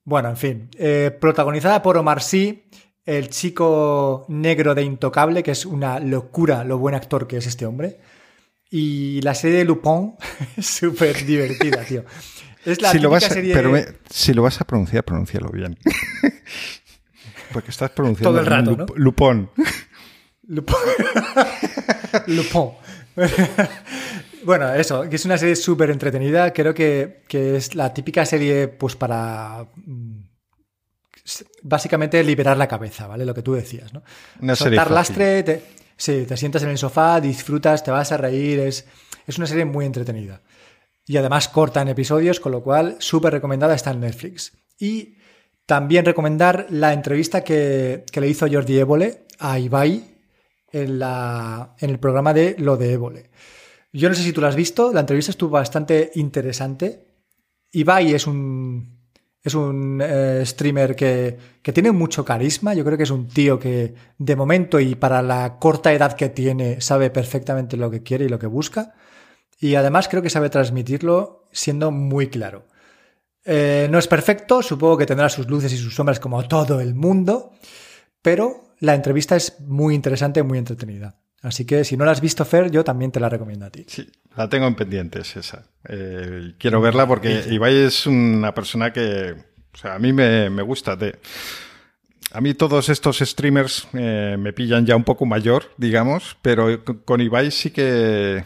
Bueno, 0.05 0.31
en 0.31 0.37
fin. 0.37 0.71
Eh, 0.79 1.17
protagonizada 1.21 1.83
por 1.83 1.97
Omar 1.97 2.23
Sy, 2.23 2.65
el 3.05 3.29
chico 3.29 4.25
negro 4.29 4.75
de 4.75 4.83
Intocable, 4.83 5.43
que 5.43 5.53
es 5.53 5.65
una 5.65 6.01
locura 6.01 6.65
lo 6.65 6.79
buen 6.79 6.95
actor 6.95 7.27
que 7.27 7.37
es 7.37 7.47
este 7.47 7.67
hombre. 7.67 8.01
Y 8.71 9.21
la 9.21 9.35
serie 9.35 9.59
de 9.59 9.65
Lupin 9.65 10.15
es 10.57 10.67
súper 10.67 11.25
divertida, 11.25 11.85
tío. 11.85 12.05
Es 12.65 12.81
la 12.81 12.93
si 12.93 12.99
lo 12.99 13.11
vas 13.11 13.25
a, 13.25 13.29
serie 13.31 13.55
pero 13.55 13.75
si 14.09 14.33
lo 14.33 14.43
vas 14.43 14.61
a 14.61 14.65
pronunciar, 14.65 15.05
pronúncialo 15.05 15.51
bien. 15.51 15.79
Porque 17.53 17.71
estás 17.71 17.91
pronunciando 17.91 18.31
todo 18.31 18.41
el 18.41 18.47
rato, 18.47 18.77
¿no? 18.77 18.87
Lupón. 18.97 19.51
Lupón. 20.47 20.81
Lupón. 22.29 22.73
bueno, 24.45 24.73
eso, 24.75 25.09
que 25.09 25.17
es 25.17 25.25
una 25.25 25.37
serie 25.37 25.57
súper 25.57 25.91
entretenida. 25.91 26.53
Creo 26.53 26.75
que, 26.75 27.23
que, 27.29 27.57
es 27.57 27.75
la 27.75 27.93
típica 27.93 28.25
serie, 28.25 28.69
pues 28.69 28.97
para 28.97 29.67
mm, 29.75 30.21
básicamente 31.63 32.23
liberar 32.25 32.57
la 32.57 32.69
cabeza, 32.69 33.07
¿vale? 33.07 33.27
Lo 33.27 33.35
que 33.35 33.43
tú 33.43 33.55
decías, 33.55 33.93
¿no? 33.93 34.03
Una 34.41 34.57
Soltar 34.57 34.91
lastre, 34.91 35.43
te, 35.43 35.63
sí, 35.97 36.25
te 36.27 36.37
sientas 36.37 36.63
en 36.63 36.71
el 36.71 36.79
sofá, 36.79 37.21
disfrutas, 37.21 37.85
te 37.85 37.91
vas 37.91 38.13
a 38.13 38.17
reír, 38.17 38.61
es, 38.61 38.87
es 39.27 39.39
una 39.39 39.47
serie 39.47 39.65
muy 39.65 39.85
entretenida. 39.85 40.41
Y 41.07 41.17
además 41.17 41.49
corta 41.49 41.83
en 41.83 41.89
episodios, 41.89 42.41
con 42.41 42.53
lo 42.53 42.63
cual 42.63 42.97
súper 42.99 43.33
recomendada 43.33 43.75
está 43.75 43.91
en 43.91 44.01
Netflix. 44.01 44.53
Y 44.79 45.17
también 45.67 46.05
recomendar 46.05 46.67
la 46.71 46.93
entrevista 46.93 47.43
que, 47.43 48.05
que 48.11 48.21
le 48.21 48.29
hizo 48.29 48.47
Jordi 48.51 48.79
Évole 48.79 49.27
a 49.39 49.59
Ibai 49.59 50.05
en, 50.73 50.99
la, 50.99 51.75
en 51.79 51.91
el 51.91 51.99
programa 51.99 52.33
de 52.33 52.57
Lo 52.59 52.77
de 52.77 52.93
Évole. 52.93 53.31
Yo 53.93 54.09
no 54.09 54.15
sé 54.15 54.23
si 54.23 54.33
tú 54.33 54.41
lo 54.41 54.47
has 54.47 54.57
visto, 54.57 54.93
la 54.93 55.01
entrevista 55.01 55.31
estuvo 55.31 55.51
bastante 55.51 56.13
interesante. 56.15 57.05
Ibai 57.73 58.15
es 58.15 58.27
un, 58.27 59.03
es 59.43 59.55
un 59.55 60.01
eh, 60.03 60.43
streamer 60.45 60.97
que, 60.97 61.37
que, 61.63 61.73
tiene 61.73 61.93
mucho 61.93 62.25
carisma. 62.25 62.75
Yo 62.75 62.85
creo 62.85 62.97
que 62.97 63.03
es 63.05 63.11
un 63.11 63.29
tío 63.29 63.59
que, 63.59 63.95
de 64.17 64.37
momento 64.37 64.81
y 64.81 64.95
para 64.95 65.21
la 65.21 65.59
corta 65.59 65.93
edad 65.93 66.15
que 66.15 66.31
tiene, 66.31 66.81
sabe 66.81 67.11
perfectamente 67.11 67.77
lo 67.77 67.91
que 67.91 68.03
quiere 68.03 68.25
y 68.25 68.29
lo 68.29 68.39
que 68.39 68.47
busca. 68.47 68.95
Y 69.63 69.77
además 69.77 70.09
creo 70.09 70.23
que 70.23 70.29
sabe 70.29 70.51
transmitirlo 70.51 71.47
siendo 71.53 71.93
muy 71.93 72.27
claro. 72.27 72.67
Eh, 73.45 73.87
no 73.89 73.99
es 74.01 74.09
perfecto, 74.09 74.61
supongo 74.61 74.99
que 74.99 75.07
tendrá 75.07 75.29
sus 75.29 75.49
luces 75.49 75.73
y 75.73 75.77
sus 75.77 75.95
sombras 75.95 76.19
como 76.19 76.43
todo 76.49 76.81
el 76.81 76.97
mundo, 76.97 77.53
pero 78.23 78.65
la 78.81 78.97
entrevista 78.97 79.37
es 79.37 79.61
muy 79.61 79.95
interesante, 79.95 80.43
muy 80.43 80.59
entretenida. 80.59 81.15
Así 81.43 81.65
que 81.65 81.85
si 81.85 81.97
no 81.97 82.05
la 82.05 82.11
has 82.11 82.21
visto, 82.21 82.45
Fer, 82.45 82.73
yo 82.73 82.83
también 82.83 83.13
te 83.13 83.21
la 83.21 83.29
recomiendo 83.29 83.65
a 83.65 83.71
ti. 83.71 83.85
Sí, 83.87 84.11
la 84.37 84.49
tengo 84.49 84.67
en 84.67 84.75
pendientes 84.75 85.37
esa. 85.37 85.65
Eh, 85.89 86.55
quiero 86.59 86.81
verla 86.81 87.07
porque 87.07 87.45
Ibai 87.49 87.85
es 87.85 88.09
una 88.09 88.53
persona 88.53 88.93
que, 88.93 89.37
o 89.73 89.77
sea, 89.77 89.95
a 89.95 89.99
mí 90.01 90.13
me, 90.13 90.51
me 90.51 90.63
gusta. 90.63 90.97
De, 90.97 91.21
a 92.33 92.41
mí 92.41 92.55
todos 92.55 92.89
estos 92.89 93.21
streamers 93.21 93.87
eh, 93.93 94.35
me 94.37 94.53
pillan 94.53 94.87
ya 94.87 94.97
un 94.97 95.05
poco 95.05 95.25
mayor, 95.25 95.71
digamos, 95.77 96.37
pero 96.43 96.85
con 97.05 97.21
Ibai 97.21 97.53
sí 97.53 97.71
que 97.71 98.43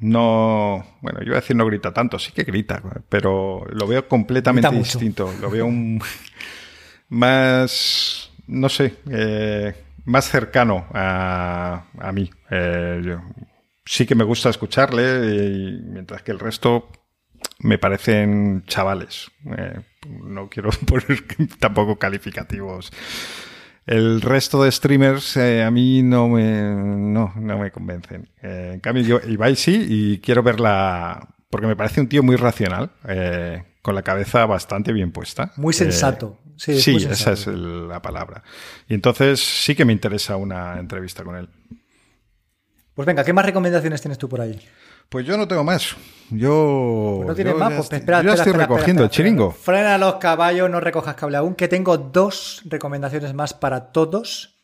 no, 0.00 0.84
bueno, 1.00 1.20
yo 1.20 1.26
iba 1.26 1.38
a 1.38 1.40
decir 1.40 1.56
no 1.56 1.66
grita 1.66 1.92
tanto, 1.92 2.18
sí 2.18 2.32
que 2.32 2.44
grita, 2.44 2.82
pero 3.08 3.64
lo 3.70 3.86
veo 3.86 4.06
completamente 4.08 4.70
distinto. 4.70 5.32
Lo 5.40 5.50
veo 5.50 5.66
un 5.66 6.00
más, 7.08 8.30
no 8.46 8.68
sé, 8.68 8.96
eh, 9.10 9.74
más 10.04 10.26
cercano 10.26 10.86
a, 10.92 11.84
a 11.98 12.12
mí. 12.12 12.30
Eh, 12.50 13.16
sí 13.84 14.06
que 14.06 14.14
me 14.14 14.24
gusta 14.24 14.50
escucharle, 14.50 15.80
mientras 15.84 16.22
que 16.22 16.32
el 16.32 16.38
resto 16.38 16.88
me 17.60 17.78
parecen 17.78 18.64
chavales. 18.66 19.30
Eh, 19.56 19.80
no 20.22 20.48
quiero 20.48 20.70
poner 20.86 21.24
tampoco 21.58 21.98
calificativos. 21.98 22.92
El 23.88 24.20
resto 24.20 24.62
de 24.62 24.70
streamers 24.70 25.38
eh, 25.38 25.62
a 25.62 25.70
mí 25.70 26.02
no 26.02 26.28
me, 26.28 26.60
no, 26.60 27.32
no 27.34 27.58
me 27.58 27.70
convencen. 27.70 28.28
Eh, 28.42 28.72
en 28.74 28.80
cambio, 28.80 29.02
yo, 29.02 29.20
Ibai 29.26 29.56
sí, 29.56 29.86
y 29.88 30.18
quiero 30.18 30.42
verla 30.42 31.26
porque 31.48 31.66
me 31.66 31.74
parece 31.74 32.02
un 32.02 32.06
tío 32.06 32.22
muy 32.22 32.36
racional, 32.36 32.90
eh, 33.08 33.64
con 33.80 33.94
la 33.94 34.02
cabeza 34.02 34.44
bastante 34.44 34.92
bien 34.92 35.10
puesta. 35.10 35.52
Muy 35.56 35.72
sensato. 35.72 36.38
Sí, 36.56 36.78
sí 36.78 36.96
esa 36.96 37.32
es 37.32 37.46
la 37.46 38.02
palabra. 38.02 38.42
Y 38.88 38.94
entonces 38.94 39.40
sí 39.40 39.74
que 39.74 39.86
me 39.86 39.94
interesa 39.94 40.36
una 40.36 40.78
entrevista 40.78 41.24
con 41.24 41.36
él. 41.36 41.48
Pues 42.92 43.06
venga, 43.06 43.24
¿qué 43.24 43.32
más 43.32 43.46
recomendaciones 43.46 44.02
tienes 44.02 44.18
tú 44.18 44.28
por 44.28 44.42
ahí? 44.42 44.60
Pues 45.08 45.26
yo 45.26 45.36
no 45.36 45.48
tengo 45.48 45.64
más. 45.64 45.96
Yo. 46.30 47.14
Pues 47.16 47.28
no 47.28 47.34
tienes 47.34 47.54
más, 47.56 47.72
pues 47.72 47.92
espera, 47.92 48.22
yo 48.22 48.32
estoy 48.32 48.52
recogiendo 48.52 49.04
el 49.04 49.10
chiringo. 49.10 49.50
Frena 49.50 49.96
los 49.96 50.16
caballos, 50.16 50.68
no 50.68 50.80
recojas 50.80 51.14
cable 51.14 51.38
aún, 51.38 51.54
que 51.54 51.68
tengo 51.68 51.96
dos 51.96 52.62
recomendaciones 52.66 53.32
más 53.34 53.54
para 53.54 53.92
todos. 53.92 54.56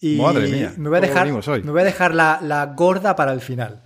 Y 0.00 0.16
Madre 0.16 0.48
mía. 0.48 0.74
Me 0.76 0.88
voy 0.88 0.98
a 0.98 1.00
dejar, 1.00 1.26
me 1.26 1.70
voy 1.70 1.80
a 1.80 1.84
dejar 1.84 2.14
la, 2.14 2.40
la 2.42 2.66
gorda 2.66 3.14
para 3.14 3.32
el 3.32 3.40
final. 3.40 3.84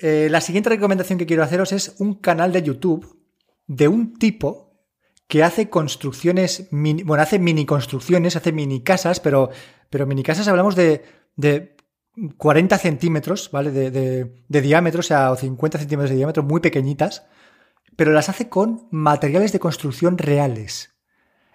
Eh, 0.00 0.28
la 0.30 0.40
siguiente 0.40 0.70
recomendación 0.70 1.18
que 1.18 1.26
quiero 1.26 1.42
haceros 1.42 1.72
es 1.72 1.96
un 1.98 2.14
canal 2.14 2.52
de 2.52 2.62
YouTube 2.62 3.18
de 3.66 3.88
un 3.88 4.16
tipo 4.16 4.68
que 5.26 5.42
hace 5.42 5.68
construcciones, 5.68 6.68
mini, 6.70 7.02
bueno, 7.02 7.22
hace 7.22 7.38
mini 7.38 7.66
construcciones, 7.66 8.36
hace 8.36 8.52
mini 8.52 8.82
casas, 8.82 9.20
pero, 9.20 9.50
pero 9.90 10.06
mini 10.06 10.22
casas 10.22 10.48
hablamos 10.48 10.74
de, 10.74 11.04
de 11.36 11.76
40 12.36 12.78
centímetros, 12.78 13.50
¿vale? 13.50 13.70
De, 13.70 14.60
diámetro, 14.60 15.00
o 15.00 15.02
sea, 15.02 15.34
50 15.34 15.78
centímetros 15.78 16.10
de 16.10 16.16
diámetro, 16.16 16.42
muy 16.42 16.60
pequeñitas, 16.60 17.26
pero 17.96 18.12
las 18.12 18.28
hace 18.28 18.48
con 18.48 18.88
materiales 18.90 19.52
de 19.52 19.58
construcción 19.58 20.18
reales. 20.18 20.94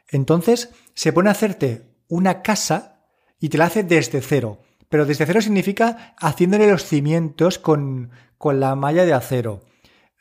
Entonces, 0.09 0.69
se 0.93 1.13
pone 1.13 1.29
a 1.29 1.33
hacerte 1.33 1.89
una 2.07 2.41
casa 2.41 3.05
y 3.39 3.49
te 3.49 3.57
la 3.57 3.65
hace 3.65 3.83
desde 3.83 4.21
cero. 4.21 4.59
Pero 4.89 5.05
desde 5.05 5.25
cero 5.25 5.41
significa 5.41 6.15
haciéndole 6.19 6.69
los 6.69 6.85
cimientos 6.85 7.57
con, 7.57 8.11
con 8.37 8.59
la 8.59 8.75
malla 8.75 9.05
de 9.05 9.13
acero 9.13 9.63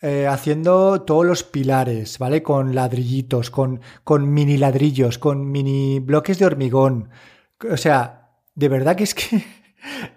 eh, 0.04 0.26
haciendo 0.26 1.02
todos 1.02 1.24
los 1.24 1.44
pilares, 1.44 2.18
¿vale? 2.18 2.42
Con 2.42 2.74
ladrillitos, 2.74 3.50
con, 3.50 3.80
con 4.02 4.34
mini 4.34 4.56
ladrillos, 4.56 5.16
con 5.16 5.48
mini 5.48 6.00
bloques 6.00 6.40
de 6.40 6.46
hormigón. 6.46 7.10
O 7.70 7.76
sea, 7.76 8.32
de 8.56 8.68
verdad 8.68 8.96
que 8.96 9.04
es 9.04 9.14
que 9.14 9.44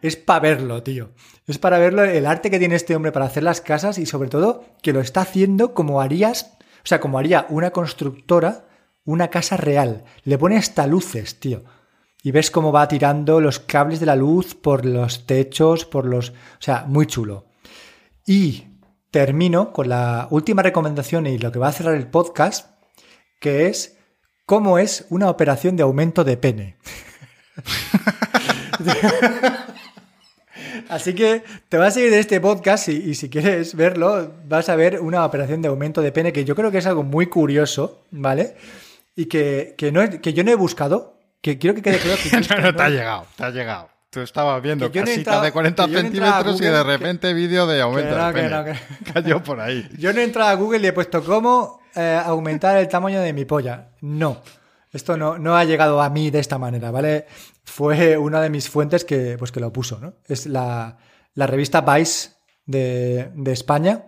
es 0.02 0.16
para 0.16 0.40
verlo, 0.40 0.84
tío. 0.84 1.12
Es 1.48 1.58
para 1.58 1.78
verlo 1.78 2.04
el 2.04 2.26
arte 2.26 2.50
que 2.50 2.60
tiene 2.60 2.76
este 2.76 2.96
hombre 2.96 3.12
para 3.12 3.26
hacer 3.26 3.44
las 3.44 3.62
casas 3.62 3.98
y 3.98 4.06
sobre 4.06 4.30
todo 4.30 4.66
que 4.82 4.94
lo 4.94 5.02
está 5.02 5.22
haciendo 5.22 5.74
como 5.74 6.02
harías, 6.02 6.58
o 6.84 6.88
sea, 6.88 7.00
como 7.00 7.20
haría 7.20 7.46
una 7.50 7.72
constructora 7.72 8.66
una 9.06 9.30
casa 9.30 9.56
real. 9.56 10.04
Le 10.24 10.38
pone 10.38 10.58
hasta 10.58 10.88
luces, 10.88 11.40
tío. 11.40 11.64
Y 12.24 12.32
ves 12.32 12.50
cómo 12.50 12.72
va 12.72 12.88
tirando 12.88 13.40
los 13.40 13.60
cables 13.60 14.00
de 14.00 14.08
la 14.08 14.16
luz 14.16 14.56
por 14.56 14.84
los 14.84 15.28
techos, 15.28 15.86
por 15.86 16.06
los... 16.06 16.32
O 16.32 16.34
sea, 16.60 16.86
muy 16.88 17.06
chulo. 17.06 17.46
Y 18.26 18.66
termino 19.12 19.72
con 19.72 19.90
la 19.90 20.28
última 20.32 20.64
recomendación 20.64 21.28
y 21.28 21.38
lo 21.38 21.52
que 21.52 21.60
va 21.60 21.68
a 21.68 21.74
cerrar 21.74 21.94
el 21.94 22.08
podcast, 22.08 22.72
que 23.40 23.68
es 23.68 23.98
cómo 24.46 24.80
es 24.80 25.06
una 25.10 25.30
operación 25.30 25.76
de 25.76 25.84
aumento 25.84 26.24
de 26.24 26.38
pene. 26.38 26.78
Así 30.90 31.14
que 31.14 31.44
te 31.70 31.78
vas 31.78 31.90
a 31.90 31.92
seguir 31.92 32.12
de 32.12 32.20
este 32.20 32.40
podcast 32.40 32.90
y, 32.90 32.94
y, 32.94 33.16
si 33.16 33.30
quieres 33.30 33.76
verlo, 33.76 34.34
vas 34.48 34.70
a 34.70 34.76
ver 34.76 35.00
una 35.00 35.26
operación 35.26 35.62
de 35.62 35.68
aumento 35.68 36.02
de 36.02 36.12
pene 36.12 36.32
que 36.32 36.46
yo 36.46 36.56
creo 36.56 36.72
que 36.72 36.78
es 36.80 36.86
algo 36.86 37.04
muy 37.04 37.28
curioso, 37.28 38.04
¿vale? 38.12 38.56
Y 39.16 39.26
que, 39.26 39.76
que, 39.78 39.92
no, 39.92 40.22
que 40.22 40.34
yo 40.34 40.44
no 40.44 40.52
he 40.52 40.56
buscado, 40.56 41.20
que 41.42 41.58
quiero 41.58 41.76
que 41.76 41.82
quede 41.82 41.98
claro 42.00 42.18
que... 42.22 42.30
no, 42.56 42.62
no, 42.62 42.76
te 42.76 42.84
ha 42.84 42.90
llegado, 42.90 43.26
te 43.36 43.44
ha 43.44 43.50
llegado. 43.50 43.90
Tú 44.10 44.22
estabas 44.22 44.62
viendo 44.62 44.90
casitas 44.92 45.44
de 45.44 45.52
40 45.52 45.88
centímetros 45.88 46.62
y 46.62 46.64
de 46.64 46.84
repente 46.84 47.34
vídeo 47.34 47.68
de 47.68 47.82
aumento 47.82 48.16
de 48.16 48.34
pene. 48.34 48.80
Cayó 49.14 49.44
por 49.44 49.60
ahí. 49.60 49.90
Yo 49.98 50.14
no 50.14 50.22
he 50.22 50.24
entrado 50.24 50.52
a 50.52 50.54
Google 50.54 50.80
y 50.80 50.88
he 50.88 50.94
puesto 50.94 51.22
cómo 51.22 51.82
eh, 51.94 52.22
aumentar 52.24 52.78
el 52.78 52.88
tamaño 52.88 53.20
de 53.20 53.34
mi 53.34 53.44
polla. 53.44 53.90
No. 54.02 54.42
Esto 54.94 55.18
no, 55.18 55.38
no 55.38 55.58
ha 55.58 55.66
llegado 55.66 56.02
a 56.02 56.10
mí 56.10 56.32
de 56.32 56.40
esta 56.40 56.58
manera, 56.58 56.92
¿vale? 56.92 57.28
Fue 57.66 58.18
una 58.18 58.42
de 58.42 58.50
mis 58.50 58.70
fuentes 58.70 59.04
que, 59.04 59.38
pues, 59.38 59.52
que 59.52 59.60
lo 59.60 59.74
puso, 59.74 60.00
¿no? 60.00 60.14
Es 60.28 60.46
la, 60.46 60.98
la 61.34 61.48
revista 61.48 61.82
Vice 61.82 62.30
de, 62.66 63.32
de 63.36 63.52
España. 63.52 64.06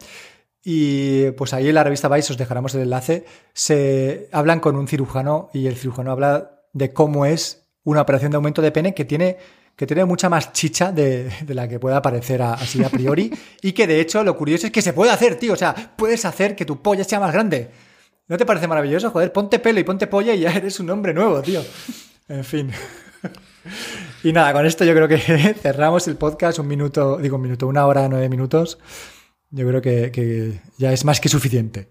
Y 0.64 1.32
pues 1.32 1.54
ahí 1.54 1.70
en 1.70 1.76
la 1.76 1.84
revista 1.84 2.10
Vice 2.10 2.34
os 2.34 2.38
dejaremos 2.38 2.76
el 2.76 2.82
enlace. 2.82 3.26
Se 3.54 4.28
hablan 4.34 4.60
con 4.60 4.76
un 4.76 4.88
cirujano 4.88 5.50
y 5.54 5.68
el 5.68 5.78
cirujano 5.78 6.12
habla 6.12 6.62
de 6.74 6.92
cómo 6.92 7.26
es 7.26 7.68
una 7.84 8.02
operación 8.02 8.32
de 8.32 8.36
aumento 8.36 8.62
de 8.62 8.74
pene 8.74 8.94
que 8.94 9.06
tiene, 9.06 9.38
que 9.78 9.88
tiene 9.88 10.04
mucha 10.04 10.28
más 10.28 10.52
chicha 10.52 10.92
de, 10.92 11.32
la 11.48 11.70
que 11.70 11.80
pueda 11.80 12.02
parecer 12.02 12.42
así 12.42 12.84
a 12.84 12.90
priori. 12.90 13.32
y 13.62 13.72
que 13.72 13.88
de 13.88 14.02
hecho 14.02 14.26
lo 14.26 14.36
curioso 14.36 14.68
es 14.68 14.74
que 14.74 14.82
se 14.82 14.92
puede 14.92 15.12
hacer, 15.12 15.38
tío. 15.38 15.54
O 15.54 15.56
sea, 15.56 15.74
puedes 15.96 16.26
hacer 16.26 16.54
que 16.54 16.66
tu 16.66 16.82
polla 16.82 17.06
sea 17.06 17.22
más 17.22 17.32
grande. 17.32 17.72
¿No 18.28 18.36
te 18.36 18.46
parece 18.46 18.68
maravilloso? 18.68 19.10
Joder, 19.10 19.32
ponte 19.32 19.60
pelo 19.60 19.80
y 19.80 19.86
ponte 19.86 20.08
polla 20.08 20.34
y 20.34 20.42
ya 20.42 20.52
eres 20.52 20.82
un 20.82 20.90
hombre 20.90 21.14
nuevo, 21.14 21.42
tío. 21.42 21.64
En 22.28 22.44
fin. 22.44 22.72
Y 24.24 24.34
nada, 24.34 24.54
con 24.54 24.66
esto 24.66 24.84
yo 24.84 24.94
creo 24.94 25.08
que 25.08 25.18
cerramos 25.62 26.08
el 26.08 26.16
podcast 26.16 26.60
un 26.60 26.68
minuto, 26.68 27.18
digo 27.18 27.36
un 27.36 27.44
minuto, 27.44 27.68
una 27.68 27.86
hora, 27.86 28.08
nueve 28.10 28.30
minutos. 28.30 28.80
Yo 29.50 29.68
creo 29.68 29.82
que, 29.82 30.12
que 30.12 30.60
ya 30.78 30.92
es 30.92 31.06
más 31.06 31.20
que 31.20 31.30
suficiente. 31.30 31.90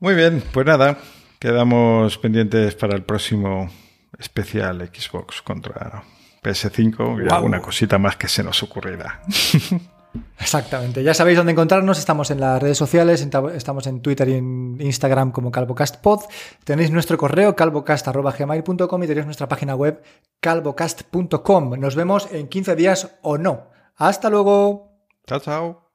Muy 0.00 0.14
bien, 0.14 0.42
pues 0.52 0.66
nada, 0.66 0.98
quedamos 1.38 2.18
pendientes 2.18 2.74
para 2.74 2.94
el 2.96 3.02
próximo 3.02 3.70
especial 4.18 4.90
Xbox 4.92 5.42
contra 5.42 6.02
PS5 6.42 7.24
y 7.24 7.32
alguna 7.32 7.60
cosita 7.60 7.98
más 7.98 8.16
que 8.16 8.28
se 8.28 8.42
nos 8.42 8.62
ocurrirá. 8.62 9.22
Exactamente. 10.38 11.02
Ya 11.02 11.14
sabéis 11.14 11.36
dónde 11.36 11.52
encontrarnos. 11.52 11.98
Estamos 11.98 12.30
en 12.30 12.40
las 12.40 12.62
redes 12.62 12.78
sociales, 12.78 13.26
estamos 13.54 13.86
en 13.86 14.00
Twitter 14.00 14.28
y 14.28 14.34
en 14.34 14.78
Instagram 14.80 15.32
como 15.32 15.50
CalvoCastPod. 15.50 16.20
Tenéis 16.64 16.90
nuestro 16.90 17.18
correo 17.18 17.56
calvocast.gmail.com 17.56 19.02
y 19.02 19.06
tenéis 19.06 19.26
nuestra 19.26 19.48
página 19.48 19.74
web 19.74 20.02
calvocast.com. 20.40 21.78
Nos 21.78 21.94
vemos 21.94 22.28
en 22.32 22.48
15 22.48 22.76
días 22.76 23.16
o 23.22 23.38
no. 23.38 23.68
Hasta 23.96 24.30
luego. 24.30 24.92
Chao, 25.26 25.40
chao. 25.40 25.85